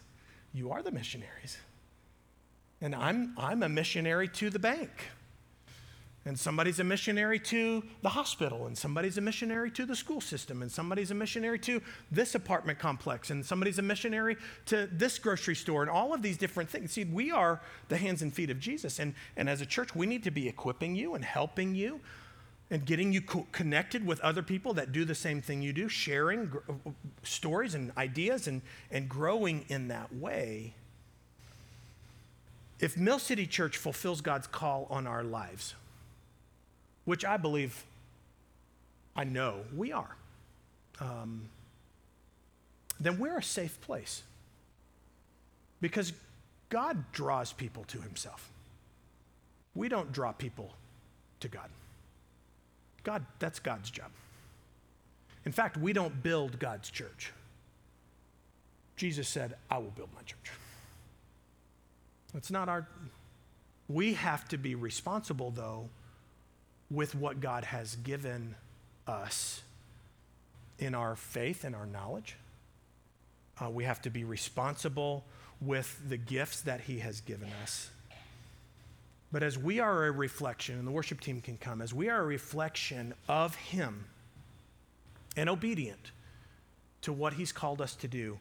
You 0.52 0.72
are 0.72 0.82
the 0.82 0.92
missionaries. 0.92 1.58
And 2.80 2.94
I'm, 2.94 3.34
I'm 3.36 3.62
a 3.62 3.68
missionary 3.68 4.28
to 4.28 4.50
the 4.50 4.58
bank. 4.58 4.90
And 6.26 6.36
somebody's 6.36 6.80
a 6.80 6.84
missionary 6.84 7.38
to 7.38 7.84
the 8.02 8.08
hospital, 8.08 8.66
and 8.66 8.76
somebody's 8.76 9.16
a 9.16 9.20
missionary 9.20 9.70
to 9.70 9.86
the 9.86 9.94
school 9.94 10.20
system, 10.20 10.60
and 10.60 10.70
somebody's 10.70 11.12
a 11.12 11.14
missionary 11.14 11.60
to 11.60 11.80
this 12.10 12.34
apartment 12.34 12.80
complex, 12.80 13.30
and 13.30 13.46
somebody's 13.46 13.78
a 13.78 13.82
missionary 13.82 14.36
to 14.66 14.88
this 14.90 15.20
grocery 15.20 15.54
store, 15.54 15.82
and 15.82 15.90
all 15.90 16.12
of 16.12 16.22
these 16.22 16.36
different 16.36 16.68
things. 16.68 16.90
See, 16.90 17.04
we 17.04 17.30
are 17.30 17.60
the 17.88 17.96
hands 17.96 18.22
and 18.22 18.34
feet 18.34 18.50
of 18.50 18.58
Jesus. 18.58 18.98
And, 18.98 19.14
and 19.36 19.48
as 19.48 19.60
a 19.60 19.66
church, 19.66 19.94
we 19.94 20.04
need 20.04 20.24
to 20.24 20.32
be 20.32 20.48
equipping 20.48 20.96
you 20.96 21.14
and 21.14 21.24
helping 21.24 21.76
you 21.76 22.00
and 22.72 22.84
getting 22.84 23.12
you 23.12 23.20
co- 23.20 23.46
connected 23.52 24.04
with 24.04 24.18
other 24.20 24.42
people 24.42 24.74
that 24.74 24.90
do 24.90 25.04
the 25.04 25.14
same 25.14 25.40
thing 25.40 25.62
you 25.62 25.72
do, 25.72 25.88
sharing 25.88 26.46
gr- 26.46 26.58
stories 27.22 27.76
and 27.76 27.92
ideas 27.96 28.48
and, 28.48 28.62
and 28.90 29.08
growing 29.08 29.64
in 29.68 29.86
that 29.86 30.12
way. 30.12 30.74
If 32.80 32.96
Mill 32.96 33.20
City 33.20 33.46
Church 33.46 33.76
fulfills 33.76 34.20
God's 34.20 34.48
call 34.48 34.88
on 34.90 35.06
our 35.06 35.22
lives, 35.22 35.76
which 37.06 37.24
I 37.24 37.38
believe, 37.38 37.82
I 39.16 39.24
know 39.24 39.60
we 39.74 39.92
are, 39.92 40.14
um, 41.00 41.48
then 43.00 43.18
we're 43.18 43.38
a 43.38 43.42
safe 43.42 43.80
place. 43.80 44.22
Because 45.80 46.12
God 46.68 47.12
draws 47.12 47.52
people 47.52 47.84
to 47.84 48.00
himself. 48.00 48.50
We 49.74 49.88
don't 49.88 50.12
draw 50.12 50.32
people 50.32 50.72
to 51.40 51.48
God. 51.48 51.68
God, 53.04 53.24
that's 53.38 53.58
God's 53.58 53.90
job. 53.90 54.10
In 55.44 55.52
fact, 55.52 55.76
we 55.76 55.92
don't 55.92 56.22
build 56.22 56.58
God's 56.58 56.90
church. 56.90 57.32
Jesus 58.96 59.28
said, 59.28 59.54
I 59.70 59.78
will 59.78 59.92
build 59.92 60.08
my 60.14 60.22
church. 60.22 60.50
It's 62.34 62.50
not 62.50 62.68
our, 62.68 62.88
we 63.88 64.14
have 64.14 64.48
to 64.48 64.58
be 64.58 64.74
responsible, 64.74 65.50
though, 65.50 65.88
with 66.90 67.14
what 67.14 67.40
God 67.40 67.64
has 67.64 67.96
given 67.96 68.54
us 69.06 69.62
in 70.78 70.94
our 70.94 71.16
faith 71.16 71.64
and 71.64 71.74
our 71.74 71.86
knowledge. 71.86 72.36
Uh, 73.60 73.70
we 73.70 73.84
have 73.84 74.02
to 74.02 74.10
be 74.10 74.24
responsible 74.24 75.24
with 75.60 76.00
the 76.08 76.16
gifts 76.16 76.60
that 76.62 76.82
He 76.82 76.98
has 76.98 77.20
given 77.20 77.48
us. 77.62 77.90
But 79.32 79.42
as 79.42 79.58
we 79.58 79.80
are 79.80 80.06
a 80.06 80.10
reflection, 80.10 80.78
and 80.78 80.86
the 80.86 80.92
worship 80.92 81.20
team 81.20 81.40
can 81.40 81.56
come, 81.56 81.82
as 81.82 81.92
we 81.92 82.08
are 82.08 82.20
a 82.20 82.26
reflection 82.26 83.14
of 83.28 83.54
Him 83.54 84.04
and 85.36 85.48
obedient 85.48 86.12
to 87.02 87.12
what 87.12 87.34
He's 87.34 87.52
called 87.52 87.80
us 87.80 87.94
to 87.96 88.08
do, 88.08 88.38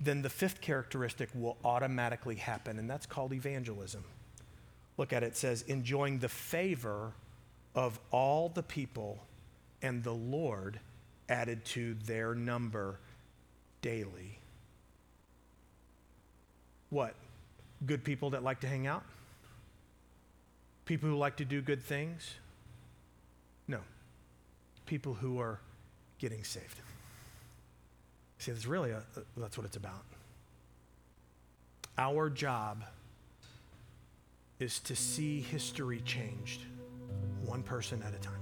then 0.00 0.22
the 0.22 0.30
fifth 0.30 0.60
characteristic 0.60 1.28
will 1.34 1.56
automatically 1.64 2.36
happen, 2.36 2.78
and 2.78 2.88
that's 2.88 3.06
called 3.06 3.32
evangelism. 3.32 4.04
Look 4.96 5.12
at 5.12 5.22
it, 5.22 5.26
it 5.28 5.36
says, 5.36 5.62
enjoying 5.62 6.18
the 6.18 6.28
favor 6.28 7.12
of 7.74 7.98
all 8.10 8.48
the 8.48 8.62
people, 8.62 9.18
and 9.82 10.02
the 10.02 10.12
Lord 10.12 10.80
added 11.28 11.64
to 11.66 11.94
their 12.04 12.34
number 12.34 12.98
daily. 13.82 14.38
What? 16.90 17.14
Good 17.84 18.02
people 18.02 18.30
that 18.30 18.42
like 18.42 18.60
to 18.60 18.66
hang 18.66 18.86
out? 18.86 19.04
People 20.84 21.08
who 21.08 21.16
like 21.16 21.36
to 21.36 21.44
do 21.44 21.60
good 21.60 21.82
things? 21.82 22.34
No. 23.68 23.80
People 24.86 25.14
who 25.14 25.38
are 25.38 25.60
getting 26.18 26.42
saved. 26.44 26.80
See, 28.38 28.52
that's 28.52 28.66
really 28.66 28.90
a, 28.90 29.02
that's 29.36 29.58
what 29.58 29.66
it's 29.66 29.76
about. 29.76 30.04
Our 31.98 32.30
job 32.30 32.84
is 34.58 34.78
to 34.80 34.96
see 34.96 35.40
history 35.40 36.00
changed 36.00 36.62
one 37.48 37.62
person 37.62 38.02
at 38.02 38.14
a 38.14 38.18
time. 38.18 38.34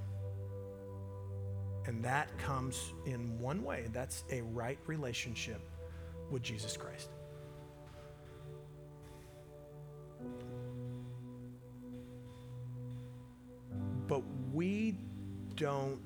And 1.87 2.05
that 2.05 2.37
comes 2.39 2.93
in 3.07 3.39
one 3.39 3.63
way 3.63 3.87
that's 3.93 4.25
a 4.33 4.43
right 4.43 4.79
relationship 4.87 5.61
with 6.31 6.43
Jesus 6.43 6.77
Christ. 6.77 7.11
But 14.09 14.23
we 14.53 14.99
don't 15.55 16.01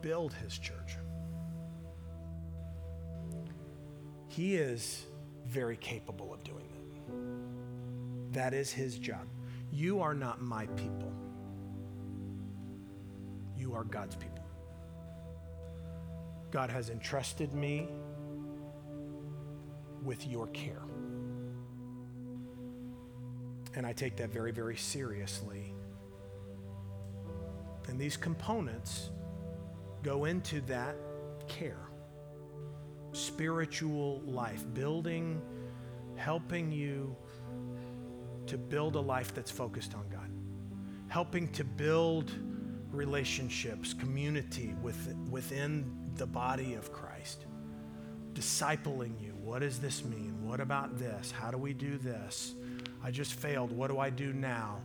build 0.00 0.32
his 0.32 0.58
church. 0.58 0.96
He 4.28 4.56
is 4.56 5.04
very 5.46 5.76
capable 5.76 6.32
of 6.32 6.42
doing 6.42 6.66
that. 8.32 8.40
That 8.40 8.54
is 8.54 8.72
his 8.72 8.98
job. 8.98 9.26
You 9.74 10.00
are 10.00 10.14
not 10.14 10.40
my 10.40 10.66
people, 10.66 11.12
you 13.56 13.74
are 13.74 13.82
God's 13.82 14.14
people. 14.14 14.44
God 16.52 16.70
has 16.70 16.90
entrusted 16.90 17.52
me 17.52 17.88
with 20.04 20.28
your 20.28 20.46
care. 20.48 20.82
And 23.74 23.84
I 23.84 23.92
take 23.92 24.14
that 24.18 24.30
very, 24.30 24.52
very 24.52 24.76
seriously. 24.76 25.74
And 27.88 27.98
these 27.98 28.16
components 28.16 29.10
go 30.04 30.26
into 30.26 30.60
that 30.62 30.94
care 31.48 31.88
spiritual 33.10 34.20
life, 34.24 34.64
building, 34.74 35.40
helping 36.16 36.70
you 36.70 37.16
to 38.46 38.58
build 38.58 38.96
a 38.96 39.00
life 39.00 39.34
that's 39.34 39.50
focused 39.50 39.94
on 39.94 40.08
God, 40.08 40.30
helping 41.08 41.48
to 41.52 41.64
build 41.64 42.32
relationships, 42.90 43.92
community 43.92 44.74
with, 44.82 45.14
within 45.30 45.90
the 46.16 46.26
body 46.26 46.74
of 46.74 46.92
Christ, 46.92 47.46
discipling 48.34 49.20
you. 49.20 49.34
What 49.42 49.60
does 49.60 49.78
this 49.78 50.04
mean? 50.04 50.36
What 50.42 50.60
about 50.60 50.98
this? 50.98 51.30
How 51.30 51.50
do 51.50 51.58
we 51.58 51.72
do 51.72 51.98
this? 51.98 52.54
I 53.02 53.10
just 53.10 53.34
failed. 53.34 53.72
What 53.72 53.90
do 53.90 53.98
I 53.98 54.10
do 54.10 54.32
now? 54.32 54.80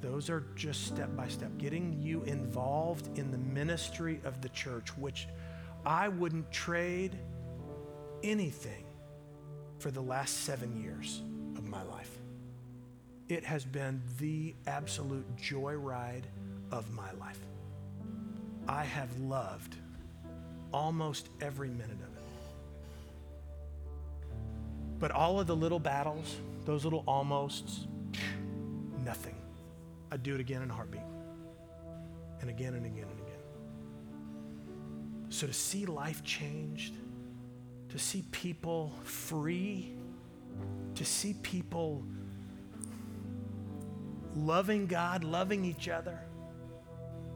Those 0.00 0.30
are 0.30 0.44
just 0.56 0.86
step 0.86 1.14
by 1.14 1.28
step, 1.28 1.56
getting 1.58 2.00
you 2.00 2.22
involved 2.24 3.18
in 3.18 3.30
the 3.30 3.38
ministry 3.38 4.20
of 4.24 4.40
the 4.40 4.48
church, 4.50 4.96
which 4.96 5.28
I 5.84 6.08
wouldn't 6.08 6.50
trade 6.50 7.18
anything 8.22 8.84
for 9.78 9.90
the 9.90 10.00
last 10.00 10.44
seven 10.44 10.80
years. 10.80 11.22
It 13.30 13.44
has 13.44 13.64
been 13.64 14.02
the 14.18 14.56
absolute 14.66 15.24
joyride 15.36 16.24
of 16.72 16.92
my 16.92 17.12
life. 17.12 17.38
I 18.66 18.82
have 18.82 19.16
loved 19.20 19.76
almost 20.72 21.28
every 21.40 21.68
minute 21.68 21.92
of 21.92 22.16
it. 22.16 22.22
But 24.98 25.12
all 25.12 25.38
of 25.38 25.46
the 25.46 25.54
little 25.54 25.78
battles, 25.78 26.38
those 26.64 26.82
little 26.82 27.04
almosts, 27.06 27.86
nothing. 29.04 29.36
I'd 30.10 30.24
do 30.24 30.34
it 30.34 30.40
again 30.40 30.62
in 30.62 30.70
a 30.70 30.74
heartbeat. 30.74 31.00
And 32.40 32.50
again 32.50 32.74
and 32.74 32.84
again 32.84 33.06
and 33.08 33.20
again. 33.20 33.38
So 35.28 35.46
to 35.46 35.52
see 35.52 35.86
life 35.86 36.24
changed, 36.24 36.94
to 37.90 37.98
see 37.98 38.24
people 38.32 38.92
free, 39.04 39.94
to 40.96 41.04
see 41.04 41.34
people 41.34 42.04
loving 44.34 44.86
God, 44.86 45.24
loving 45.24 45.64
each 45.64 45.88
other, 45.88 46.18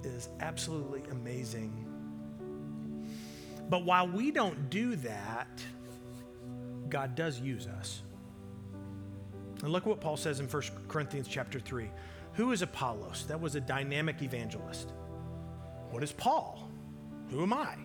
is 0.02 0.28
absolutely 0.40 1.02
amazing. 1.10 1.86
But 3.68 3.84
while 3.84 4.06
we 4.06 4.30
don't 4.30 4.68
do 4.70 4.96
that, 4.96 5.48
God 6.88 7.14
does 7.14 7.40
use 7.40 7.66
us. 7.66 8.02
And 9.62 9.72
look 9.72 9.86
what 9.86 10.00
Paul 10.00 10.16
says 10.16 10.40
in 10.40 10.46
1 10.46 10.62
Corinthians 10.88 11.26
chapter 11.28 11.58
3. 11.58 11.88
Who 12.34 12.52
is 12.52 12.62
Apollos? 12.62 13.24
That 13.28 13.40
was 13.40 13.54
a 13.54 13.60
dynamic 13.60 14.20
evangelist. 14.22 14.92
What 15.90 16.02
is 16.02 16.12
Paul? 16.12 16.68
Who 17.30 17.42
am 17.42 17.52
I? 17.52 17.76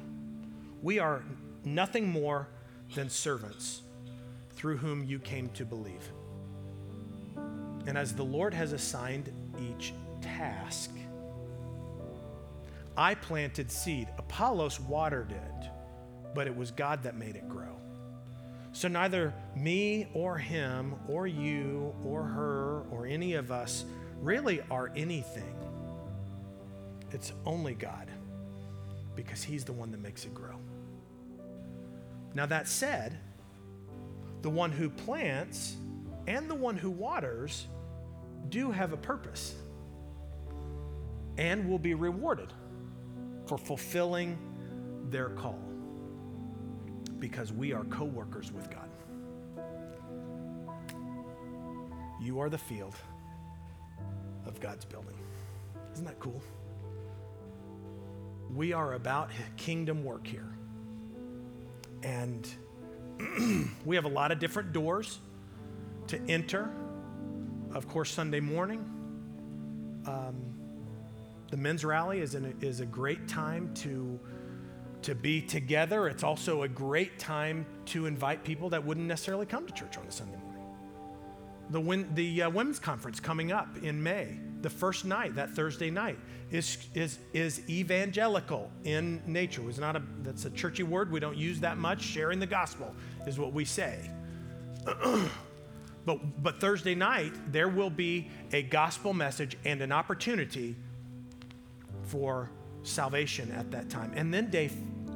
We 0.82 1.00
are 1.00 1.24
nothing 1.64 2.08
more 2.08 2.50
than 2.96 3.10
servants 3.10 3.82
through 4.52 4.78
whom 4.78 5.04
you 5.04 5.20
came 5.20 5.50
to 5.50 5.66
believe. 5.66 6.12
And 7.90 7.98
as 7.98 8.14
the 8.14 8.24
Lord 8.24 8.54
has 8.54 8.72
assigned 8.72 9.32
each 9.60 9.96
task, 10.22 10.92
I 12.96 13.16
planted 13.16 13.72
seed, 13.72 14.08
Apollos 14.20 14.80
watered 14.80 15.32
it, 15.32 15.70
but 16.36 16.46
it 16.46 16.56
was 16.56 16.70
God 16.70 17.02
that 17.02 17.18
made 17.18 17.36
it 17.36 17.50
grow. 17.50 17.76
So 18.74 18.90
neither 18.90 19.34
me 19.56 20.08
or 20.14 20.38
him 20.38 20.98
or 21.08 21.26
you 21.26 21.96
or 22.06 22.22
her 22.22 22.84
or 22.92 23.08
any 23.08 23.34
of 23.34 23.52
us 23.52 23.86
really 24.22 24.62
are 24.70 24.92
anything. 24.96 25.56
It's 27.10 27.34
only 27.44 27.74
God 27.74 28.08
because 29.16 29.42
He's 29.42 29.64
the 29.64 29.74
one 29.74 29.90
that 29.94 30.00
makes 30.00 30.26
it 30.26 30.36
grow. 30.36 30.60
Now, 32.36 32.46
that 32.46 32.68
said, 32.68 33.18
the 34.44 34.50
one 34.52 34.72
who 34.72 34.92
plants 34.92 35.76
and 36.28 36.48
the 36.48 36.54
one 36.54 36.78
who 36.78 36.92
waters 36.92 37.66
do 38.48 38.72
have 38.72 38.94
a 38.94 38.98
purpose 38.98 39.56
and 41.38 41.70
will 41.70 41.80
be 41.80 41.94
rewarded 41.94 42.54
for 43.46 43.58
fulfilling 43.58 44.38
their 45.10 45.30
call 45.30 45.60
because 47.20 47.52
we 47.52 47.74
are 47.74 47.84
co 47.86 48.06
workers 48.06 48.52
with 48.52 48.70
God. 48.70 48.90
You 52.22 52.40
are 52.40 52.50
the 52.50 52.58
field 52.58 52.96
of 54.46 54.60
God's 54.60 54.86
building. 54.86 55.16
Isn't 55.94 56.06
that 56.06 56.20
cool? 56.20 56.42
We 58.54 58.74
are 58.74 58.94
about 58.94 59.30
kingdom 59.58 60.04
work 60.04 60.26
here. 60.26 60.48
And 62.04 62.48
we 63.86 63.96
have 63.96 64.06
a 64.06 64.10
lot 64.10 64.32
of 64.32 64.40
different 64.40 64.74
doors 64.74 65.20
to 66.08 66.20
enter. 66.28 66.70
Of 67.74 67.88
course, 67.88 68.12
Sunday 68.12 68.40
morning, 68.40 68.80
um, 70.08 70.36
the 71.52 71.58
men's 71.58 71.86
rally 71.86 72.20
is, 72.20 72.34
an, 72.34 72.56
is 72.62 72.80
a 72.80 72.86
great 72.86 73.28
time 73.28 73.72
to, 73.76 74.20
to 75.04 75.14
be 75.14 75.42
together. 75.42 76.08
It's 76.08 76.24
also 76.24 76.64
a 76.64 76.68
great 76.68 77.20
time 77.20 77.68
to 77.86 78.08
invite 78.08 78.44
people 78.44 78.70
that 78.70 78.84
wouldn't 78.84 79.06
necessarily 79.06 79.46
come 79.46 79.68
to 79.68 79.74
church 79.74 79.98
on 79.98 80.06
a 80.08 80.12
Sunday 80.12 80.38
morning. 80.38 80.66
The, 81.70 81.80
win, 81.80 82.10
the 82.16 82.44
uh, 82.44 82.50
women's 82.50 82.80
conference 82.80 83.20
coming 83.20 83.52
up 83.52 83.68
in 83.84 84.02
May, 84.02 84.40
the 84.62 84.70
first 84.70 85.06
night, 85.06 85.36
that 85.36 85.52
Thursday 85.52 85.92
night, 85.92 86.18
is, 86.50 86.88
is, 86.96 87.20
is 87.34 87.62
evangelical 87.70 88.72
in 88.84 89.22
nature. 89.28 89.62
It's 89.70 89.78
not 89.78 89.96
a, 89.96 90.02
that's 90.24 90.46
a 90.46 90.50
churchy 90.50 90.82
word. 90.82 91.12
We 91.12 91.20
don't 91.20 91.38
use 91.38 91.60
that 91.60 91.78
much. 91.78 92.02
Sharing 92.02 92.40
the 92.40 92.48
gospel 92.48 92.96
is 93.28 93.38
what 93.38 93.54
we 93.54 93.64
say. 93.64 94.10
but, 96.06 96.42
but 96.42 96.60
Thursday 96.60 96.96
night, 96.96 97.34
there 97.52 97.68
will 97.68 97.90
be 97.90 98.30
a 98.52 98.64
gospel 98.64 99.14
message 99.14 99.58
and 99.66 99.82
an 99.82 99.92
opportunity 99.92 100.76
for 102.04 102.50
salvation 102.84 103.52
at 103.52 103.72
that 103.72 103.90
time. 103.90 104.12
And 104.16 104.34
then 104.34 104.50
day 104.50 104.72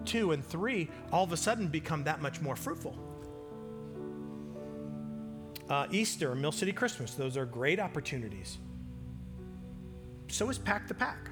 two 0.06 0.32
and 0.32 0.46
three 0.46 0.90
all 1.12 1.24
of 1.24 1.32
a 1.32 1.38
sudden 1.38 1.68
become 1.68 2.04
that 2.04 2.22
much 2.22 2.42
more 2.42 2.56
fruitful 2.56 2.98
uh, 5.70 5.88
Easter, 5.92 6.36
Mill 6.36 6.52
City 6.52 6.72
Christmas, 6.72 7.16
those 7.16 7.38
are 7.38 7.46
great 7.46 7.80
opportunities. 7.80 8.58
So 10.28 10.50
is 10.50 10.58
Pack 10.58 10.88
the 10.88 10.94
Pack. 10.94 11.30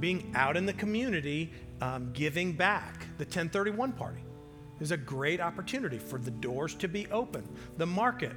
Being 0.00 0.32
out 0.34 0.56
in 0.56 0.66
the 0.66 0.72
community, 0.72 1.52
um, 1.80 2.10
giving 2.12 2.52
back. 2.52 3.00
The 3.18 3.24
1031 3.24 3.92
party 3.92 4.20
is 4.80 4.90
a 4.90 4.96
great 4.96 5.40
opportunity 5.40 5.98
for 5.98 6.18
the 6.18 6.30
doors 6.30 6.74
to 6.74 6.88
be 6.88 7.06
open. 7.10 7.48
The 7.76 7.86
market 7.86 8.32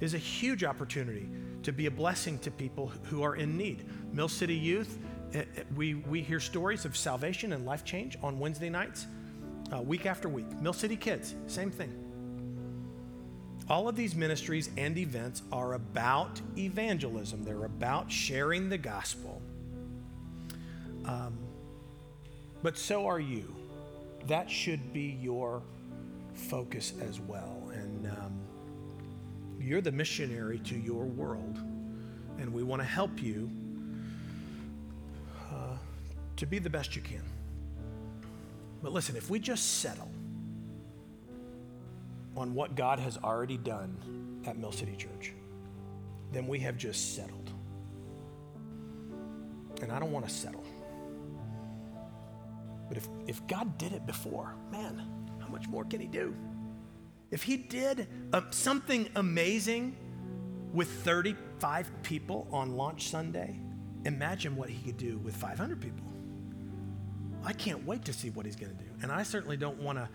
is 0.00 0.14
a 0.14 0.18
huge 0.18 0.64
opportunity 0.64 1.28
to 1.62 1.72
be 1.72 1.86
a 1.86 1.90
blessing 1.90 2.38
to 2.40 2.50
people 2.50 2.92
who 3.04 3.22
are 3.22 3.36
in 3.36 3.56
need. 3.56 3.84
Mill 4.12 4.28
City 4.28 4.54
Youth, 4.54 4.98
it, 5.32 5.48
it, 5.56 5.66
we, 5.74 5.94
we 5.94 6.22
hear 6.22 6.40
stories 6.40 6.84
of 6.84 6.96
salvation 6.96 7.52
and 7.52 7.66
life 7.66 7.84
change 7.84 8.16
on 8.22 8.38
Wednesday 8.38 8.70
nights, 8.70 9.06
uh, 9.74 9.82
week 9.82 10.06
after 10.06 10.28
week. 10.28 10.50
Mill 10.60 10.72
City 10.72 10.96
Kids, 10.96 11.34
same 11.46 11.70
thing. 11.70 12.04
All 13.68 13.86
of 13.86 13.96
these 13.96 14.14
ministries 14.14 14.70
and 14.78 14.96
events 14.96 15.42
are 15.52 15.74
about 15.74 16.40
evangelism, 16.56 17.44
they're 17.44 17.64
about 17.64 18.10
sharing 18.10 18.68
the 18.68 18.78
gospel. 18.78 19.42
Um, 21.04 21.38
but 22.62 22.78
so 22.78 23.06
are 23.06 23.20
you. 23.20 23.54
That 24.26 24.50
should 24.50 24.92
be 24.92 25.18
your 25.20 25.62
focus 26.34 26.92
as 27.00 27.20
well. 27.20 27.70
And 27.72 28.06
um, 28.06 28.40
you're 29.58 29.80
the 29.80 29.92
missionary 29.92 30.58
to 30.60 30.76
your 30.76 31.04
world. 31.04 31.58
And 32.38 32.52
we 32.52 32.62
want 32.62 32.80
to 32.82 32.86
help 32.86 33.22
you 33.22 33.50
uh, 35.50 35.76
to 36.36 36.46
be 36.46 36.58
the 36.58 36.70
best 36.70 36.94
you 36.94 37.02
can. 37.02 37.22
But 38.82 38.92
listen, 38.92 39.16
if 39.16 39.28
we 39.28 39.40
just 39.40 39.80
settle 39.80 40.10
on 42.36 42.54
what 42.54 42.76
God 42.76 43.00
has 43.00 43.18
already 43.18 43.56
done 43.56 44.42
at 44.46 44.56
Mill 44.56 44.70
City 44.70 44.94
Church, 44.96 45.32
then 46.32 46.46
we 46.46 46.60
have 46.60 46.76
just 46.76 47.16
settled. 47.16 47.50
And 49.82 49.90
I 49.90 49.98
don't 49.98 50.12
want 50.12 50.28
to 50.28 50.32
settle. 50.32 50.64
But 52.88 52.96
if, 52.96 53.08
if 53.26 53.46
God 53.46 53.78
did 53.78 53.92
it 53.92 54.06
before, 54.06 54.54
man, 54.70 55.02
how 55.40 55.48
much 55.48 55.68
more 55.68 55.84
can 55.84 56.00
He 56.00 56.06
do? 56.06 56.34
If 57.30 57.42
He 57.42 57.56
did 57.56 58.08
uh, 58.32 58.42
something 58.50 59.08
amazing 59.14 59.96
with 60.72 60.88
35 61.04 61.90
people 62.02 62.48
on 62.50 62.76
launch 62.76 63.08
Sunday, 63.08 63.58
imagine 64.04 64.56
what 64.56 64.70
He 64.70 64.84
could 64.84 64.96
do 64.96 65.18
with 65.18 65.36
500 65.36 65.80
people. 65.80 66.04
I 67.44 67.52
can't 67.52 67.86
wait 67.86 68.04
to 68.06 68.12
see 68.12 68.30
what 68.30 68.46
He's 68.46 68.56
going 68.56 68.76
to 68.76 68.82
do. 68.82 68.90
And 69.02 69.12
I 69.12 69.22
certainly 69.22 69.56
don't 69.56 69.78
want 69.78 69.98
to 69.98 70.08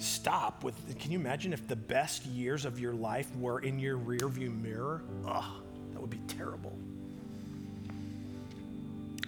stop 0.00 0.64
with 0.64 0.74
can 0.98 1.12
you 1.12 1.18
imagine 1.18 1.52
if 1.52 1.68
the 1.68 1.76
best 1.76 2.24
years 2.24 2.64
of 2.64 2.80
your 2.80 2.94
life 2.94 3.28
were 3.36 3.60
in 3.60 3.78
your 3.78 3.98
rearview 3.98 4.50
mirror 4.62 5.02
ugh 5.26 5.62
that 5.92 6.00
would 6.00 6.08
be 6.08 6.20
terrible 6.26 6.72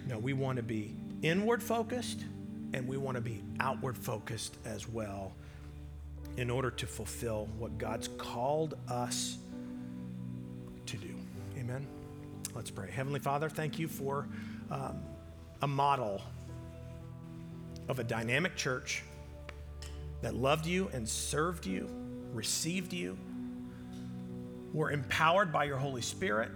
no 0.07 0.17
we 0.17 0.33
want 0.33 0.57
to 0.57 0.63
be 0.63 0.95
inward 1.21 1.61
focused 1.61 2.25
and 2.73 2.87
we 2.87 2.97
want 2.97 3.15
to 3.15 3.21
be 3.21 3.43
outward 3.59 3.97
focused 3.97 4.57
as 4.65 4.87
well 4.87 5.33
in 6.37 6.49
order 6.49 6.71
to 6.71 6.87
fulfill 6.87 7.47
what 7.57 7.77
god's 7.77 8.07
called 8.17 8.75
us 8.89 9.37
to 10.85 10.97
do. 10.97 11.15
Amen. 11.57 11.85
Let's 12.55 12.71
pray. 12.71 12.89
Heavenly 12.91 13.19
Father, 13.19 13.49
thank 13.49 13.79
you 13.79 13.87
for 13.87 14.27
um, 14.69 15.01
a 15.61 15.67
model 15.67 16.21
of 17.87 17.99
a 17.99 18.03
dynamic 18.03 18.55
church 18.55 19.03
that 20.21 20.35
loved 20.35 20.65
you 20.65 20.89
and 20.93 21.07
served 21.07 21.65
you, 21.65 21.89
received 22.33 22.93
you, 22.93 23.17
were 24.73 24.91
empowered 24.91 25.51
by 25.51 25.65
your 25.65 25.77
Holy 25.77 26.01
Spirit. 26.01 26.49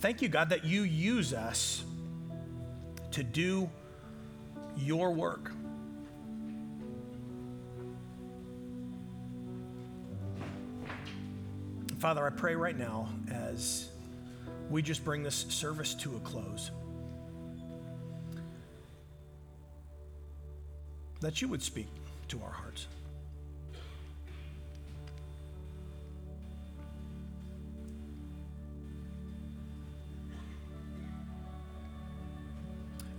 Thank 0.00 0.22
you, 0.22 0.28
God, 0.28 0.50
that 0.50 0.64
you 0.64 0.82
use 0.82 1.32
us 1.32 1.84
to 3.12 3.22
do 3.22 3.70
your 4.76 5.12
work. 5.12 5.52
Father, 11.98 12.26
I 12.26 12.30
pray 12.30 12.56
right 12.56 12.76
now 12.76 13.08
as 13.30 13.88
we 14.70 14.82
just 14.82 15.04
bring 15.04 15.22
this 15.22 15.46
service 15.48 15.94
to 15.94 16.16
a 16.16 16.20
close. 16.20 16.70
that 21.22 21.40
you 21.40 21.46
would 21.46 21.62
speak 21.62 21.86
to 22.26 22.42
our 22.42 22.50
hearts. 22.50 22.88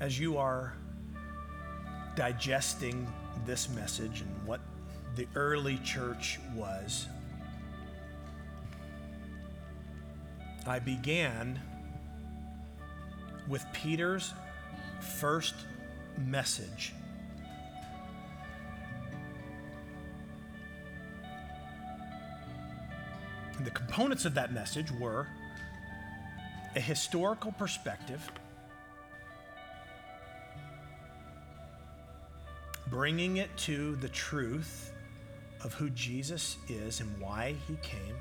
As 0.01 0.19
you 0.19 0.37
are 0.37 0.73
digesting 2.15 3.11
this 3.45 3.69
message 3.69 4.21
and 4.21 4.47
what 4.47 4.59
the 5.15 5.27
early 5.35 5.77
church 5.83 6.39
was, 6.55 7.07
I 10.65 10.79
began 10.79 11.59
with 13.47 13.65
Peter's 13.73 14.33
first 15.01 15.55
message. 16.17 16.93
And 23.57 23.65
the 23.65 23.71
components 23.71 24.25
of 24.25 24.33
that 24.35 24.53
message 24.53 24.91
were 24.91 25.27
a 26.75 26.79
historical 26.79 27.51
perspective, 27.51 28.31
bringing 32.93 33.37
it 33.37 33.49
to 33.57 33.95
the 33.95 34.09
truth 34.09 34.93
of 35.63 35.73
who 35.73 35.89
Jesus 35.89 36.57
is 36.69 36.99
and 36.99 37.09
why 37.19 37.55
he 37.67 37.75
came, 37.77 38.15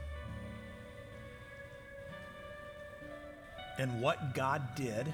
and 3.78 4.00
what 4.00 4.32
God 4.32 4.62
did 4.74 5.12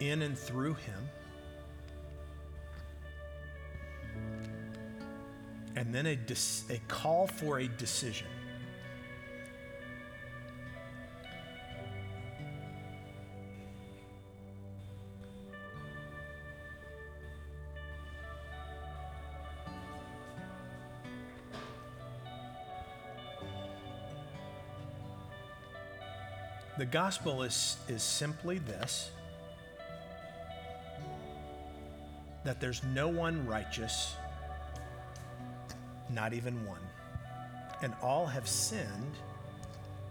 in 0.00 0.20
and 0.20 0.38
through 0.38 0.74
him. 0.74 1.08
and 5.76 5.92
then 5.92 6.06
a, 6.06 6.18
a 6.70 6.78
call 6.86 7.26
for 7.26 7.58
a 7.58 7.66
decision. 7.66 8.28
The 26.78 26.86
gospel 26.86 27.42
is, 27.42 27.76
is 27.88 28.02
simply 28.02 28.58
this 28.58 29.10
that 32.44 32.60
there's 32.60 32.82
no 32.84 33.08
one 33.08 33.46
righteous 33.46 34.16
not 36.10 36.32
even 36.32 36.64
one. 36.66 36.80
And 37.82 37.92
all 38.02 38.26
have 38.26 38.48
sinned 38.48 39.14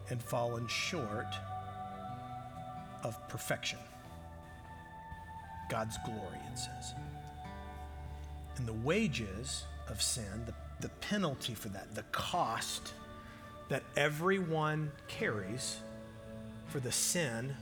and 0.09 0.21
fallen 0.21 0.67
short 0.67 1.33
of 3.03 3.27
perfection. 3.29 3.79
God's 5.69 5.97
glory, 6.05 6.39
it 6.51 6.59
says. 6.59 6.93
And 8.57 8.67
the 8.67 8.73
wages 8.73 9.63
of 9.89 10.01
sin, 10.01 10.45
the, 10.45 10.53
the 10.81 10.89
penalty 10.95 11.55
for 11.55 11.69
that, 11.69 11.95
the 11.95 12.03
cost 12.11 12.93
that 13.69 13.83
everyone 13.95 14.91
carries 15.07 15.77
for 16.73 16.79
the 16.79 16.91
sin 16.91 17.55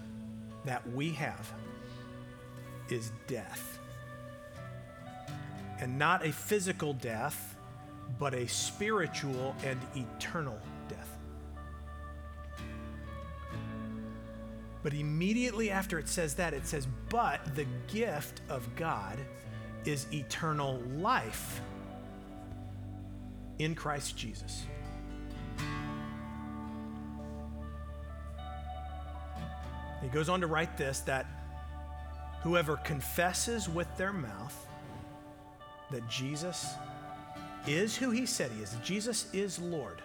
that 0.63 0.89
we 0.93 1.11
have 1.11 1.51
is 2.87 3.11
death. 3.27 3.77
And 5.81 5.99
not 5.99 6.25
a 6.25 6.31
physical 6.31 6.93
death 6.93 7.57
but 8.19 8.33
a 8.33 8.47
spiritual 8.47 9.53
and 9.65 9.77
eternal 9.95 10.57
death. 10.87 11.09
But 14.81 14.93
immediately 14.93 15.69
after 15.71 15.99
it 15.99 16.07
says 16.07 16.35
that, 16.35 16.53
it 16.53 16.65
says, 16.65 16.87
But 17.09 17.53
the 17.53 17.65
gift 17.91 18.39
of 18.47 18.73
God 18.77 19.17
is 19.83 20.07
eternal 20.13 20.79
life 20.95 21.59
in 23.59 23.75
Christ 23.75 24.15
Jesus. 24.15 24.65
Goes 30.11 30.29
on 30.29 30.41
to 30.41 30.47
write 30.47 30.77
this 30.77 30.99
that 31.01 31.25
whoever 32.43 32.77
confesses 32.77 33.69
with 33.69 33.87
their 33.97 34.13
mouth 34.13 34.67
that 35.91 36.07
Jesus 36.09 36.73
is 37.67 37.95
who 37.95 38.09
he 38.09 38.25
said 38.25 38.51
he 38.51 38.63
is, 38.63 38.75
Jesus 38.83 39.27
is 39.33 39.59
Lord, 39.59 40.01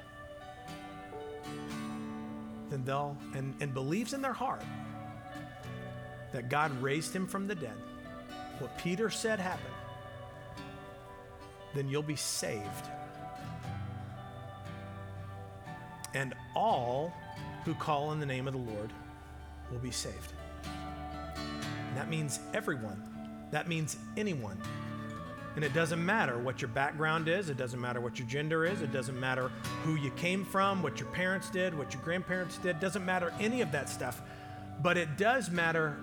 then 2.71 2.85
they'll, 2.85 3.17
and, 3.35 3.55
and 3.61 3.73
believes 3.73 4.13
in 4.13 4.21
their 4.21 4.33
heart 4.33 4.63
that 6.33 6.49
God 6.49 6.71
raised 6.83 7.15
him 7.15 7.27
from 7.27 7.47
the 7.47 7.55
dead, 7.55 7.77
what 8.59 8.77
Peter 8.79 9.09
said 9.09 9.39
happened, 9.39 9.75
then 11.75 11.89
you'll 11.89 12.03
be 12.03 12.17
saved. 12.17 12.65
And 16.15 16.35
all 16.55 17.13
who 17.65 17.75
call 17.75 18.09
on 18.09 18.21
the 18.21 18.27
name 18.27 18.47
of 18.47 18.55
the 18.55 18.61
Lord 18.61 18.91
will 19.71 19.79
be 19.79 19.91
saved. 19.91 20.33
And 20.65 21.97
that 21.97 22.09
means 22.09 22.41
everyone. 22.55 23.03
That 23.51 23.69
means 23.69 23.97
anyone 24.17 24.61
and 25.57 25.65
it 25.65 25.73
doesn't 25.73 26.05
matter 26.05 26.39
what 26.39 26.61
your 26.61 26.69
background 26.69 27.29
is, 27.29 27.49
it 27.49 27.57
doesn't 27.57 27.81
matter 27.81 27.99
what 27.99 28.19
your 28.19 28.29
gender 28.29 28.67
is, 28.67 28.83
it 28.83 28.93
doesn't 28.93 29.19
matter 29.19 29.51
who 29.85 29.95
you 29.95 30.11
came 30.11 30.45
from, 30.45 30.83
what 30.83 31.01
your 31.01 31.09
parents 31.09 31.49
did, 31.49 31.77
what 31.77 31.95
your 31.95 32.03
grandparents 32.03 32.59
did, 32.59 32.79
doesn't 32.79 33.05
matter 33.05 33.33
any 33.41 33.63
of 33.63 33.73
that 33.73 33.89
stuff. 33.89 34.21
But 34.83 34.99
it 34.99 35.17
does 35.17 35.51
matter 35.51 35.97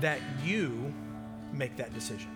that 0.00 0.20
you 0.42 0.92
make 1.52 1.76
that 1.76 1.92
decision. 1.92 2.30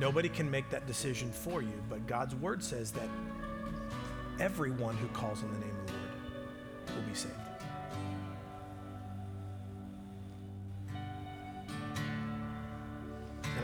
Nobody 0.00 0.28
can 0.28 0.50
make 0.50 0.68
that 0.70 0.88
decision 0.88 1.30
for 1.30 1.62
you, 1.62 1.80
but 1.88 2.04
God's 2.08 2.34
word 2.34 2.64
says 2.64 2.90
that 2.92 3.08
everyone 4.40 4.96
who 4.96 5.06
calls 5.08 5.44
on 5.44 5.52
the 5.52 5.60
name 5.60 5.76
of 5.80 5.86
the 5.86 5.92
Lord 5.92 6.96
will 6.96 7.08
be 7.08 7.14
saved. 7.14 7.51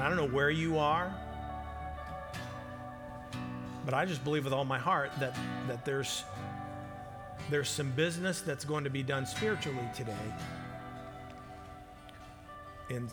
I 0.09 0.11
don't 0.11 0.31
know 0.31 0.35
where 0.35 0.49
you 0.49 0.79
are, 0.79 1.15
but 3.85 3.93
I 3.93 4.07
just 4.07 4.25
believe 4.25 4.45
with 4.45 4.55
all 4.55 4.65
my 4.65 4.79
heart 4.79 5.11
that, 5.21 5.37
that 5.67 5.85
there's, 5.85 6.25
there's 7.51 7.69
some 7.69 7.91
business 7.91 8.41
that's 8.41 8.65
going 8.65 8.85
to 8.85 8.91
be 8.91 9.03
done 9.03 9.27
spiritually 9.27 9.87
today 9.95 10.15
in, 12.89 13.07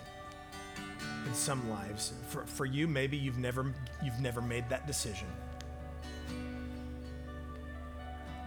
in 1.27 1.33
some 1.33 1.69
lives. 1.69 2.13
For, 2.29 2.45
for 2.45 2.65
you, 2.65 2.87
maybe 2.87 3.17
you've 3.17 3.39
never, 3.39 3.73
you've 4.01 4.21
never 4.21 4.39
made 4.39 4.69
that 4.69 4.87
decision. 4.87 5.27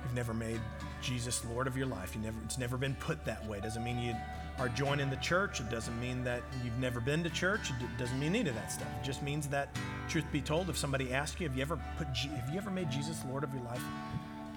You've 0.05 0.15
never 0.15 0.33
made 0.33 0.63
Jesus 1.03 1.45
Lord 1.53 1.67
of 1.67 1.77
your 1.77 1.87
life. 1.87 2.17
You 2.17 2.23
never, 2.23 2.39
it's 2.47 2.57
never 2.57 2.79
been 2.79 2.95
put 2.95 3.27
that 3.27 3.47
way. 3.47 3.61
Doesn't 3.61 3.85
mean 3.85 3.99
you 3.99 4.15
are 4.59 4.69
joining 4.69 5.09
the 5.09 5.17
church. 5.17 5.61
It 5.61 5.71
doesn't 5.71 5.99
mean 6.01 6.25
that 6.25 6.43
you've 6.65 6.79
never 6.79 7.01
been 7.01 7.23
to 7.23 7.31
church. 7.31 7.71
It 7.71 7.99
doesn't 7.99 8.19
mean 8.19 8.35
any 8.35 8.49
of 8.49 8.55
that 8.57 8.73
stuff. 8.73 8.89
It 9.01 9.05
just 9.05 9.23
means 9.23 9.47
that, 9.49 9.69
truth 10.09 10.25
be 10.33 10.41
told, 10.41 10.69
if 10.69 10.77
somebody 10.77 11.13
asks 11.13 11.41
you, 11.41 11.49
have 11.49 11.57
you 11.57 11.63
ever 11.63 11.79
put, 11.97 12.09
have 12.09 12.51
you 12.51 12.59
ever 12.59 12.71
made 12.71 12.91
Jesus 12.91 13.23
Lord 13.29 13.45
of 13.45 13.53
your 13.55 13.63
life? 13.63 13.83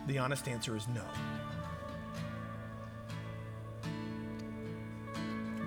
The 0.08 0.18
honest 0.18 0.48
answer 0.48 0.76
is 0.76 0.88
no. 0.88 1.04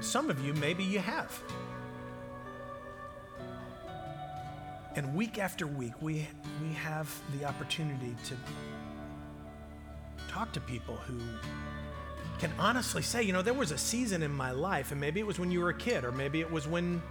Some 0.01 0.29
of 0.31 0.45
you, 0.45 0.53
maybe 0.55 0.83
you 0.85 0.99
have. 0.99 1.41
And 4.97 5.15
week 5.15 5.39
after 5.39 5.67
week, 5.67 5.95
we, 6.01 6.29
we 6.63 6.73
have 6.75 7.13
the 7.39 7.45
opportunity 7.45 8.15
to 8.27 8.37
talk 10.29 10.53
to 10.53 10.61
people 10.61 10.97
who 10.97 11.21
can 12.39 12.53
honestly 12.59 13.03
say, 13.03 13.23
you 13.23 13.33
know, 13.33 13.43
there 13.43 13.55
was 13.55 13.71
a 13.71 13.79
season 13.79 14.23
in 14.23 14.33
my 14.33 14.51
life, 14.51 14.93
and 14.93 15.01
maybe 15.01 15.21
it 15.21 15.27
was 15.27 15.39
when 15.39 15.51
you 15.51 15.61
were 15.61 15.71
a 15.71 15.75
kid, 15.75 16.05
or 16.05 16.13
maybe 16.13 16.41
it 16.41 16.51
was 16.51 16.67
when 16.67 17.03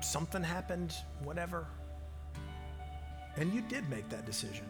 something 0.00 0.42
happened, 0.42 0.94
whatever. 1.22 1.66
And 3.36 3.52
you 3.52 3.60
did 3.62 3.88
make 3.90 4.08
that 4.08 4.24
decision. 4.24 4.64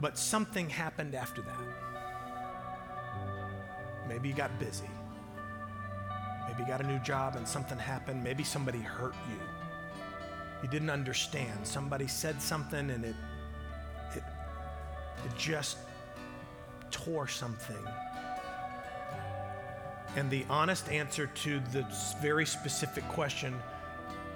But 0.00 0.18
something 0.18 0.68
happened 0.68 1.14
after 1.14 1.42
that. 1.42 1.60
Maybe 4.08 4.28
you 4.28 4.34
got 4.34 4.58
busy. 4.58 4.90
Maybe 6.48 6.62
you 6.62 6.68
got 6.68 6.80
a 6.80 6.86
new 6.86 6.98
job 6.98 7.36
and 7.36 7.46
something 7.46 7.78
happened. 7.78 8.22
Maybe 8.22 8.44
somebody 8.44 8.80
hurt 8.80 9.14
you. 9.30 9.40
You 10.64 10.70
didn't 10.70 10.88
understand. 10.88 11.58
Somebody 11.64 12.06
said 12.06 12.40
something 12.40 12.88
and 12.88 13.04
it, 13.04 13.14
it, 14.16 14.22
it 15.26 15.36
just 15.36 15.76
tore 16.90 17.28
something. 17.28 17.76
And 20.16 20.30
the 20.30 20.46
honest 20.48 20.88
answer 20.88 21.26
to 21.26 21.60
the 21.70 21.84
very 22.22 22.46
specific 22.46 23.06
question 23.08 23.54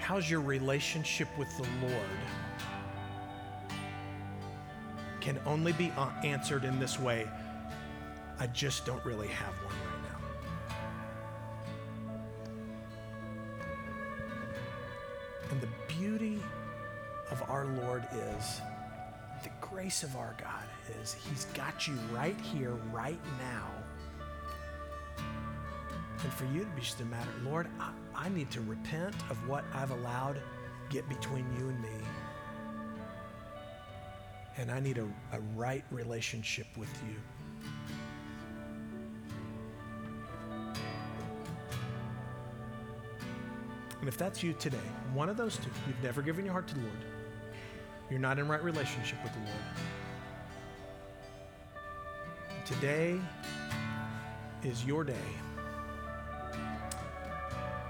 how's 0.00 0.30
your 0.30 0.42
relationship 0.42 1.28
with 1.38 1.48
the 1.56 1.66
Lord? 1.80 2.18
Can 5.20 5.40
only 5.46 5.72
be 5.72 5.90
uh, 5.96 6.10
answered 6.24 6.64
in 6.64 6.78
this 6.78 7.00
way 7.00 7.26
I 8.38 8.48
just 8.48 8.84
don't 8.84 9.02
really 9.02 9.28
have 9.28 9.54
one 9.64 9.74
right 9.74 10.02
now. 10.02 10.18
And 15.50 15.60
the 15.62 15.87
beauty 15.98 16.38
of 17.30 17.42
our 17.48 17.66
Lord 17.82 18.06
is 18.12 18.60
the 19.42 19.50
grace 19.60 20.02
of 20.02 20.16
our 20.16 20.36
God 20.38 20.62
is 21.00 21.14
He's 21.28 21.46
got 21.46 21.86
you 21.86 21.94
right 22.12 22.38
here, 22.40 22.74
right 22.92 23.18
now. 23.38 23.66
And 26.22 26.32
for 26.32 26.44
you 26.46 26.60
to 26.60 26.70
be 26.70 26.82
just 26.82 27.00
a 27.00 27.04
matter, 27.04 27.30
Lord, 27.44 27.68
I, 27.78 27.90
I 28.14 28.28
need 28.28 28.50
to 28.52 28.60
repent 28.62 29.14
of 29.30 29.48
what 29.48 29.64
I've 29.74 29.90
allowed 29.90 30.40
get 30.90 31.08
between 31.08 31.46
you 31.58 31.68
and 31.68 31.80
me. 31.82 31.88
And 34.56 34.70
I 34.70 34.80
need 34.80 34.98
a, 34.98 35.06
a 35.32 35.40
right 35.54 35.84
relationship 35.90 36.66
with 36.76 36.90
you. 37.08 37.14
And 44.08 44.14
if 44.14 44.18
that's 44.18 44.42
you 44.42 44.54
today, 44.54 44.78
one 45.12 45.28
of 45.28 45.36
those 45.36 45.58
two, 45.58 45.68
you've 45.86 46.02
never 46.02 46.22
given 46.22 46.42
your 46.42 46.54
heart 46.54 46.66
to 46.68 46.74
the 46.74 46.80
Lord, 46.80 47.04
you're 48.08 48.18
not 48.18 48.38
in 48.38 48.48
right 48.48 48.64
relationship 48.64 49.22
with 49.22 49.34
the 49.34 49.40
Lord. 49.40 49.52
Today 52.64 53.20
is 54.64 54.82
your 54.86 55.04
day. 55.04 55.28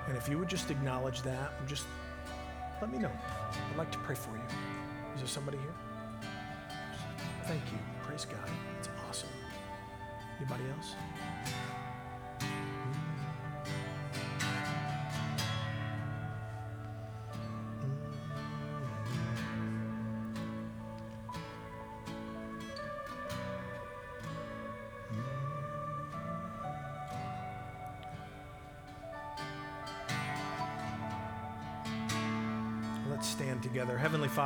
And 0.09 0.17
if 0.17 0.29
you 0.29 0.39
would 0.41 0.49
just 0.49 0.73
acknowledge 0.73 1.23
that, 1.23 1.53
just 1.69 1.87
let 2.81 2.91
me 2.91 2.99
know. 2.99 3.13
I'd 3.71 3.79
like 3.79 3.93
to 3.93 3.99
pray 3.99 4.17
for 4.17 4.31
you. 4.31 4.43
Is 5.15 5.21
there 5.21 5.29
somebody 5.29 5.59
here? 5.59 5.75
Thank 7.45 7.63
you. 7.71 7.79
Praise 8.03 8.25
God. 8.25 8.51
It's 8.81 8.89
awesome. 9.09 9.29
Anybody 10.41 10.65
else? 10.77 10.97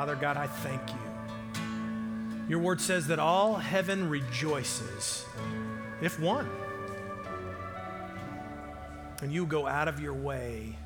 Father, 0.02 0.16
God, 0.16 0.36
I 0.36 0.48
thank 0.48 0.82
you. 0.90 0.98
Your 2.48 2.58
word 2.58 2.80
says 2.80 3.06
that 3.06 3.20
all 3.20 3.54
heaven 3.54 4.10
rejoices 4.10 5.24
if 6.00 6.18
one. 6.18 6.50
And 9.22 9.32
you 9.32 9.46
go 9.46 9.68
out 9.68 9.86
of 9.86 10.00
your 10.00 10.12
way. 10.12 10.76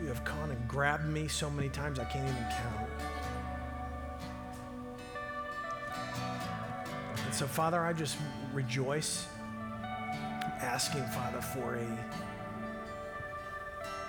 You 0.00 0.08
have 0.08 0.24
gone 0.24 0.50
and 0.50 0.66
grabbed 0.66 1.06
me 1.06 1.28
so 1.28 1.48
many 1.48 1.68
times 1.68 2.00
I 2.00 2.04
can't 2.06 2.28
even 2.28 2.42
count. 2.42 2.90
And 7.24 7.32
so, 7.32 7.46
Father, 7.46 7.78
I 7.82 7.92
just 7.92 8.16
rejoice, 8.52 9.28
asking, 10.58 11.04
Father, 11.04 11.40
for 11.40 11.76
a 11.76 11.86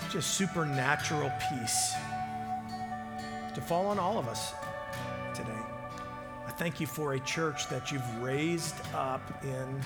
just 0.09 0.33
supernatural 0.33 1.31
peace 1.51 1.93
to 3.53 3.61
fall 3.61 3.87
on 3.87 3.99
all 3.99 4.17
of 4.17 4.27
us 4.27 4.53
today. 5.33 5.51
I 6.45 6.51
thank 6.51 6.79
you 6.79 6.87
for 6.87 7.13
a 7.13 7.19
church 7.19 7.67
that 7.69 7.91
you've 7.91 8.21
raised 8.21 8.75
up 8.93 9.21
in 9.43 9.81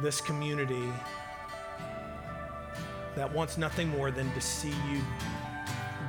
this 0.00 0.20
community 0.20 0.88
that 3.14 3.30
wants 3.32 3.58
nothing 3.58 3.88
more 3.88 4.10
than 4.10 4.32
to 4.32 4.40
see 4.40 4.74
you 4.90 5.00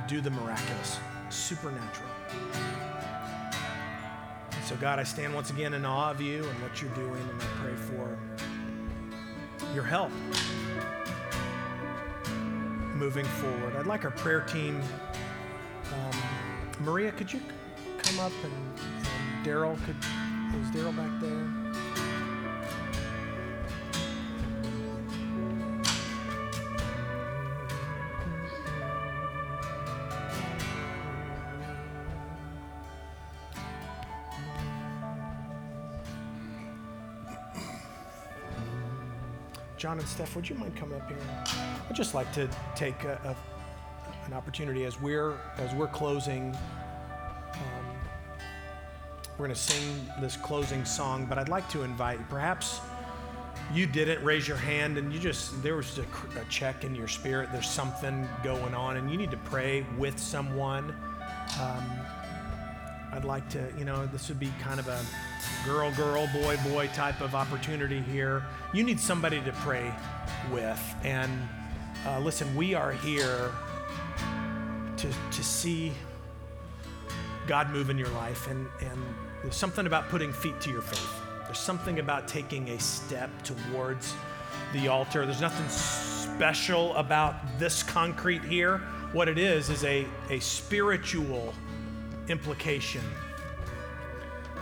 do 0.08 0.20
the 0.20 0.30
miraculous, 0.30 0.98
supernatural. 1.30 2.08
So, 4.64 4.76
God, 4.76 4.98
I 4.98 5.02
stand 5.02 5.34
once 5.34 5.50
again 5.50 5.74
in 5.74 5.84
awe 5.84 6.10
of 6.10 6.20
you 6.20 6.42
and 6.44 6.62
what 6.62 6.80
you're 6.80 6.94
doing, 6.94 7.20
and 7.20 7.42
I 7.42 7.44
pray 7.56 7.74
for 7.74 8.18
your 9.74 9.84
help 9.84 10.10
moving 12.94 13.26
forward. 13.26 13.76
I'd 13.76 13.86
like 13.86 14.04
our 14.04 14.10
prayer 14.10 14.40
team. 14.40 14.80
Maria, 16.80 17.12
could 17.12 17.32
you 17.32 17.40
come 17.98 18.20
up 18.20 18.32
and, 18.42 18.52
and 18.52 19.46
Daryl 19.46 19.76
could 19.84 19.96
is 20.60 20.70
Daryl 20.70 20.96
back 20.96 21.20
there? 21.20 21.64
John 39.76 39.98
and 39.98 40.08
Steph, 40.08 40.34
would 40.34 40.48
you 40.48 40.54
mind 40.54 40.74
coming 40.76 40.98
up 40.98 41.06
here? 41.08 41.18
I'd 41.90 41.94
just 41.94 42.14
like 42.14 42.32
to 42.32 42.48
take 42.74 43.04
a, 43.04 43.20
a, 43.22 43.53
opportunity 44.34 44.84
as 44.84 45.00
we're 45.00 45.34
as 45.58 45.74
we're 45.74 45.88
closing. 45.88 46.56
Um, 47.52 47.86
we're 49.38 49.46
going 49.46 49.54
to 49.54 49.60
sing 49.60 50.08
this 50.20 50.36
closing 50.36 50.84
song, 50.84 51.26
but 51.26 51.38
I'd 51.38 51.48
like 51.48 51.68
to 51.70 51.82
invite. 51.82 52.18
Perhaps 52.28 52.80
you 53.72 53.86
didn't 53.86 54.22
raise 54.24 54.46
your 54.46 54.56
hand, 54.56 54.98
and 54.98 55.12
you 55.12 55.18
just 55.18 55.62
there 55.62 55.76
was 55.76 55.98
a, 55.98 56.02
a 56.40 56.44
check 56.48 56.84
in 56.84 56.94
your 56.94 57.08
spirit. 57.08 57.50
There's 57.52 57.70
something 57.70 58.28
going 58.42 58.74
on, 58.74 58.96
and 58.96 59.10
you 59.10 59.16
need 59.16 59.30
to 59.30 59.36
pray 59.38 59.86
with 59.98 60.18
someone. 60.18 60.94
Um, 61.60 61.84
I'd 63.12 63.24
like 63.24 63.48
to, 63.50 63.72
you 63.78 63.84
know, 63.84 64.06
this 64.06 64.28
would 64.28 64.40
be 64.40 64.52
kind 64.60 64.80
of 64.80 64.88
a 64.88 65.00
girl, 65.64 65.92
girl, 65.92 66.28
boy, 66.32 66.56
boy 66.68 66.88
type 66.94 67.20
of 67.20 67.34
opportunity 67.34 68.00
here. 68.00 68.44
You 68.72 68.82
need 68.82 68.98
somebody 68.98 69.40
to 69.42 69.52
pray 69.52 69.92
with. 70.52 70.82
And 71.04 71.30
uh, 72.06 72.18
listen, 72.18 72.54
we 72.56 72.74
are 72.74 72.90
here 72.90 73.52
to, 75.04 75.36
to 75.36 75.44
see 75.44 75.92
God 77.46 77.70
move 77.70 77.90
in 77.90 77.98
your 77.98 78.08
life. 78.10 78.48
And, 78.48 78.66
and 78.80 79.02
there's 79.42 79.56
something 79.56 79.86
about 79.86 80.08
putting 80.08 80.32
feet 80.32 80.60
to 80.62 80.70
your 80.70 80.82
faith, 80.82 81.20
there's 81.44 81.58
something 81.58 81.98
about 81.98 82.26
taking 82.26 82.70
a 82.70 82.78
step 82.78 83.30
towards 83.42 84.14
the 84.72 84.88
altar. 84.88 85.26
There's 85.26 85.40
nothing 85.40 85.68
special 85.68 86.94
about 86.96 87.58
this 87.58 87.82
concrete 87.82 88.42
here. 88.44 88.78
What 89.12 89.28
it 89.28 89.38
is, 89.38 89.70
is 89.70 89.84
a, 89.84 90.06
a 90.30 90.40
spiritual 90.40 91.54
implication 92.28 93.02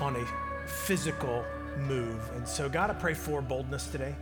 on 0.00 0.16
a 0.16 0.26
physical 0.68 1.44
move. 1.78 2.20
And 2.34 2.46
so, 2.46 2.68
God, 2.68 2.90
I 2.90 2.94
pray 2.94 3.14
for 3.14 3.40
boldness 3.40 3.86
today. 3.86 4.14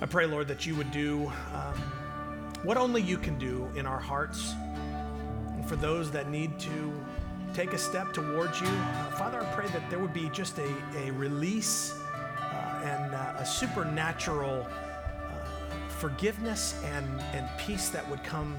I 0.00 0.06
pray, 0.06 0.26
Lord, 0.26 0.48
that 0.48 0.66
you 0.66 0.74
would 0.74 0.90
do 0.90 1.30
um, 1.54 1.74
what 2.64 2.76
only 2.76 3.02
you 3.02 3.18
can 3.18 3.38
do 3.38 3.70
in 3.76 3.86
our 3.86 4.00
hearts. 4.00 4.52
For 5.66 5.76
those 5.76 6.10
that 6.12 6.30
need 6.30 6.58
to 6.60 6.92
take 7.52 7.72
a 7.72 7.78
step 7.78 8.12
towards 8.12 8.60
you, 8.60 8.68
uh, 8.68 9.10
Father, 9.12 9.42
I 9.42 9.52
pray 9.54 9.66
that 9.68 9.88
there 9.90 9.98
would 9.98 10.14
be 10.14 10.28
just 10.28 10.58
a, 10.58 10.74
a 10.96 11.10
release 11.12 12.00
uh, 12.40 12.82
and 12.84 13.14
uh, 13.14 13.34
a 13.38 13.44
supernatural 13.44 14.66
forgiveness 15.88 16.80
and, 16.84 17.20
and 17.32 17.48
peace 17.58 17.88
that 17.88 18.08
would 18.10 18.22
come 18.22 18.58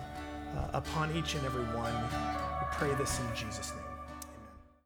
uh, 0.56 0.68
upon 0.74 1.16
each 1.16 1.36
and 1.36 1.46
every 1.46 1.64
one. 1.76 1.94
We 1.94 2.68
pray 2.72 2.94
this 2.96 3.20
in 3.20 3.36
Jesus' 3.36 3.72
name. 3.72 3.87